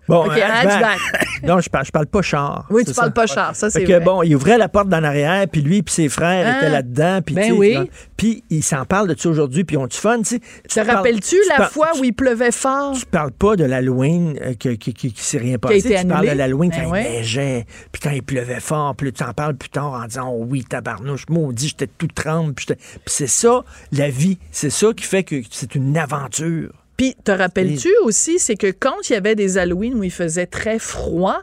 [0.09, 0.72] Bon, un hatchback.
[0.72, 0.98] hatchback.
[1.44, 2.66] non, je parle, je parle pas char.
[2.70, 4.05] Oui, tu parles pas char, ça, c'est Fait que, vrai.
[4.05, 7.20] bon, il ouvrait la porte d'en arrière, puis lui puis ses frères Ah, étaient là-dedans.
[7.24, 7.78] Puis, ben tu oui.
[8.16, 10.18] Puis ils s'en parlent de ça aujourd'hui, puis ont du fun.
[10.18, 10.40] tu sais.
[10.68, 12.94] Te rappelles-tu la parles- fois où il pleuvait fort?
[12.98, 15.80] Tu parles pas de l'Halloween euh, qui, qui, qui s'est rien passé.
[15.82, 17.05] tu parles de l'Halloween Ben quand ouais.
[17.07, 20.28] il neigeait, puis quand il pleuvait fort, puis tu en parles plus tard en disant
[20.32, 22.52] oh oui, tabarnouche, maudit, j'étais tout tremble.
[22.55, 22.66] Puis
[23.07, 24.38] c'est ça, la vie.
[24.52, 26.70] C'est ça qui fait que c'est une aventure.
[26.97, 30.47] Puis, te rappelles-tu aussi, c'est que quand il y avait des Halloween où il faisait
[30.47, 31.40] très froid,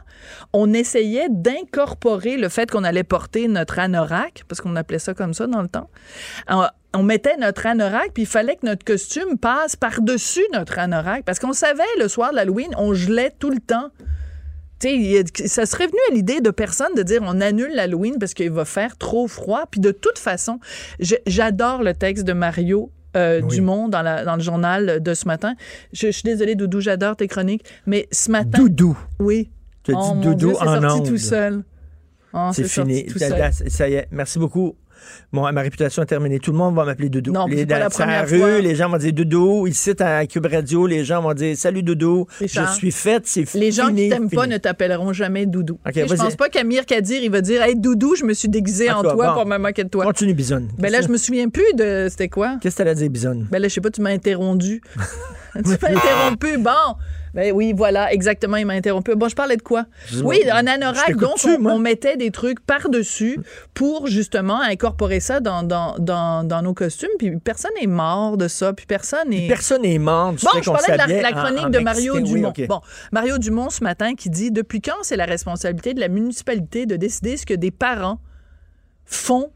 [0.52, 5.34] on essayait d'incorporer le fait qu'on allait porter notre anorak, parce qu'on appelait ça comme
[5.34, 5.90] ça dans le temps.
[6.48, 11.24] On, on mettait notre anorak, puis il fallait que notre costume passe par-dessus notre anorak,
[11.24, 13.90] parce qu'on savait, le soir de l'Halloween, on gelait tout le temps.
[14.80, 17.40] Tu sais, il y a- ça serait venu à l'idée de personne de dire on
[17.40, 19.64] annule l'Halloween parce qu'il va faire trop froid.
[19.70, 20.58] Puis de toute façon,
[21.26, 25.54] j'adore le texte de Mario euh, Dumont dans, la- dans le journal de ce matin.
[25.92, 28.58] Je, je suis désolée, Doudou, j'adore tes chroniques, mais ce matin.
[28.58, 28.98] Doudou.
[29.18, 29.50] Oui.
[29.82, 31.06] Tu as Oh, dit mon doudou Dieu, en sorti ondes.
[31.08, 31.64] tout seul.
[32.34, 33.04] Oh, c'est fini.
[33.06, 33.50] tout seul.
[33.52, 34.08] ça y est.
[34.10, 34.76] Merci beaucoup.
[35.32, 36.38] Bon, ma réputation est terminée.
[36.38, 37.32] Tout le monde va m'appeler Doudou.
[37.32, 38.60] Non, les, pas la dans- sur première rue, fois.
[38.60, 39.66] les gens vont dire Doudou.
[39.66, 42.26] Ici, à Cube Radio, les gens vont dire Salut Doudou.
[42.38, 43.64] Richard, Je suis faite, c'est fini.
[43.64, 45.78] Les gens qui t'aiment pas ne t'appelleront jamais Doudou.
[45.86, 48.32] Ok, Tu sais, je pense pas qu'Amir Kadir, il va dire Hey, Doudou, je me
[48.34, 49.34] suis déguisé En toi bon.
[49.34, 50.04] pour me moquer de toi.
[50.04, 50.68] Continue, Bisonne.
[50.78, 52.08] Ben là, je me souviens plus de.
[52.10, 52.58] C'était quoi?
[52.60, 53.46] Qu'est-ce que t'allais dire, Bisonne?
[53.50, 54.82] Ben là, je sais pas, tu m'as interrompu.
[55.54, 56.58] tu m'as interrompu.
[56.58, 56.70] Bon.
[57.34, 59.14] Ben oui, voilà, exactement, il m'a interrompu.
[59.14, 59.86] Bon, je parlais de quoi?
[60.22, 63.40] Oui, un anorak, donc on, mettait des trucs par-dessus
[63.74, 68.48] pour justement incorporer ça dans, dans, dans, dans nos costumes, puis personne n'est mort de
[68.48, 69.48] ça, puis personne n'est...
[69.48, 72.32] Personne n'est mort Bon, je parlais de la, chronique en de Mario Mexicain.
[72.32, 72.66] Oui, Dumont.
[72.68, 72.80] Bon,
[73.12, 76.96] Mario Dumont ce matin qui dit depuis quand c'est la responsabilité de la municipalité de
[76.96, 78.18] décider ce que des parents
[79.04, 79.50] font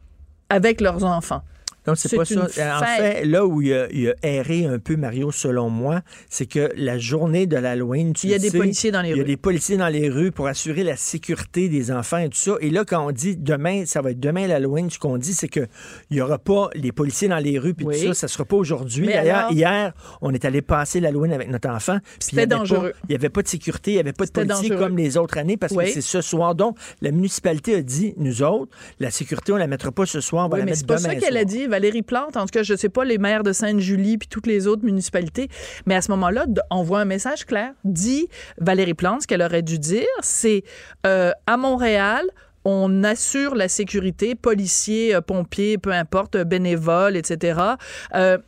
[0.48, 1.42] avec leurs enfants.
[1.86, 2.42] Non, c'est pas ça.
[2.80, 6.46] En fait, là où il a, il a erré un peu Mario, selon moi, c'est
[6.46, 9.20] que la journée de l'Halloween, tu Il y a des policiers dans les Il y
[9.20, 9.24] a rues.
[9.24, 12.52] des policiers dans les rues pour assurer la sécurité des enfants et tout ça.
[12.60, 15.48] Et là, quand on dit demain, ça va être demain l'Halloween, ce qu'on dit, c'est
[15.48, 15.66] que
[16.10, 18.00] il y aura pas les policiers dans les rues puis Oui.
[18.00, 18.14] tout ça.
[18.14, 19.06] Ça sera pas aujourd'hui.
[19.06, 19.92] D'ailleurs, alors- hier,
[20.22, 21.98] on est allé passer l'Halloween avec notre enfant.
[22.18, 22.92] C'était dangereux.
[23.04, 24.76] Il n'y avait pas de sécurité, il n'y avait pas de policiers dangereux.
[24.88, 25.84] comme les autres années parce Oui.
[25.84, 26.54] que c'est ce soir.
[26.54, 30.46] Donc, la municipalité a dit, nous autres, la sécurité, on la mettra pas ce soir,
[30.46, 32.38] on va Oui, la mais mettre c'est pas demain ça qu'elle a dit, Valérie Plante.
[32.38, 35.50] En tout cas, je sais pas les maires de Sainte-Julie puis toutes les autres municipalités.
[35.84, 37.72] Mais à ce moment-là, on voit un message clair.
[37.84, 38.28] Dit
[38.58, 40.64] Valérie Plante, ce qu'elle aurait dû dire, c'est
[41.06, 42.24] euh, à Montréal,
[42.64, 47.60] on assure la sécurité, policiers, euh, pompiers, peu importe, euh, bénévoles, etc.,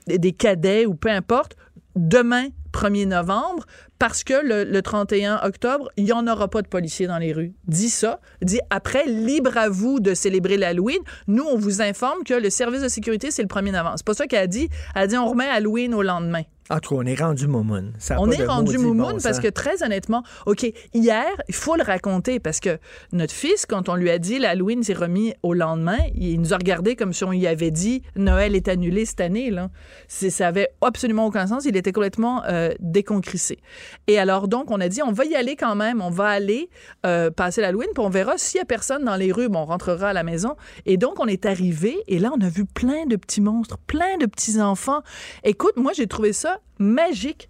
[0.07, 1.55] des cadets ou peu importe,
[1.97, 2.47] demain,
[2.79, 3.65] 1er novembre,
[3.99, 7.33] parce que le, le 31 octobre, il n'y en aura pas de policiers dans les
[7.33, 7.55] rues.
[7.67, 8.21] Dis ça.
[8.43, 11.01] Dis après, libre à vous de célébrer l'Halloween.
[11.27, 13.95] Nous, on vous informe que le service de sécurité, c'est le 1er novembre.
[13.97, 14.69] C'est pas ça qu'elle a dit.
[14.95, 16.43] Elle a dit, on remet Halloween au lendemain.
[16.71, 17.95] En tout cas, on est rendu moumoune.
[18.19, 22.41] On est rendu moumoune bon parce que très honnêtement, OK, hier, il faut le raconter
[22.41, 22.79] parce que
[23.13, 26.57] notre fils, quand on lui a dit l'Halloween s'est remis au lendemain, il nous a
[26.57, 29.51] regardé comme si on lui avait dit Noël est annulé cette année.
[29.51, 29.71] Là.
[30.09, 31.65] Ça avait absolument aucun sens.
[31.65, 33.59] Il était complètement euh, déconcrissé.
[34.07, 36.03] Et alors, donc, on a dit on va y aller quand même.
[36.03, 36.69] On va aller
[37.07, 39.49] euh, passer l'Halloween, puis on verra s'il y a personne dans les rues.
[39.49, 40.57] Bon, on rentrera à la maison.
[40.85, 44.19] Et donc, on est arrivé et là, on a vu plein de petits monstres, plein
[44.19, 45.01] de petits enfants.
[45.45, 47.49] Écoute, moi, j'ai trouvé ça magique.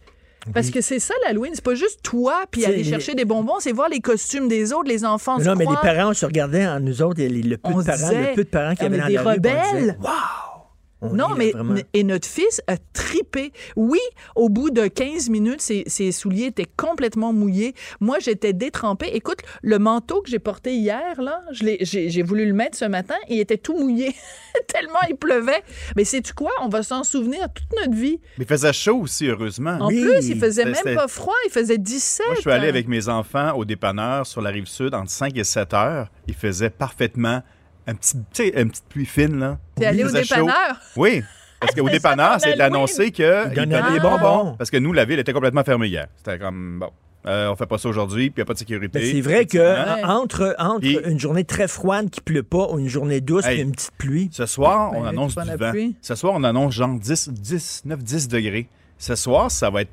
[0.54, 3.72] Parce que c'est ça l'Halloween, c'est pas juste toi puis aller chercher des bonbons, c'est
[3.72, 6.80] voir les costumes des autres, les enfants se Non, mais les parents, se regardait en
[6.80, 8.84] nous autres, et les- le peu On de parents, disait, le peu de parents qui
[8.84, 9.98] avaient dans des la rue, puis on disait, rebelles.
[10.00, 10.08] Wow!
[11.00, 11.52] On Non, mais
[11.94, 13.52] et notre fils a tripé.
[13.76, 14.00] Oui,
[14.34, 17.74] au bout de 15 minutes, ses, ses souliers étaient complètement mouillés.
[18.00, 19.10] Moi, j'étais détrempée.
[19.12, 22.84] Écoute, le manteau que j'ai porté hier, là, je l'ai- j'ai voulu le mettre ce
[22.84, 24.12] matin, il était tout mouillé,
[24.66, 25.62] tellement il pleuvait.
[25.96, 26.50] Mais sais-tu quoi?
[26.62, 28.20] On va s'en souvenir toute notre vie.
[28.36, 29.78] Mais il faisait chaud aussi, heureusement.
[29.80, 32.26] En plus, il faisait même pas froid, il faisait 17.
[32.26, 32.70] Moi, je suis allé hein.
[32.70, 36.10] avec mes enfants au dépanneur sur la rive sud entre 5 et 7 heures.
[36.26, 37.42] Il faisait parfaitement
[37.88, 39.58] un petit, tu sais, une petite pluie fine, là.
[39.74, 40.14] T'es allé au chaud.
[40.14, 40.76] dépanneur?
[40.96, 41.22] Oui.
[41.60, 44.54] Parce qu'au dépanneur, c'est annoncé Il donnait des bonbons.
[44.56, 46.06] Parce que nous, la ville était complètement fermée hier.
[46.16, 46.90] C'était comme, bon,
[47.26, 49.10] euh, on fait pas ça aujourd'hui, puis il n'y a pas de sécurité.
[49.12, 52.88] C'est vrai que entre, entre Puis- une journée très froide qui pleut pas ou une
[52.88, 53.58] journée douce Hey.
[53.58, 54.28] et une petite pluie.
[54.32, 55.72] Ce soir, on Ben, annonce tu du vent.
[56.02, 58.68] Ce soir, on annonce genre 10, 10 9, 10 degrés.
[58.98, 59.90] Ce soir, ça va être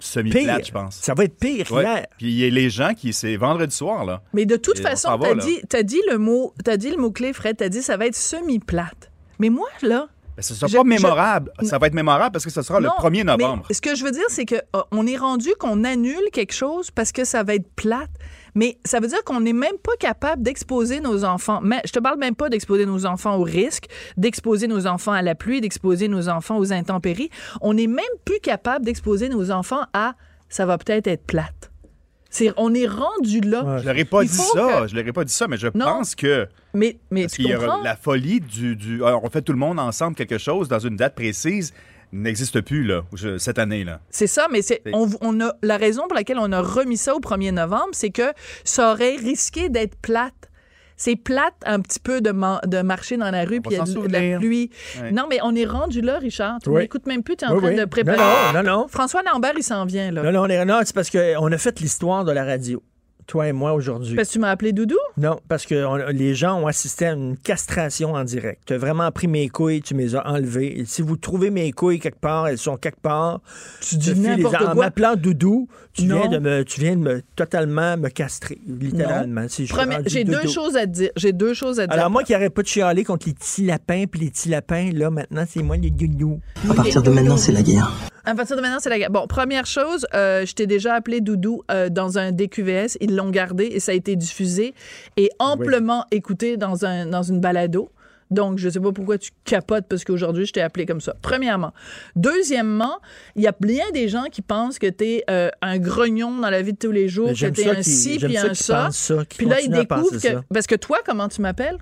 [0.00, 0.96] semi-plate, je pense.
[0.96, 1.82] Ça va être pire Ouais.
[1.82, 2.06] hier.
[2.18, 4.22] Puis il y a les gens qui, c'est vendredi soir, là.
[4.32, 7.10] Mais de toute Et façon, t'as dit, t'as dit le mot, t'as dit le mot
[7.10, 7.56] clé, Fred.
[7.56, 9.10] T'as dit ça va être semi-plate.
[9.38, 11.52] Mais moi là, Ben, ce sera Je- pas je- mémorable.
[11.64, 13.64] Ça va être mémorable parce que ce sera Non, le 1er novembre.
[13.68, 16.54] mais ce que je veux dire, c'est que euh, on est rendu qu'on annule quelque
[16.54, 18.08] chose parce que ça va être plate.
[18.54, 21.60] Mais ça veut dire qu'on n'est même pas capable d'exposer nos enfants.
[21.62, 25.22] Mais je te parle même pas d'exposer nos enfants au risque, d'exposer nos enfants à
[25.22, 27.30] la pluie, d'exposer nos enfants aux intempéries.
[27.60, 30.14] On n'est même plus capable d'exposer nos enfants à
[30.48, 31.70] ça va peut-être être plate.
[32.56, 33.78] On est rendu là.
[33.80, 34.80] Je leur ai pas dit ça.
[34.82, 35.84] que- Je leur ai pas dit ça, mais je Non.
[35.86, 36.46] pense que.
[36.74, 38.76] Mais, mais Parce tu qu'il y aura la folie du.
[38.76, 41.72] du ah, on fait tout le monde ensemble quelque chose dans une date précise
[42.12, 43.02] n'existe plus, là,
[43.38, 44.00] cette année, là.
[44.10, 47.14] C'est ça, mais c'est on, on a la raison pour laquelle on a remis ça
[47.14, 48.32] au 1er novembre, c'est que
[48.64, 50.34] ça aurait risqué d'être plate.
[51.00, 53.80] C'est plate un petit peu de, man- de marcher dans la rue puis il y
[53.80, 54.70] a de, de la pluie.
[55.00, 55.12] Ouais.
[55.12, 56.58] Non, mais on est rendu là, Richard.
[56.60, 56.80] Tu Oui.
[56.82, 57.76] m'écoutes même plus, tu es en Oui, train oui.
[57.76, 58.18] de préparer.
[58.18, 58.88] Non, non, non, non.
[58.88, 60.24] François Lambert, il s'en vient là.
[60.24, 62.82] Non, non, on est- non, c'est parce qu'on a fait l'histoire de la radio,
[63.28, 64.16] toi et moi, aujourd'hui.
[64.16, 64.96] Parce que tu m'as appelé Doudou?
[65.18, 68.62] Non, parce que on- les gens ont assisté à une castration en direct.
[68.66, 70.80] Tu as vraiment pris mes couilles, tu me les as enlevées.
[70.80, 73.40] Et si vous trouvez mes couilles quelque part, elles sont quelque part.
[73.82, 74.74] Tu dis les n'importe En quoi.
[74.74, 76.20] m'appelant Doudou, tu Non.
[76.20, 79.46] viens, de me, tu viens de me totalement me castrer, littéralement.
[79.48, 79.68] Si
[80.06, 81.10] J'ai deux choses à te dire.
[81.16, 81.98] J'ai deux choses à te dire.
[82.00, 84.90] Alors moi qui n'arrête pas de chialer contre les petits lapins, puis les petits lapins,
[84.94, 86.40] là, maintenant, c'est moi le doudou.
[86.70, 87.92] À partir de maintenant, c'est la guerre.
[88.28, 89.10] À partir de maintenant, c'est la guerre.
[89.10, 92.98] Bon, première chose, euh, je t'ai déjà appelé Doudou euh, dans un DQVS.
[93.00, 94.74] Ils l'ont gardé et ça a été diffusé
[95.16, 97.88] et amplement écouté dans, un, dans une balado.
[98.30, 101.16] Donc, je sais pas pourquoi tu capotes parce qu'aujourd'hui, je t'ai appelé comme ça.
[101.22, 101.72] Premièrement.
[102.16, 102.98] Deuxièmement,
[103.34, 105.24] il y a bien des gens qui pensent que tu es
[105.62, 108.36] un grognon dans la vie de tous les jours, que tu es un ci puis
[108.36, 108.90] un ça.
[108.90, 110.18] ça, Puis là, ils découvrent que.
[110.18, 110.44] ça.
[110.52, 111.78] Parce que toi, comment tu m'appelles?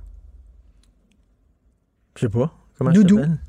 [2.14, 2.54] Je sais pas.
[2.78, 3.18] Comment Doudou.
[3.18, 3.45] je?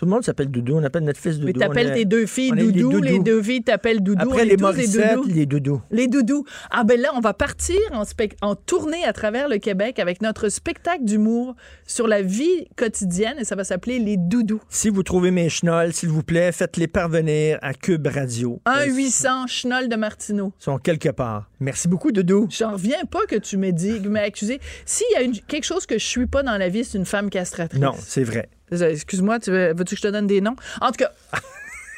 [0.00, 0.76] Tout le monde s'appelle Doudou.
[0.78, 1.46] On appelle notre fils Doudou.
[1.48, 4.22] Mais t'appelles tes deux filles Doudou, les deux filles t'appellent Doudou.
[4.30, 5.28] Après on les est tous des Morissette, doudous.
[5.34, 5.82] les Doudous.
[5.90, 6.44] Les doudous.
[6.70, 8.04] Ah ben là, on va partir en,
[8.40, 11.54] en tournée à travers le Québec avec notre spectacle d'humour
[11.86, 14.62] sur la vie quotidienne et ça va s'appeler Les Doudous.
[14.70, 18.58] Si vous trouvez mes chenolles, s'il vous plaît, faites-les parvenir à Cube Radio.
[18.64, 20.54] 1-800 Chenol de Martineau.
[20.60, 21.50] Ils sont quelque part.
[21.60, 22.48] Merci beaucoup, Doudou.
[22.50, 24.60] J'en reviens pas que tu m'aies dit, que tu m'aies accusé.
[24.86, 27.04] S'il y a une- quelque chose que je suis pas dans la vie, c'est une
[27.04, 27.78] femme castratrice.
[27.82, 28.48] Non, c'est vrai.
[28.72, 30.56] Excuse-moi, tu veux, veux-tu que je te donne des noms?
[30.80, 31.10] En tout cas,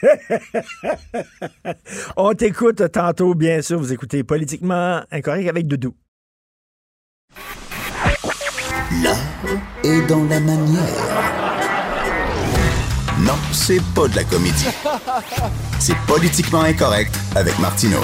[2.16, 3.78] On t'écoute tantôt, bien sûr.
[3.78, 5.94] Vous écoutez Politiquement Incorrect avec Doudou.
[9.03, 9.16] L'art
[9.85, 10.82] est dans la manière.
[13.20, 14.66] Non, c'est pas de la comédie.
[15.78, 18.01] C'est politiquement incorrect avec Martineau.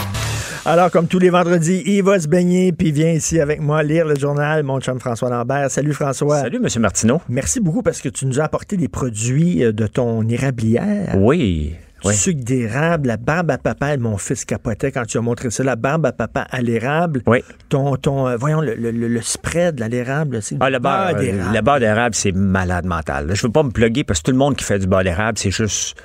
[0.71, 4.05] Alors, comme tous les vendredis, il va se baigner puis vient ici avec moi lire
[4.07, 5.71] le journal, mon chum François Lambert.
[5.71, 6.41] Salut François.
[6.41, 6.83] Salut, M.
[6.83, 7.23] Martineau.
[7.31, 11.15] Merci beaucoup parce que tu nous as apporté des produits euh, de ton érablière.
[11.17, 11.75] Oui.
[12.05, 15.65] Du sucre d'érable, la barbe à papa, mon fils capotait quand tu as montré ça,
[15.65, 17.23] la barbe à papa à l'érable.
[17.27, 17.39] Oui.
[17.71, 21.13] Ton, ton euh, voyons, le, le- le- le spread, là, l'érable, c'est Ah, le beurre,
[21.17, 21.57] euh, d'érable.
[21.57, 23.31] le beurre d'érable, c'est malade mental.
[23.35, 25.39] Je veux pas me plugger parce que tout le monde qui fait du beurre d'érable,
[25.39, 25.97] c'est juste.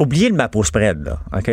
[0.00, 1.50] Oubliez le mapo spread, là, OK?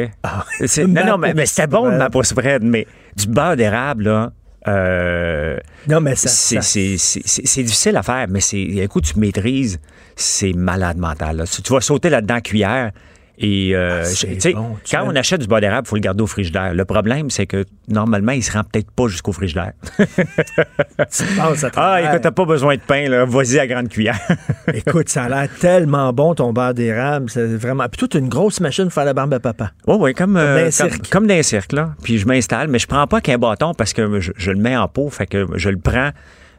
[0.65, 4.06] C'est- le non, non, mais, mais c'était bon le mapo spread, mais du beurre d'érable,
[4.06, 4.32] là.
[4.68, 5.57] euh,
[5.88, 6.28] non, mais ça.
[6.30, 9.80] c'est, ça- c'est- c'est- c'est- c'est difficile à faire, mais c'est, écoute, tu maîtrises,
[10.15, 11.38] c'est malade mental.
[11.38, 11.45] là.
[11.48, 12.91] Tu, tu vas sauter là-dedans cuillère.
[13.40, 14.78] Et euh, Ah, bon.
[14.84, 16.74] Tu quand on achète du beurre d'érable, il faut le garder au frigidaire.
[16.74, 19.74] Le problème, c'est que normalement, il se rend peut-être pas jusqu'au frigidaire.
[19.98, 23.26] tu passes à Ah, écoute, t'as pas besoin de pain, là.
[23.26, 24.20] Vas-y à grande cuillère.
[24.74, 27.30] Écoute, ça a l'air tellement bon ton beurre d'érable.
[27.30, 27.88] C'est vraiment.
[27.90, 29.72] Puis toi, t'as une grosse machine pour faire la barbe à papa.
[29.86, 30.70] Oui, oui, comme, Comme euh,
[31.12, 31.92] comme dans un cirque, là.
[32.04, 34.76] Puis je m'installe, mais je prends pas qu'un bâton parce que je, je le mets
[34.76, 36.10] en pot, fait que je le prends.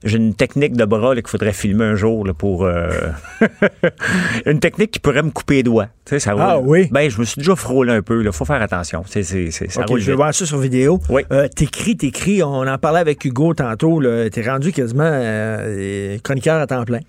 [0.04, 2.64] J'ai une technique de bras qu'il faudrait filmer un jour là, pour.
[2.64, 2.88] euh,
[4.46, 5.86] une technique qui pourrait me couper les doigts.
[6.04, 6.42] Tu sais, ça roule.
[6.44, 6.88] Ah oui?
[6.90, 8.24] Ben, je me suis déjà frôlé un peu.
[8.24, 9.02] Il faut faire attention.
[9.06, 11.00] C'est, c'est, c'est- ça OK, roule je vais voir ça sur vidéo.
[11.08, 11.22] Oui.
[11.32, 12.42] Euh, t'écris, t'écris.
[12.42, 14.00] On en parlait avec Hugo tantôt.
[14.00, 14.28] là.
[14.30, 17.00] T'es rendu quasiment euh, chroniqueur à temps plein.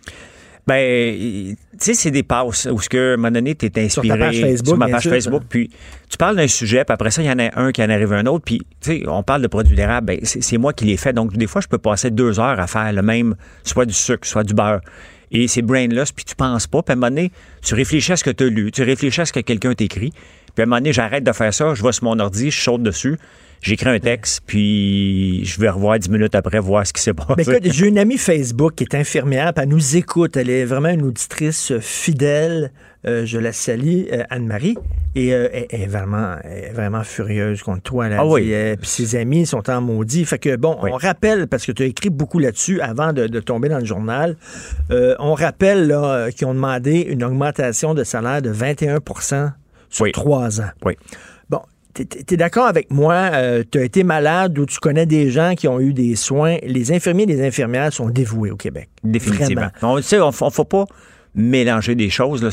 [0.70, 3.90] Ben, tu sais, c'est des passes où ce que, à un moment donné, tu es
[3.90, 5.12] Sur ta inspiré page Facebook, sur ma page sûr.
[5.12, 5.72] Facebook, puis
[6.08, 8.14] tu parles d'un sujet, puis après ça, il y en a un qui en arrive
[8.14, 10.86] un autre, puis, tu sais, on parle de produits d'érable, ben, c'est c'est moi qui
[10.86, 13.88] les fais, donc des fois, je peux passer deux heures à faire le même, soit
[13.88, 14.82] du sucre, soit du beurre.
[15.32, 17.32] Et c'est brainless, puis tu penses pas, puis à un moment donné,
[17.64, 20.12] tu réfléchis à ce que tu as lu, tu réfléchis à ce que quelqu'un t'écrit,
[20.12, 22.62] puis à un moment donné, j'arrête de faire ça, je vais sur mon ordi, je
[22.62, 23.18] saute dessus,
[23.62, 27.34] j'écris un texte, puis je vais revoir dix minutes après, voir ce qui s'est passé.
[27.38, 30.38] Ben, écoute, j'ai une amie Facebook qui est infirmière, puis elle nous écoute.
[30.38, 32.72] Elle est vraiment une auditrice euh, fidèle.
[33.08, 34.76] Euh, je la salue, euh, Anne-Marie.
[35.16, 38.08] Et euh, elle, elle est vraiment, elle est vraiment furieuse contre toi.
[38.08, 38.76] Elle a Ah dit, oui.
[38.78, 40.26] puis ses amis sont en maudit.
[40.26, 43.40] Fait que, bon, on rappelle, parce que tu as écrit beaucoup là-dessus avant de, de
[43.40, 44.36] tomber dans le journal,
[44.90, 49.52] on rappelle là, qu'ils ont demandé une augmentation de salaire de 21%
[49.90, 50.70] sur trois ans.
[50.86, 50.98] Oui.
[52.06, 53.32] Tu es, d'accord avec moi,
[53.72, 56.58] tu as été malade ou tu connais des gens qui ont eu des soins?
[56.64, 58.90] Les infirmiers et les infirmières sont dévoués au Québec.
[59.04, 59.70] Définitivement.
[59.80, 59.96] Vraiment.
[59.96, 60.86] On, sais, on ne faut pas
[61.36, 62.44] mélanger des choses.
[62.44, 62.50] là.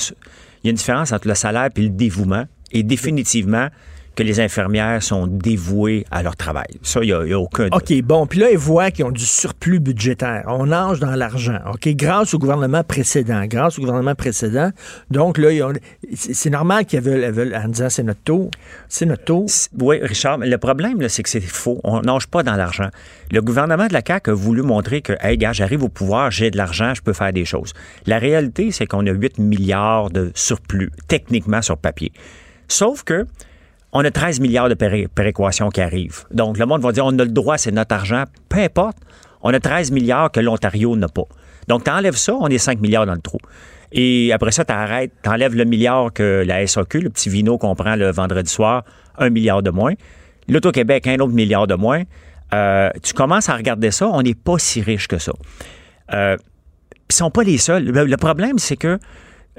[0.63, 2.45] Il y a une différence entre le salaire et le dévouement.
[2.73, 3.69] Et définitivement,
[4.17, 6.67] que les infirmières sont dévouées à leur travail.
[6.83, 7.75] Ça, il n'y a, a aucun doute.
[7.75, 10.45] OK, bon, puis là, ils voient qu'ils ont du surplus budgétaire.
[10.49, 14.71] On nage dans l'argent, OK, grâce au gouvernement précédent, grâce au gouvernement précédent.
[15.11, 15.73] Donc, là, ont-
[16.15, 18.51] c'est normal qu'ils veulent, veulent, en disant c'est notre taux,
[18.89, 19.47] c'est notre taux.
[19.79, 21.81] Oui, Richard, mais le problème, là, c'est que c'est faux.
[21.85, 22.89] On nage pas dans l'argent.
[23.31, 26.51] Le gouvernement de la CAQ a voulu montrer que, hey, gars, j'arrive au pouvoir, j'ai
[26.51, 27.75] de l'argent, je peux faire des choses.
[28.07, 32.13] La réalité, c'est qu'on a 8 milliards de surplus, techniquement, sur papier.
[32.69, 33.27] Sauf que,
[33.93, 36.25] on a 13 milliards de péré- péréquations qui arrivent.
[36.31, 38.25] Donc, le monde va dire, on a le droit, c'est notre argent.
[38.49, 38.99] Peu importe.
[39.43, 41.25] On a 13 milliards que l'Ontario n'a pas.
[41.69, 43.39] Donc, tu enlèves ça, on est 5 milliards dans le trou.
[43.93, 47.57] Et après ça, tu arrêtes, tu enlèves le milliard que la SAQ, le petit vino
[47.57, 48.83] qu'on prend le vendredi soir,
[49.19, 49.93] un milliard de moins.
[50.49, 52.03] L'Auto-Québec, un autre milliard de moins.
[52.55, 55.33] Euh, tu commences à regarder ça, on n'est pas si riche que ça.
[56.13, 56.37] Euh,
[57.09, 57.85] ils sont pas les seuls.
[57.85, 58.99] Le problème, c'est que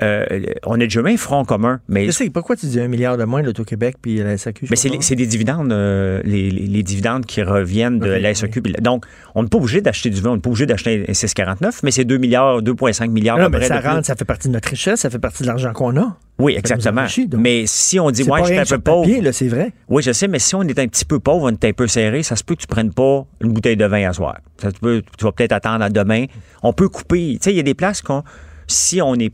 [0.02, 0.26] euh,
[0.66, 3.24] on a déjà un front commun, mais Je sais, pourquoi tu dis un milliard de
[3.24, 4.68] moins de l'Auto-Québec puis la SAQ?
[4.70, 8.62] mais c'est les, des dividendes, euh, les, les- les dividendes qui reviennent de la SAQ.
[8.82, 11.82] Donc, on n'est pas obligé d'acheter du vin, on n'est pas obligé d'acheter un 649,
[11.84, 14.70] mais c'est 2 milliards, 2,5 milliards Non, mais ça rentre, ça fait partie de notre
[14.70, 16.18] richesse, ça fait partie de l'argent qu'on a.
[16.40, 17.06] Oui, exactement.
[17.36, 19.10] mais si on dit, pas je suis un peu pauvre.
[19.32, 19.72] c'est vrai.
[19.90, 21.88] Oui, je sais, mais si on est un petit peu pauvre, on est un peu
[21.88, 24.38] serré, ça se peut que tu prennes pas une bouteille de vin à soir.
[24.62, 26.26] Ça peut, tu vas peut-être attendre à demain.
[26.62, 27.34] On peut couper.
[27.34, 28.22] Tu sais, il y a des places qu'on,
[28.68, 29.34] si on est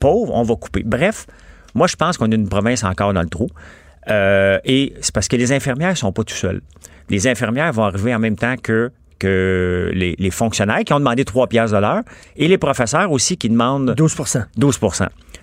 [0.00, 0.82] pauvre, on va couper.
[0.84, 1.26] Bref,
[1.74, 3.46] moi, je pense qu'on a une province encore dans le trou.
[4.08, 6.62] Euh, et c'est parce que les infirmières sont pas tout seules.
[7.10, 11.26] Les infirmières vont arriver en même temps que que les, les fonctionnaires qui ont demandé
[11.26, 12.00] 3 piastres de l'heure
[12.36, 14.16] et les professeurs aussi qui demandent 12
[14.56, 14.80] 12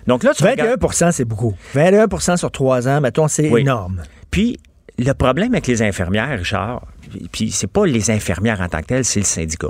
[0.08, 1.54] Donc là, tu 21 regardes- c'est beaucoup.
[1.76, 3.60] 21% sur trois ans, mettons, c'est Oui.
[3.60, 4.02] énorme.
[4.32, 4.58] Puis,
[4.98, 8.86] le problème avec les infirmières, Richard, puis- puis c'est pas les infirmières en tant que
[8.86, 9.68] telles, c'est le syndicat.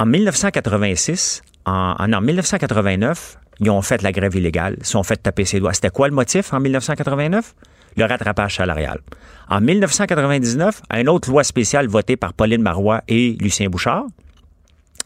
[0.00, 5.02] En 1986, en, en, en 1989, ils ont fait la grève illégale, ils se sont
[5.02, 5.72] fait taper ses doigts.
[5.72, 7.54] C'était quoi le motif en 1989?
[7.96, 9.00] Le rattrapage salarial.
[9.48, 14.06] En 1999, une autre loi spéciale votée par Pauline Marois et Lucien Bouchard.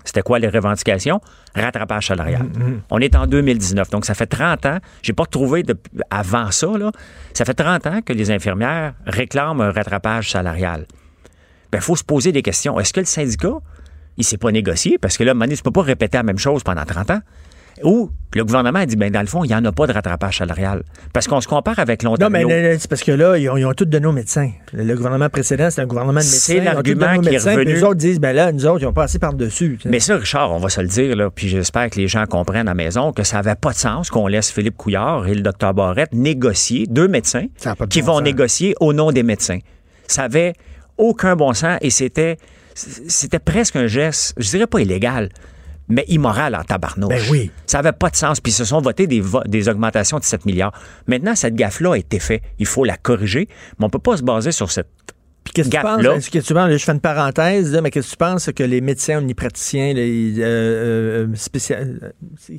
[0.04, 1.20] C'était quoi les revendications?
[1.54, 2.46] Rattrapage salarial.
[2.90, 4.78] On est en 2019, donc ça fait 30 ans.
[5.02, 5.76] J'ai pas trouvé de,
[6.10, 6.92] avant ça, là,
[7.34, 10.86] ça fait 30 ans que les infirmières réclament un rattrapage salarial.
[11.72, 12.78] Il faut se poser des questions.
[12.78, 13.58] Est-ce que le syndicat,
[14.16, 14.96] il s'est pas négocié?
[14.96, 17.20] Parce que là, donné, tu peux pas répéter la même chose pendant 30 ans.
[17.82, 19.92] Ou le gouvernement a dit, ben dans le fond, il n'y en a pas de
[19.92, 20.82] rattrapage salarial.
[21.12, 22.46] Parce qu'on se compare avec Non, l'Ontario.
[22.48, 24.50] mais là, c'est parce que là, ils ont, ils ont tous donné aux médecins.
[24.72, 26.54] Le gouvernement précédent, c'est un gouvernement de médecins.
[26.54, 27.74] C'est l'argument qui est médecins, puis revenu.
[27.74, 29.78] Les autres disent, ben là, nous autres, ils ont passé par-dessus.
[29.86, 32.68] Mais ça, Richard, on va se le dire, là, puis j'espère que les gens comprennent
[32.68, 35.40] à la maison que ça n'avait pas de sens qu'on laisse Philippe Couillard et le
[35.42, 37.46] docteur Barrette négocier, deux médecins,
[37.90, 38.22] qui bon vont sens.
[38.22, 39.58] négocier au nom des médecins.
[40.08, 40.52] Ça avait
[40.98, 42.36] aucun bon sens et c'était,
[42.74, 45.28] c'était presque un geste, je dirais pas illégal,
[45.88, 47.08] mais immoral en tabarnouche.
[47.08, 47.50] Ben oui.
[47.66, 48.40] Ça n'avait pas de sens.
[48.40, 50.72] Puis ils se sont votés des, vo- des augmentations de 7 milliards.
[51.06, 52.42] Maintenant, cette gaffe-là a été faite.
[52.58, 53.48] Il faut la corriger,
[53.78, 54.88] mais on ne peut pas se baser sur cette
[55.44, 56.28] Puis qu'est-ce que tu penses?
[56.28, 58.62] que tu penses, là, je fais une parenthèse, là, mais qu'est-ce que tu penses que
[58.64, 62.58] les médecins omnipraticiens, les euh, euh, spécial- euh, c'est-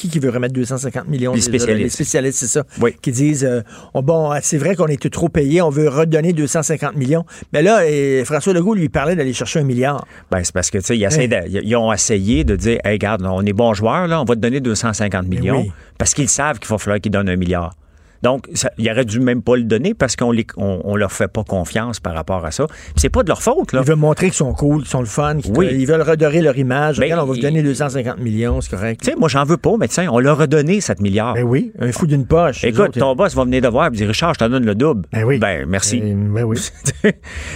[0.00, 1.34] qui qui veut remettre 250 millions?
[1.34, 1.82] Les spécialistes.
[1.84, 2.64] Les spécialistes, c'est ça.
[2.80, 2.94] Oui.
[3.02, 3.60] Qui disent, euh,
[3.94, 7.24] oh, bon, c'est vrai qu'on était trop payé, on veut redonner 250 millions.
[7.52, 7.80] Mais là,
[8.24, 10.06] François Legault lui parlait d'aller chercher un milliard.
[10.30, 13.22] Ben, c'est parce que, tu sais, ils, de- ils ont essayé de dire, hey, regarde,
[13.24, 15.60] on est bons joueurs, là, on va te donner 250 millions.
[15.62, 15.72] oui.
[15.98, 17.74] Parce qu'ils savent qu'il va falloir qu'ils donnent un milliard.
[18.22, 21.10] Donc, ça, ils auraient dû même pas le donner parce qu'on les, on, on leur
[21.10, 22.66] fait pas confiance par rapport à ça.
[22.96, 23.80] C'est pas de leur faute, là.
[23.82, 25.68] Ils veulent montrer qu'ils sont cool, qu'ils sont le fun, qu'ils Oui.
[25.72, 26.98] ils veulent redorer leur image.
[26.98, 29.00] Ben, Regarde, on va vous il- donner 250 millions, c'est correct.
[29.02, 31.34] Tu sais, moi, j'en veux pas, mais tiens, on leur a donné 7 milliards.
[31.34, 32.62] Ben oui, un fou d'une poche.
[32.64, 34.74] Écoute, autres, ton boss va venir te voir et dire, Richard, je te donne le
[34.74, 35.06] double.
[35.12, 35.38] Ben oui.
[35.38, 36.00] Ben, merci.
[36.02, 36.58] euh, ben oui.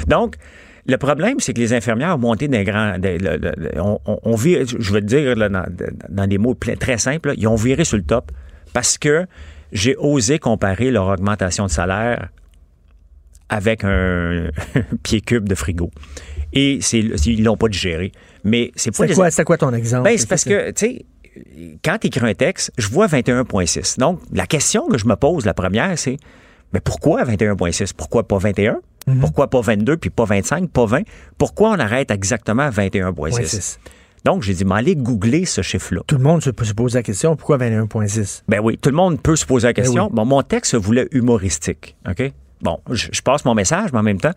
[0.08, 0.36] Donc,
[0.86, 2.98] le problème, c'est que les infirmières ont monté d'un grand.
[2.98, 5.64] de- le- le- le- on, on- on vire- je vais te dire là, dans,
[6.08, 8.30] dans des mots très simples, là, ils ont viré sur le top
[8.72, 9.26] parce que
[9.74, 12.28] j'ai osé comparer leur augmentation de salaire
[13.50, 14.48] avec un
[15.02, 15.90] pied cube de frigo.
[16.52, 18.12] Et c'est, ils l'ont pas digéré.
[18.44, 20.04] Mais c'est pas C'est quoi, c'est quoi ton exemple?
[20.04, 21.04] ben, c'est parce que, tu sais,
[21.84, 23.98] quand tu écris un texte, je vois 21.6.
[23.98, 26.16] Donc, la question que je me pose, la première, c'est
[26.72, 27.92] mais pourquoi 21.6?
[27.96, 28.80] Pourquoi pas 21?
[29.06, 29.20] Mhm.
[29.20, 31.02] Pourquoi pas 22, puis pas 25, pas 20?
[31.38, 33.78] Pourquoi on arrête exactement à 21.6?
[34.24, 34.30] 21.6.
[34.30, 36.02] Donc, j'ai dit, mais allez googler ce chiffre-là.
[36.06, 38.42] Tout le monde se, se pose la question, pourquoi 21,6?
[38.48, 40.04] Ben oui, tout le monde peut se poser la question.
[40.04, 40.16] Ben oui.
[40.16, 42.32] Bon, mon texte se voulait humoristique, OK?
[42.62, 44.32] Bon, je, je passe mon message, mais en même temps,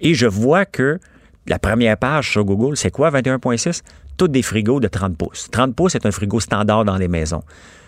[0.00, 0.98] et je vois que
[1.46, 3.82] la première page sur Google, c'est quoi 21.6?
[4.16, 5.48] Toutes des frigos de 30 pouces.
[5.50, 7.42] 30 pouces, c'est un frigo standard dans les maisons.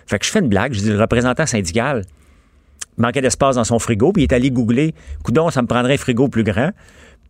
[0.07, 2.05] Fait que je fais une blague, je dis, le représentant syndical
[2.99, 5.99] manquait d'espace dans son frigo, puis il est allé googler, coudon, ça me prendrait un
[5.99, 6.71] frigo plus grand.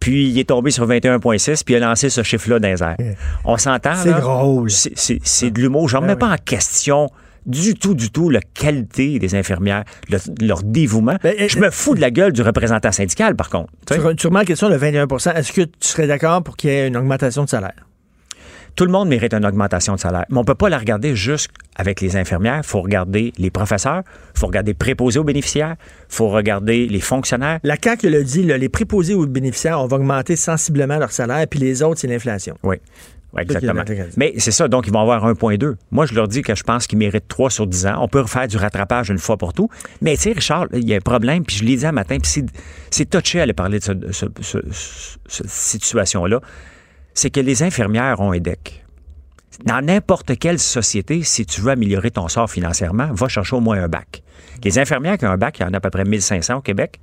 [0.03, 2.97] Puis il est tombé sur 21.6, puis il a lancé ce chiffre-là dans les airs.
[3.45, 4.69] On s'entend, C'est drôle.
[4.69, 5.89] C'est- de l'humour.
[5.89, 7.09] Je ne Ben remets pas en question
[7.47, 11.17] du tout, du tout la qualité des infirmières, le- leur dévouement.
[11.23, 13.71] Ben, je me fous de la gueule du représentant syndical, par contre.
[13.87, 13.95] Tu.
[14.17, 17.45] Tu, question le 21% Est-ce que tu serais d'accord pour qu'il y ait une augmentation
[17.45, 17.75] de salaire?
[18.77, 20.25] Tout le monde mérite une augmentation de salaire.
[20.31, 22.61] Mais on ne peut pas la regarder juste avec les infirmières.
[22.65, 24.03] Il faut regarder les professeurs,
[24.35, 27.59] il faut regarder les préposés aux bénéficiaires, il faut regarder les fonctionnaires.
[27.63, 31.47] La CAQ l'a dit, là, les préposés aux bénéficiaires, on va augmenter sensiblement leur salaire,
[31.49, 32.57] puis les autres, c'est l'inflation.
[32.63, 32.77] Oui.
[33.39, 33.83] Exactement.
[34.19, 35.77] Mais c'est ça, donc ils vont avoir 1,2.
[35.91, 37.97] Moi, je leur dis que je pense qu'ils méritent 3 sur 10 ans.
[38.03, 39.71] On peut refaire du rattrapage une fois pour tout.
[40.03, 42.19] Mais tu sais, Richard, il y a un problème, puis je l'ai dit un matin,
[42.21, 42.31] puis
[42.91, 46.41] c'est- touché à aller parler de ce- ce- ce- ce- cette situation-là.
[47.15, 48.85] C'est que les infirmières ont un DEC.
[49.65, 53.83] Dans n'importe quelle société, si tu veux améliorer ton sort financièrement, va chercher au moins
[53.83, 54.23] un bac.
[54.65, 56.61] Les infirmières qui ont un bac, il y en a à peu près 1500 au
[56.63, 57.01] Québec,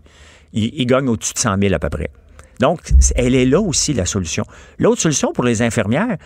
[0.53, 2.09] ils, gagnent au-dessus de 100 000 à peu près.
[2.59, 2.79] Donc,
[3.15, 4.45] elle est là aussi la solution.
[4.79, 6.17] L'autre solution pour les infirmières,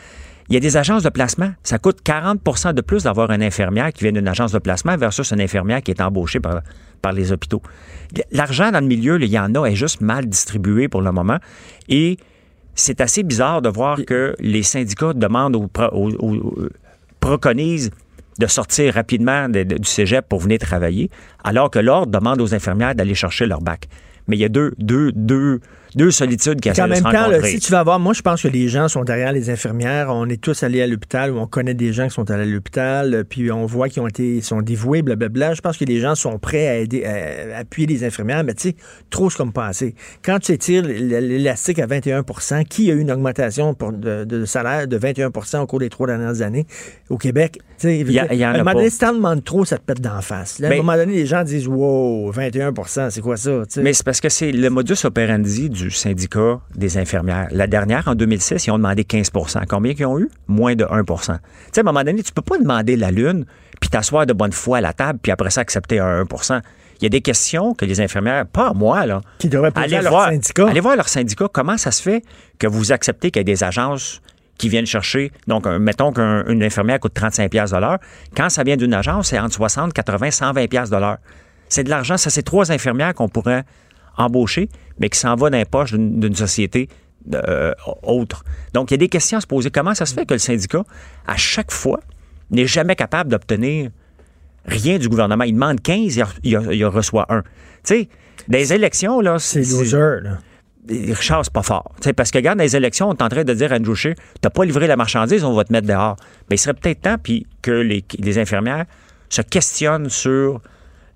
[0.49, 1.51] il y a des agences de placement.
[1.61, 5.31] Ça coûte 40% de plus d'avoir une infirmière qui vient d'une agence de placement versus
[5.31, 6.61] une infirmière qui est embauchée par,
[7.13, 7.61] les hôpitaux.
[8.31, 11.37] L'argent dans le milieu, il y en a, est juste mal distribué pour le moment.
[11.89, 12.17] Et
[12.75, 16.69] c'est assez bizarre de voir que les syndicats demandent aux, aux- aux- aux-
[17.19, 17.91] préconisent
[18.39, 21.09] de sortir rapidement de- de- du cégep pour venir travailler,
[21.43, 23.87] alors que l'ordre demande aux infirmières d'aller chercher leur bac.
[24.27, 25.59] Mais il y a deux, deux, deux,
[25.95, 28.21] deux solitudes qui essaient de même se temps, là, si tu vas voir, moi, je
[28.21, 30.07] pense que les gens sont derrière les infirmières.
[30.09, 32.45] On est tous allés à l'hôpital ou on connaît des gens qui sont allés à
[32.45, 35.53] l'hôpital, euh, puis on voit qu'ils ont été, sont dévoués, blablabla.
[35.53, 38.53] Je pense que les gens sont prêts à aider, à, à appuyer les infirmières, mais
[38.53, 38.75] tu sais,
[39.09, 39.95] trop c'est comme pas assez.
[40.23, 44.87] Quand tu étires l'élastique à 21% qui a eu une augmentation pour- de, de salaire
[44.87, 46.65] de 21% au cours des trois dernières années
[47.09, 47.59] au Québec?
[47.79, 50.59] Tu sais, à un moment donné, si t'en demandes trop, ça te pète d'en face.
[50.59, 53.63] Là, à un moment donné, les gens disent, wow, 21% c'est quoi ça?
[53.77, 57.47] Mais c'est parce que c'est le modus operandi du syndicat des infirmières.
[57.51, 60.29] La dernière, en 2006, ils ont demandé 15% Combien qu'ils ont eu?
[60.47, 61.39] Moins de 1% Tu
[61.71, 63.45] sais, à un moment donné, tu peux pas demander la Lune,
[63.79, 66.61] puis t'asseoir de bonne foi à la table, puis après ça, accepter un 1%
[66.99, 69.97] Il y a des questions que les infirmières, pas à moi, là, Qui devraient poser
[69.97, 70.67] à leur voir, syndicat.
[70.67, 71.47] Allez voir leur syndicat.
[71.51, 72.23] Comment ça se fait
[72.59, 74.21] que vous acceptez qu'il y ait des agences
[74.57, 77.97] qui viennent chercher, donc mettons qu'une infirmière coûte 35 pièces de l'heure.
[78.37, 81.17] Quand ça vient d'une agence, c'est entre 60, 80, 120 pièces de l'heure.
[81.69, 82.17] C'est de l'argent.
[82.17, 83.63] Ça, c'est trois infirmières qu'on pourrait
[84.17, 84.69] embaucher,
[84.99, 86.87] mais qui s'en va dans les poches d'une société
[87.33, 87.73] euh,
[88.03, 88.43] autre.
[88.73, 89.69] Donc, il y a des questions à se poser.
[89.71, 90.83] Comment ça se fait que le syndicat,
[91.27, 91.99] à chaque fois,
[92.51, 93.89] n'est jamais capable d'obtenir
[94.65, 95.43] rien du gouvernement?
[95.45, 97.41] Il demande 15, il, il- il reçoit un.
[97.41, 97.49] Tu
[97.83, 98.09] sais,
[98.47, 100.37] des élections, là, c'est loser, là.
[100.89, 101.93] Richard, c'est pas fort.
[102.01, 103.77] Tu sais, parce que, regarde, dans les élections, on est en train de dire à
[103.77, 106.17] Andrew Scheer, t'as pas livré la marchandise, on va te mettre dehors.
[106.49, 108.83] Mais il serait peut-être temps puis que les, les infirmières
[109.29, 110.59] se questionnent sur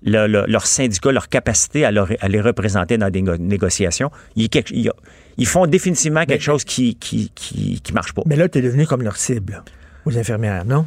[0.02, 4.10] le- le- leur syndicat, leur capacité à, leur- à les représenter dans des go- négociations.
[4.36, 8.22] Ils font définitivement quelque chose qui, qui, qui, qui marche pas.
[8.26, 9.62] Mais là, tu es devenu comme leur cible,
[10.04, 10.86] aux infirmières, non?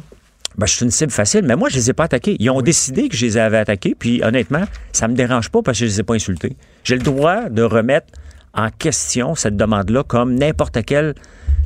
[0.58, 2.36] Ben, je suis une cible facile, mais moi, je les ai pas attaqués.
[2.38, 5.78] Ils ont décidé que je les avais attaqués, puis honnêtement, ça me dérange pas parce
[5.78, 6.56] que je les ai pas insultés.
[6.84, 8.08] J'ai le droit de remettre
[8.52, 11.14] en question cette demande-là comme n'importe quel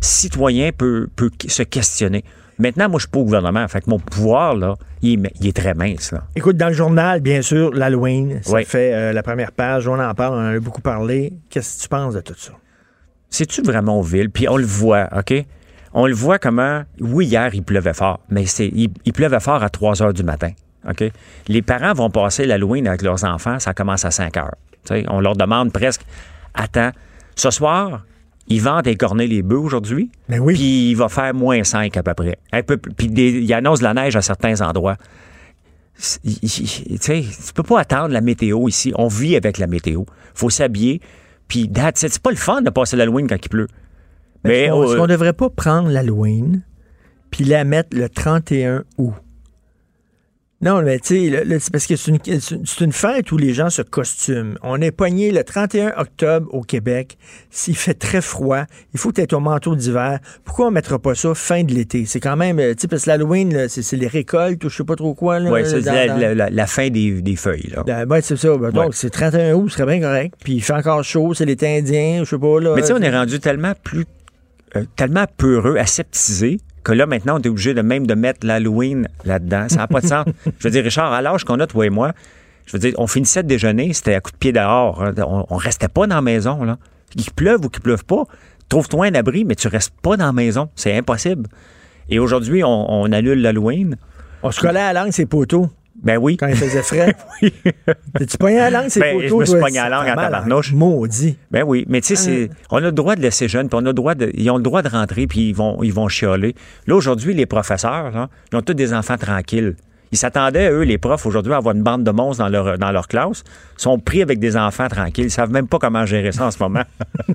[0.01, 2.23] citoyen peut, peut se questionner.
[2.59, 5.47] Maintenant, moi, je suis pas au gouvernement, fait que mon pouvoir, là, il est, il
[5.49, 6.23] est très mince, là.
[6.35, 8.65] Écoute, dans le journal, bien sûr, l'Halloween, ça Oui.
[8.65, 11.35] fait euh, la première page, on en parle, on en a beaucoup parlé.
[11.51, 12.53] Qu'est-ce que tu penses de tout ça?
[13.29, 14.31] C'est-tu vraiment ville?
[14.31, 15.35] Puis on le voit, OK?
[15.93, 19.63] On le voit comment, oui, hier, il pleuvait fort, mais c'est, il, il pleuvait fort
[19.63, 20.51] à 3 heures du matin,
[20.89, 21.05] OK?
[21.49, 24.55] Les parents vont passer l'Halloween avec leurs enfants, ça commence à 5 heures.
[25.09, 26.03] On leur demande presque,
[26.55, 26.91] attends,
[27.35, 28.05] ce soir,
[28.49, 30.55] ils vendent et corner les bœufs aujourd'hui, Ben oui.
[30.55, 32.39] puis il va faire moins 5 à peu près.
[32.53, 34.97] Un peu, puis des- il annonce de la neige à certains endroits.
[36.25, 38.93] Il- il- Tu sais, tu peux pas attendre la météo ici.
[38.97, 40.05] On vit avec la météo.
[40.35, 41.01] faut s'habiller.
[41.49, 43.69] Puis, c'est pas le fun de passer l'Halloween quand il pleut.
[44.45, 46.63] Mais, Est-ce qu'on est-ce euh, devrait pas prendre l'Halloween
[47.31, 49.15] puis la mettre le 31 août?
[50.63, 53.69] Non, mais tu sais, c'est parce que c'est une, c'est une fête où les gens
[53.69, 54.55] se costument.
[54.63, 57.19] On est pogné le 31 octobre au Québec.
[57.51, 58.65] S'il fait très froid,
[58.95, 60.19] il faut être au manteau d'hiver.
[60.47, 62.07] Pourquoi on mettra pas ça fin de l'été?
[62.07, 64.85] C'est quand même, euh, tu sais, parce que l'Halloween, c'est les récoltes ou je sais
[64.85, 65.41] pas trop quoi.
[65.43, 67.71] Ouais, c'est la, dans- la- fin des, des feuilles.
[67.77, 67.83] Là.
[67.85, 68.57] Ben, ben, c'est ça.
[68.57, 68.91] Ben, donc, Ouais.
[68.95, 70.35] c'est 31 août, ce serait bien correct.
[70.43, 72.61] Puis il fait encore chaud, c'est l'été indien, je sais pas.
[72.61, 74.07] Là, Mais tu sais, on est rendu tellement plus,
[74.75, 79.09] euh, tellement peureux, aseptisé, que là, maintenant, on est obligé de même de mettre l'Halloween
[79.25, 79.69] là-dedans.
[79.69, 80.25] Ça n'a pas de sens.
[80.59, 82.13] Je veux dire, Richard, à l'âge qu'on a, toi et moi,
[82.65, 85.03] je veux dire, on finissait de déjeuner, c'était à coup de pied dehors.
[85.03, 85.13] hein.
[85.19, 86.79] On, on restait pas dans la maison, là.
[87.11, 88.23] Qu'il pleuve ou qu'il pleuve pas,
[88.69, 90.69] trouve-toi un abri, mais tu restes pas dans la maison.
[90.77, 91.49] C'est impossible.
[92.09, 93.97] Et aujourd'hui, on, on annule l'Halloween.
[94.45, 95.69] On se collait à la langue, ces poteaux.
[96.07, 96.37] Ben oui.
[96.37, 97.15] Quand il faisait frais.
[98.19, 99.29] T'es-tu pogné à la langue, ces Ben, poteaux?
[99.29, 100.73] je me suis pogné à la langue en mal, tabarnouche.
[100.73, 100.77] hein?
[100.77, 101.37] Maudit.
[101.51, 103.85] Ben oui, mais tu sais, c'est- on a le droit de laisser jeunes, puis on
[103.85, 106.09] a le droit de, ils ont le droit de rentrer, puis ils vont, ils vont
[106.09, 106.55] chialer.
[106.87, 109.75] Là, aujourd'hui, les professeurs, là, ils ont tous des enfants tranquilles.
[110.13, 112.93] Ils s'attendaient, eux, les profs, aujourd'hui, à avoir une bande de monstres dans leur, dans
[112.93, 113.43] leur classe.
[113.79, 115.27] Ils sont pris avec des enfants tranquilles.
[115.27, 116.83] Ils savent même pas comment gérer ça en ce moment.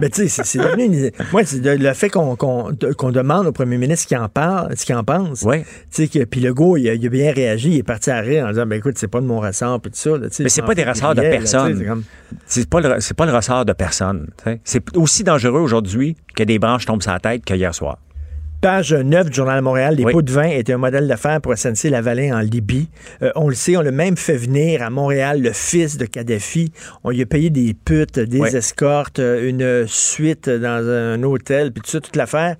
[0.00, 1.10] Ben, tu sais, c'est- devenu une...
[1.32, 4.76] Moi, le fait qu'on qu'on- de- qu'on demande au premier ministre ce qu'il en parle,
[4.76, 5.42] ce qu'il en pense.
[5.42, 5.62] Oui.
[5.62, 8.10] Tu sais, que, puis le gars, il a, il a bien réagi, il est parti
[8.10, 10.10] à rire en disant, ben écoute, c'est pas de mon ressort, puis tout ça.
[10.10, 11.78] là, Mais c'est pas des ressorts de personne.
[12.46, 14.28] c'est comme- pas, le- pas le ressort de personne.
[14.64, 17.98] C'est aussi dangereux aujourd'hui que des branches tombent sur la tête que hier soir.
[18.64, 20.12] Page 9 du Journal de Montréal, les Oui.
[20.12, 22.88] pots de vin étaient un modèle d'affaires pour SNC-Lavalin en Libye.
[23.20, 26.72] Euh, on le sait, on l'a même fait venir à Montréal le fils de Kadhafi.
[27.04, 28.48] On lui a payé des putes, des Oui.
[28.56, 32.56] escortes, euh, une suite dans un hôtel, puis tout ça, toute l'affaire.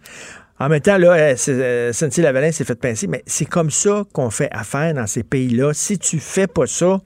[0.61, 4.29] En même temps, là, euh, euh, SNC-Lavalin s'est fait pincer, mais c'est comme ça qu'on
[4.29, 5.73] fait affaire dans ces pays-là.
[5.73, 7.01] Si tu fais pas ça,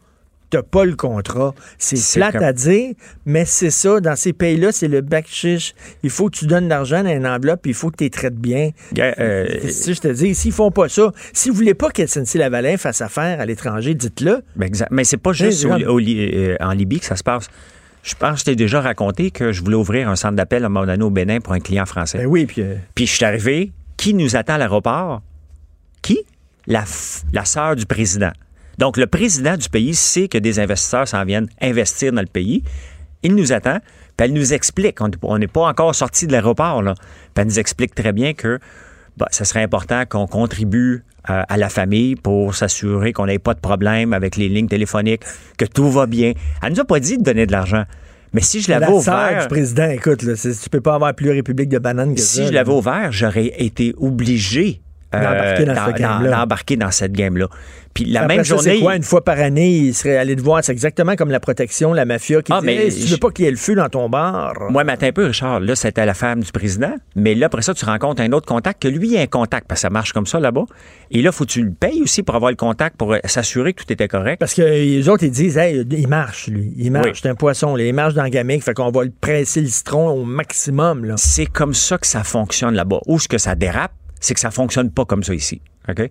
[0.50, 1.54] t'as pas le contrat.
[1.78, 2.94] C'est plate comme- à dire,
[3.26, 4.00] mais c'est ça.
[4.00, 5.74] Dans ces pays-là, c'est le bac chiche.
[6.02, 8.10] Il faut que tu donnes l'argent dans une enveloppe, puis il faut que tu les
[8.10, 8.70] traites bien.
[8.98, 12.76] Euh, Si je te dis, s'ils font pas ça, si vous voulez pas que SNC-Lavalin
[12.76, 14.42] fasse affaire à l'étranger, dites-le.
[14.56, 14.70] Ben.
[14.90, 17.48] Mais c'est pas juste au- au euh, en Libye que ça se passe.
[18.02, 20.66] Je pense que je t'ai déjà raconté que je voulais ouvrir un centre d'appel à
[20.66, 22.18] un moment donné au Bénin pour un client français.
[22.18, 23.72] Ben oui, puis euh, Puis je suis arrivé.
[23.98, 25.20] Qui nous attend à l'aéroport?
[26.00, 26.20] Qui?
[26.68, 28.30] La, f- la sœur du président.
[28.78, 32.62] Donc, le président du pays sait que des investisseurs s'en viennent investir dans le pays.
[33.22, 33.78] Il nous attend.
[34.16, 36.94] Puis elle nous explique, on n'est pas encore sorti de l'aéroport, là.
[36.94, 38.58] Puis elle nous explique très bien que
[39.16, 43.54] bah, ça serait important qu'on contribue euh, à la famille pour s'assurer qu'on n'ait pas
[43.54, 45.22] de problème avec les lignes téléphoniques,
[45.56, 46.32] que tout va bien.
[46.62, 47.84] Elle nous a pas dit de donner de l'argent.
[48.32, 51.30] Mais si je l'avais La ouvert, du président, écoute, là, tu peux pas avoir plus
[51.30, 52.46] République de bananes que si ça.
[52.46, 54.82] je l'avais ouvert, j'aurais été obligé
[55.12, 57.46] D'embarquer dans ce dans cette game-là.
[57.94, 60.36] Puis la Après même ça, journée, C'est quoi, une fois par année, il serait allé
[60.36, 60.62] te voir.
[60.62, 63.16] C'est exactement comme la protection, la mafia qui Ah, dit mais Hey, si tu veux
[63.16, 64.54] pas qu'il y ait le feu dans ton bar.
[64.70, 66.94] Moi, matin un peu, Richard, là, c'était la femme du président.
[67.16, 69.66] Mais là, après ça, tu rencontres un autre contact que lui, il a un contact,
[69.66, 70.66] parce que ça marche comme ça là-bas.
[71.10, 73.72] Et là, faut que tu le payes aussi pour avoir le contact, pour euh, s'assurer
[73.72, 74.38] que tout était correct.
[74.38, 76.72] Parce que les autres, ils disent, hey, il marche, lui.
[76.76, 77.06] Il marche.
[77.06, 77.12] Oui.
[77.20, 77.74] C'est un poisson.
[77.74, 77.82] là.
[77.84, 78.62] Il marche dans la gamique.
[78.62, 81.14] Fait qu'on va le presser le citron au maximum.
[81.16, 83.00] C'est comme ça que ça fonctionne là-bas.
[83.06, 85.60] Où ce que ça dérape, c'est que ça fonctionne pas comme ça ici.
[85.88, 86.08] OK?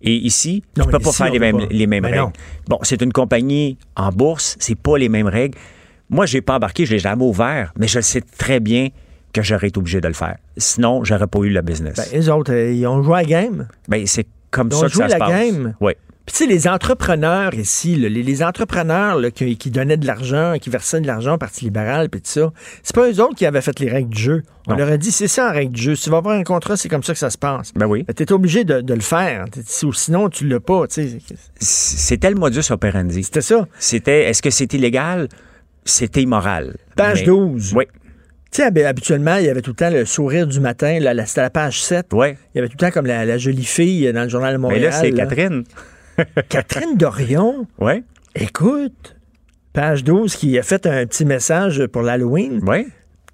[0.00, 1.66] Et ici, Non, tu peux mais pas faire les mêmes, pas.
[1.70, 2.22] les mêmes Mais règles.
[2.22, 2.32] non.
[2.68, 5.58] Bon, c'est une compagnie en bourse, c'est pas les mêmes règles.
[6.08, 8.88] Moi, j'ai pas embarqué, je l'ai jamais ouvert, mais je sais très bien
[9.32, 10.36] que j'aurais été obligé de le faire.
[10.56, 11.96] Sinon, j'aurais pas eu le business.
[11.96, 13.68] Ben, les autres, euh, ils ont joué à la game.
[13.88, 15.30] Ben, c'est comme Ils ont ça que joué ça se la passe.
[15.52, 15.74] game.
[15.80, 15.92] Oui.
[16.28, 20.06] Puis tu sais, les entrepreneurs ici, là, les, les entrepreneurs là, qui, qui donnaient de
[20.06, 22.52] l'argent, qui versaient de l'argent au Parti libéral, puis tout ça,
[22.82, 24.42] c'est pas eux autres qui avaient fait les règles du jeu.
[24.66, 24.76] On Non.
[24.80, 25.94] leur a dit, c'est ça en règle du jeu.
[25.94, 27.72] Si tu vas avoir un contrat, c'est comme ça que ça se passe.
[27.74, 28.04] Ben oui.
[28.14, 29.46] Tu es obligé de, de le faire.
[29.64, 30.86] Sinon, tu l'as pas.
[30.86, 31.18] tu sais.
[31.58, 33.24] C'était le modus operandi.
[33.24, 33.66] C'était ça.
[33.78, 35.28] C'était, est-ce que c'était illégal?
[35.86, 36.76] C'était immoral.
[36.94, 37.72] Page Mais- 12.
[37.74, 37.84] Oui.
[38.50, 40.98] Tu sais, hab- habituellement, il y avait tout le temps le sourire du matin.
[41.26, 42.12] C'était la page 7.
[42.12, 42.36] Ouais.
[42.54, 44.58] Il y avait tout le temps comme la, la jolie fille dans le journal de
[44.58, 44.82] Mais Montréal.
[44.84, 45.12] là, c'est.
[45.12, 45.64] Catherine.
[46.48, 47.66] Catherine Dorion.
[47.78, 48.04] Oui.
[48.34, 49.16] Écoute,
[49.72, 52.60] page 12 qui a fait un petit message pour l'Halloween.
[52.66, 52.86] Oui.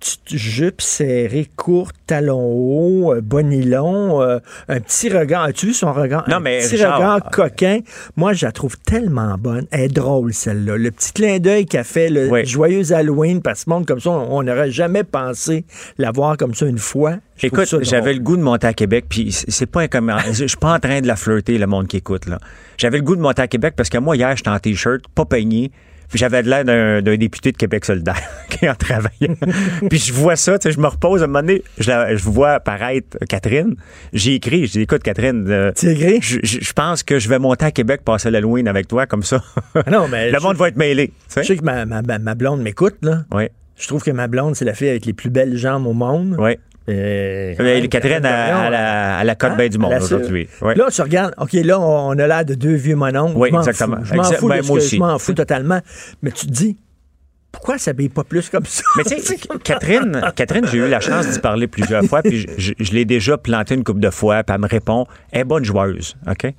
[0.05, 5.45] Petite jupe serrée, courte, talon haut, euh, bonilon, euh, un petit regard.
[5.45, 6.29] As-tu vu son regard?
[6.29, 7.79] Non, un mais petit Richard, regard coquin.
[8.15, 9.67] Moi, je la trouve tellement bonne.
[9.71, 10.77] Elle est drôle, celle-là.
[10.77, 12.45] Le petit clin d'œil qu'elle fait, le Oui.
[12.45, 15.65] joyeux Halloween, parce que ce monde comme ça, on n'aurait jamais pensé
[15.97, 17.15] la voir comme ça une fois.
[17.39, 19.89] Je Écoute, j'avais le goût de monter à Québec, puis c'est pas un.
[20.35, 22.39] Je suis pas en train de la flirter, le monde qui écoute, là.
[22.77, 25.25] J'avais le goût de monter à Québec parce que moi, hier, j'étais en T-shirt, pas
[25.25, 25.71] peigné,
[26.15, 29.35] puis j'avais de l'air d'un d'un député de Québec solidaire qui en travaillait.
[29.91, 32.15] puis je vois ça, tu sais, je me repose, à un moment donné, je, la-
[32.15, 33.75] je vois apparaître Catherine.
[34.13, 37.73] J'ai écrit, je dis, écoute, Catherine, euh, je, je- pense que je vais monter à
[37.73, 39.43] Québec, passer l'Halloween avec toi, comme ça.
[39.75, 41.09] Ah non, mais le monde va être mêlé.
[41.09, 41.43] tu sais.
[41.43, 43.25] Je sais que ma, ma- ma- ma blonde m'écoute, là.
[43.33, 45.93] Oui, Je trouve que ma blonde, c'est la fille avec les plus belles jambes au
[45.95, 46.37] monde.
[46.39, 46.53] oui.
[46.89, 49.57] Euh, Catherine, à, à la, à la cote Hein?
[49.57, 50.49] baie du monde aujourd'hui.
[50.61, 50.75] Ouais.
[50.75, 53.37] Là, tu regardes, OK, là, on a l'air de deux vieux mononcles.
[53.37, 53.97] Oui, Je exactement.
[53.99, 54.05] fous.
[54.05, 54.97] Je m'en fous, ben, moi aussi.
[54.97, 55.81] je m'en fous totalement.
[56.23, 56.77] Mais tu te dis,
[57.51, 58.83] pourquoi elle s'habille pas plus comme ça?
[58.97, 62.47] Mais tu sais, Catherine, Catherine, j'ai eu la chance d'y parler plusieurs fois, puis je,
[62.59, 65.45] je- je l'ai déjà planté une couple de fois, puis elle me répond, elle est
[65.45, 66.53] bonne joueuse, OK?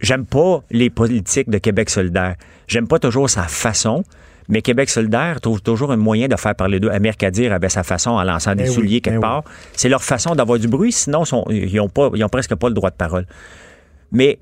[0.00, 2.34] J'aime pas les politiques de Québec solidaire.
[2.68, 4.04] J'aime pas toujours sa façon,
[4.52, 6.90] mais Québec solidaire trouve toujours un moyen de faire parler d'eux.
[6.90, 9.44] Amir Kadir avait sa façon en lançant des Ben oui, souliers quelque ben part.
[9.72, 12.68] C'est leur façon d'avoir du bruit, sinon sont- ils ont pas, ils ont presque pas
[12.68, 13.26] le droit de parole.
[14.12, 14.38] Mais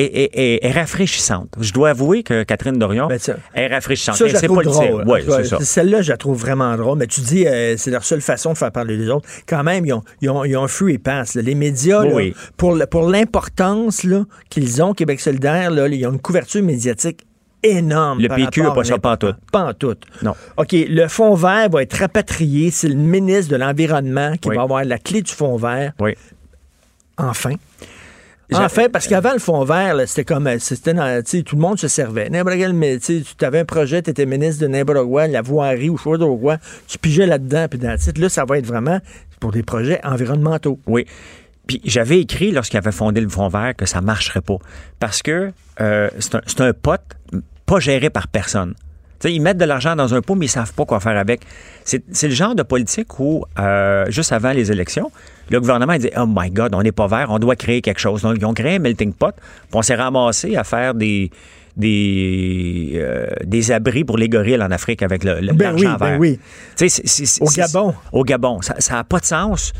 [0.00, 1.48] est rafraîchissante.
[1.60, 3.18] Je dois avouer que Catherine Dorion Ben,
[3.54, 4.14] est rafraîchissante.
[4.16, 5.08] Ça, je la trouve drôle.
[5.08, 5.24] Ouais.
[5.60, 6.98] Celle-là, je la trouve vraiment drôle.
[6.98, 9.28] Mais tu dis, euh, c'est leur seule façon de faire parler les autres.
[9.48, 11.34] Quand même, ils ont, ils ont, ils ont un free pass.
[11.34, 11.42] là.
[11.42, 12.34] Les médias, Oui, là, oui.
[12.56, 14.06] pour, l'importance
[14.50, 17.26] qu'ils ont, Québec solidaire, là, ils ont une couverture médiatique
[17.62, 18.20] énorme.
[18.20, 19.36] Le par PQ n'a pas ça n'importe pantoute.
[19.50, 19.50] quoi.
[19.52, 19.96] Pas en tout.
[20.22, 20.34] Non.
[20.56, 22.70] OK, le fonds vert va être rapatrié.
[22.70, 24.56] C'est le ministre de l'Environnement qui Oui.
[24.56, 25.92] va avoir la clé du fonds vert.
[26.00, 26.14] Oui.
[27.16, 27.54] Enfin.
[28.54, 31.60] Enfin, parce qu'avant le fond vert, c'était comme, euh, c'était dans, tu sais, tout le
[31.60, 32.30] monde se servait.
[32.30, 35.96] N'importe quel, mais, tu avais un projet, tu étais ministre de quoi, la voirie ou
[35.96, 36.56] pas quoi,
[36.86, 39.00] tu pigeais là-dedans, puis dans le titre, là, ça va être vraiment
[39.38, 40.78] pour des projets environnementaux.
[40.86, 41.06] Oui.
[41.68, 44.56] Puis j'avais écrit lorsqu'il avait fondé le Fonds vert que ça marcherait pas.
[44.98, 47.02] Parce que euh, c'est un, un pote
[47.66, 48.74] pas géré par personne.
[49.20, 51.16] Tu sais, ils mettent de l'argent dans un pot, mais ils savent pas quoi faire
[51.18, 51.40] avec.
[51.84, 55.10] C'est le genre de politique où, euh, juste avant les élections,
[55.50, 57.98] le gouvernement il dit Oh my God, on n'est pas vert, on doit créer quelque
[58.00, 58.22] chose.
[58.22, 61.30] Donc, ils ont créé un melting pot, puis on s'est ramassé à faire des,
[61.76, 65.96] des, euh, des abris pour les gorilles en Afrique avec le- le- Ben oui, ben
[66.10, 66.20] vert.
[66.20, 66.38] oui.
[66.76, 67.94] C'est- c'est- Au Gabon.
[68.12, 68.60] Au Gabon.
[68.62, 69.72] Ça n'a pas de sens,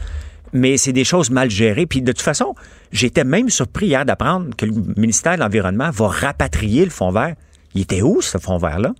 [0.53, 1.87] mais c'est des choses mal gérées.
[1.87, 2.55] Puis de toute façon,
[2.93, 7.35] j'étais même surpris hier d'apprendre que le ministère de l'Environnement va rapatrier le fonds vert.
[7.75, 8.93] Il était où, ce fonds vert-là?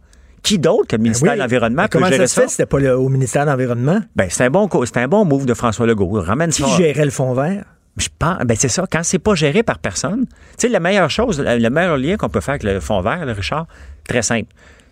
[0.43, 1.37] Qui d'autre que le ministère Ben oui.
[1.39, 2.49] de l'Environnement peut Comment gérer ça se fait?
[2.49, 4.01] C'était pas le- au ministère de l'Environnement?
[4.15, 6.21] Ben, c'est un bon, c'est un bon move de François Legault.
[6.21, 6.69] Ramène Qui ça.
[6.77, 7.65] gérait le fonds vert?
[7.97, 8.85] Je pense, ben c'est ça.
[8.91, 12.17] Quand c'est pas géré par personne, tu sais, la meilleure chose, le le meilleur lien
[12.17, 13.67] qu'on peut faire avec le fonds vert, Richard,
[14.07, 14.47] très simple.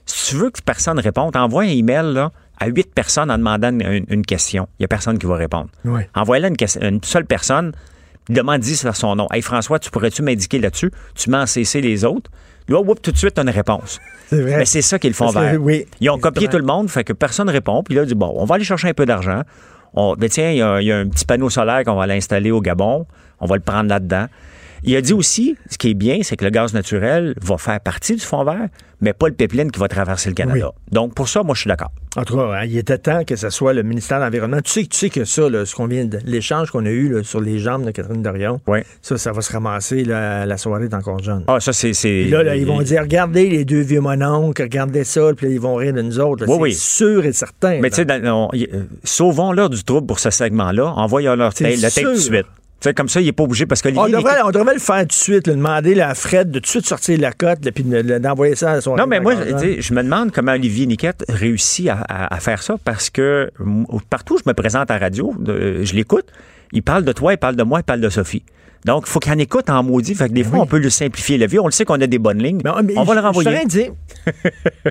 [0.07, 3.69] Si tu veux que personne réponde, envoie un email là, à huit personnes en demandant
[3.69, 4.69] une, une question.
[4.79, 5.69] Il n'y a personne qui va répondre.
[5.85, 6.03] Oui.
[6.15, 7.73] Envoie-la une, une seule personne,
[8.29, 9.27] demande 10 son nom.
[9.33, 10.91] Hey François, tu pourrais-tu m'indiquer là-dessus?
[11.15, 12.31] Tu mets en CC les autres?
[12.69, 14.01] Là, whoop, tout de suite, t'as une réponse.
[14.29, 14.57] C'est vrai.
[14.59, 15.63] Mais c'est ça qui est le fond Parce que, vert.
[15.63, 17.83] oui, Ils ont copié tout le monde, fait que personne ne répond.
[17.85, 19.43] Puis là, dit, bon, on va aller chercher un peu d'argent.
[19.95, 22.51] On, ben tiens, il y, y a un petit panneau solaire qu'on va aller installer
[22.51, 23.07] au Gabon.
[23.39, 24.27] On va le prendre là-dedans.
[24.87, 27.81] Il a dit aussi, ce qui est bien, c'est que le gaz naturel va faire
[27.81, 28.69] partie du fond vert,
[29.01, 30.71] mais pas le pipeline qui va traverser le Canada.
[30.93, 31.91] Donc, pour ça, moi, je suis d'accord.
[32.17, 34.61] En tout cas, hein, il était temps que ce soit le ministère de l'Environnement.
[34.65, 37.09] Tu sais, tu sais que ça, là, ce qu'on vient de l'échange qu'on a eu
[37.13, 38.61] là, sur les jambes de Catherine Dorion,
[39.03, 41.43] ça, ça va se ramasser là, la soirée est encore jeune.
[41.49, 42.25] Ah, ça, c'est.
[42.25, 45.75] là, là, ils vont dire regardez les deux vieux mononcles, regardez ça, puis ils vont
[45.75, 46.45] rire de nous autres.
[46.47, 46.75] Oui, c'est oui.
[46.75, 47.81] sûr et certain.
[47.83, 52.05] Mais tu sais, euh, sauvons-leur du trouble pour ce segment-là, envoyons-leur C'est tête- la tête
[52.05, 52.47] tout de suite.
[52.87, 55.01] Sais, comme ça, il n'est pas obligé parce que on devrait, on devrait le faire
[55.01, 57.59] tout de suite, là, demander là, à Fred de tout de suite sortir la cote,
[57.75, 59.35] puis de- de- d'envoyer ça à son Non, mais moi,
[59.81, 63.51] je me demande comment Olivier Niquette réussit à, à- à faire ça parce que
[64.09, 66.27] partout où je me présente à la radio, je l'écoute,
[66.73, 68.43] il parle de toi, il parle de moi, il parle de Sophie.
[68.87, 70.15] Donc, il faut qu'il en écoute en maudit.
[70.15, 71.59] Fait que des fois, on peut lui simplifier la vie.
[71.59, 72.61] On le sait qu'on a des bonnes lignes.
[72.97, 73.51] on va le renvoyer.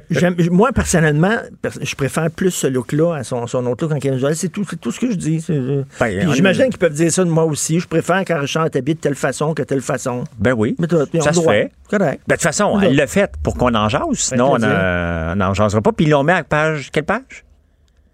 [0.09, 3.93] Je j'aime- moi, personnellement, pers- je préfère plus ce look-là à son, son autre look
[3.95, 4.33] en Canada.
[4.35, 5.43] C'est tout, tout ce que je dis.
[5.49, 7.79] On- J'imagine qu'ils peuvent dire ça de moi aussi.
[7.79, 10.25] Je préfère quand Richard t'habite de telle façon que telle façon.
[10.39, 10.75] Ben oui.
[10.77, 10.87] Mais
[11.21, 11.71] Ça se fait.
[11.89, 12.21] Correct.
[12.27, 14.03] Ben, de toute façon, On elle l'a fait pour qu'on en jase.
[14.15, 15.91] Sinon, on euh, on n'en jasera pas.
[15.93, 16.89] Puis ils l'ont mis à page.
[16.91, 17.44] Quelle page?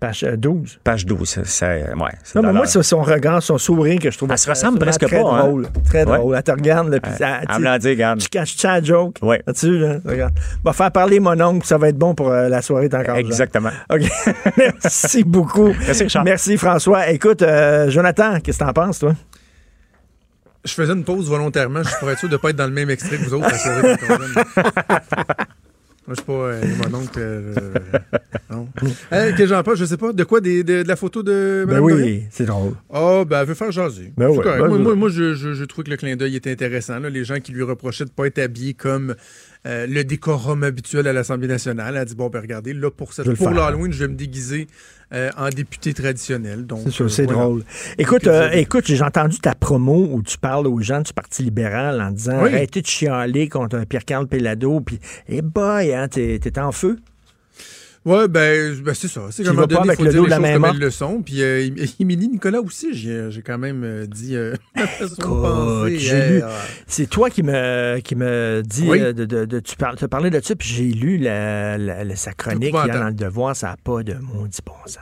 [0.01, 0.79] Page euh, 12.
[0.83, 1.29] Page 12.
[1.29, 1.85] ça- ça- ouais,
[2.23, 4.31] c'est Non, mais moi, c'est son regard, son sourire que je trouve.
[4.31, 5.39] Elle se ressemble presque très pas, hein?
[5.47, 5.67] drôle.
[5.85, 6.17] Très Ouais.
[6.17, 6.35] drôle.
[6.35, 7.17] Elle te regarde, là, puis Ouais.
[7.19, 8.19] ça- Elle tu- me l'a dit, regarde.
[8.19, 9.17] Tu caches ça joke?
[9.21, 9.35] Oui.
[9.45, 9.97] As-tu, là?
[10.03, 10.33] Regarde.
[10.63, 13.15] Va faire parler mon oncle, ça va être bon pour euh, la soirée encore.
[13.15, 13.69] Exactement.
[13.93, 14.01] OK.
[14.57, 15.71] Merci beaucoup.
[15.85, 16.23] Merci, Richard.
[16.23, 17.07] Merci, François.
[17.11, 19.13] Écoute, euh, Jonathan, qu'est-ce que t'en penses, toi?
[20.63, 22.71] Je faisais une pause volontairement, je pourrais être sûr de ne pas être dans le
[22.71, 23.49] même extrait que vous autres.
[23.49, 23.95] la soirée.
[26.11, 27.19] Moi, je suis pas euh, mon oncle.
[27.19, 27.53] euh,
[28.49, 28.67] non.
[29.13, 30.11] Euh, que j'en pense, je sais pas.
[30.11, 30.41] De quoi?
[30.41, 32.73] Des- de, de la photo de Ben oui, c'est drôle.
[32.93, 34.11] Ah, ben, elle veut faire jaser.
[34.17, 36.51] Ben ouais, ben moi, moi, moi, je, je, je trouve que le clin d'œil était
[36.51, 36.99] intéressant.
[36.99, 37.09] là.
[37.09, 39.15] Les gens qui lui reprochaient de ne pas être habillé comme
[39.67, 41.93] euh, le décorum habituel à l'Assemblée nationale.
[41.95, 44.67] Elle a dit, bon, ben regardez, là, pour, cette, pour l'Halloween, je vais me déguiser
[45.13, 46.65] euh, en député traditionnel.
[46.65, 47.41] Donc, C'est sûr, euh, c'est voilà.
[47.41, 47.63] drôle.
[47.97, 52.11] Écoute, écoute, j'ai entendu ta promo où tu parles aux gens du Parti libéral en
[52.11, 52.49] disant Oui.
[52.49, 56.97] arrêtez de chialer contre Pierre-Carl Pellado, puis, eh boy, hein, t'es t'es en feu.
[58.03, 59.21] Ouais, ben, ben, c'est ça.
[59.29, 60.79] C'est qu'à un donné, il avec faut le dire les de la choses comme elles
[60.79, 61.21] le sont.
[61.21, 61.69] Puis euh,
[61.99, 66.43] Émilie Nicolas aussi, j'ai j'ai quand même euh, dit euh, Hey, lu.
[66.43, 66.49] euh,
[66.87, 68.99] C'est toi qui me, qui me dit Oui.
[69.01, 72.03] euh, de, de, de- tu parles, te parlais de ça, puis j'ai lu la, la-
[72.03, 74.97] la- sa chronique hier dans le devoir, ça n'a pas de maudit bon sens.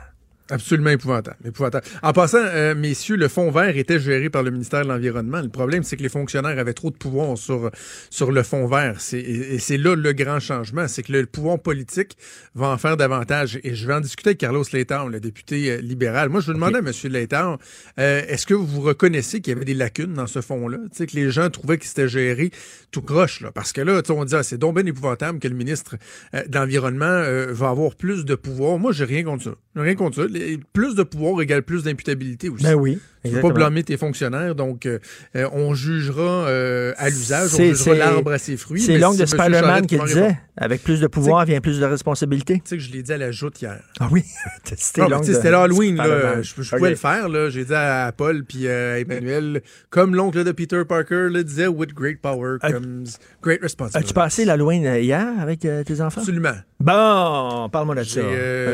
[0.50, 1.86] Absolument épouvantable, épouvantable.
[2.02, 5.40] En passant, euh, messieurs, le fonds vert était géré par le ministère de l'Environnement.
[5.40, 7.70] Le problème, c'est que les fonctionnaires avaient trop de pouvoir sur,
[8.10, 9.00] sur le fonds vert.
[9.00, 12.16] C'est- Et, et c'est là le grand changement, c'est que le pouvoir politique
[12.54, 13.58] va en faire davantage.
[13.64, 16.28] Et je vais en discuter avec Carlos Letao, le député euh, libéral.
[16.28, 16.92] Moi, je veux demander à M.
[17.12, 17.56] Letao,
[17.98, 20.78] euh, est-ce que vous reconnaissez qu'il y avait des lacunes dans ce fonds-là?
[20.90, 22.50] Tu sais, que les gens trouvaient que c'était géré
[22.90, 23.52] tout croche, là.
[23.52, 25.96] Parce que là, on dit, ah, c'est donc bien épouvantable que le ministre
[26.32, 27.22] de l'Environnement
[27.52, 28.78] va avoir plus de pouvoir.
[28.78, 29.50] Moi, j'ai rien contre ça.
[29.76, 30.28] Rien contre ça.
[30.72, 32.64] Plus de pouvoir égale plus d'imputabilité aussi.
[32.64, 34.98] Ben oui, Tu peux pas blâmer tes fonctionnaires, donc euh,
[35.36, 38.80] euh, on jugera euh, à l'usage, on C'est- jugera l'arbre à ses fruits.
[38.80, 39.26] C'est l'oncle si de.
[39.26, 42.54] Spider-Man qui disait avec plus de pouvoir vient plus de responsabilité.
[42.54, 43.78] Tu sais que je l'ai dit à la joute hier.
[43.98, 44.24] Ah oui,
[44.64, 46.40] c'était de C'était l'Halloween, là.
[46.40, 47.50] Je, pouvais le faire, là.
[47.50, 51.92] J'ai dit à Paul puis à Emmanuel, comme l'oncle de Peter Parker le disait, with
[51.92, 53.04] great power comes
[53.42, 54.06] great responsibility.
[54.06, 56.20] As-tu passé l'Halloween hier avec tes enfants?
[56.20, 56.56] Absolument.
[56.78, 58.22] Bon, parle-moi de ça.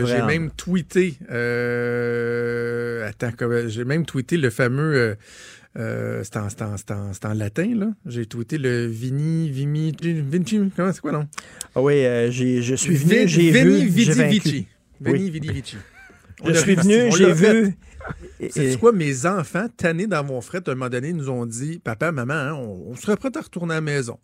[0.04, 1.18] J'ai même tweeté.
[3.06, 3.32] attends,
[3.66, 4.94] j'ai même tweeté le fameux.
[4.94, 5.14] euh,
[5.78, 7.88] euh, c'est en, c'est en- c'est en- c'est en latin, là.
[8.06, 10.58] J'ai tweeté le Vini, Vimi, Vinci.
[10.74, 11.28] Comment c'est quoi, non?
[11.74, 14.22] Ah oui, euh, j'ai- je suis venu, j'ai vu, Vidi.
[14.24, 14.68] Vici.
[15.04, 15.30] Oui.
[15.30, 15.76] Vidi Vici.
[16.46, 17.74] Je suis venu, j'ai vu.
[18.50, 21.78] C'est quoi, mes enfants, tannés dans mon fret, à un moment donné, nous ont dit
[21.82, 24.18] Papa, maman, hein, on, on serait prêt à retourner à la maison.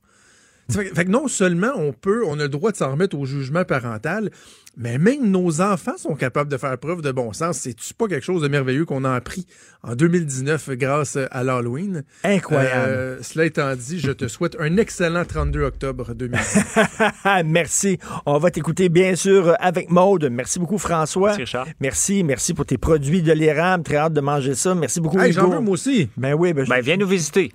[0.71, 3.17] Fait, que- fait que non seulement on peut, on a le droit de s'en remettre
[3.19, 4.31] au jugement parental,
[4.77, 7.59] mais même nos enfants sont capables de faire preuve de bon sens.
[7.59, 9.47] C'est-tu pas quelque chose de merveilleux qu'on a appris
[9.83, 12.05] en 2019 grâce à l'Halloween?
[12.25, 12.75] Incroyable.
[12.89, 16.79] Euh, cela étant dit, je te souhaite un excellent 32 octobre 2019.
[17.45, 17.99] merci.
[18.25, 20.29] On va t'écouter, bien sûr, avec Maude.
[20.33, 21.29] Merci beaucoup, François.
[21.37, 21.67] Merci, Richard.
[21.81, 23.85] Merci, merci pour tes produits de l'érable.
[23.85, 24.75] Très hâte de manger ça.
[24.75, 26.09] Merci beaucoup, Hey, j'en veux moi aussi.
[26.17, 27.53] Ben oui, ben, Ben, viens nous visiter.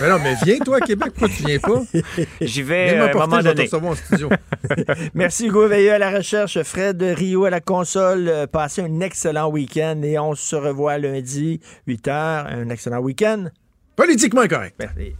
[0.00, 1.82] Mais non, mais viens toi à Québec, pourquoi tu viens pas?
[2.40, 3.66] J'y vais euh, un moment donné.
[3.66, 4.30] studio.
[5.14, 8.28] Merci Hugo Veilleux à la recherche, Fred Rio à la console.
[8.28, 12.46] Euh, Passez un excellent week-end et on se revoit lundi, 8 h.
[12.48, 13.48] Un excellent week-end.
[13.94, 14.76] Politiquement correct.
[14.78, 15.14] Merci.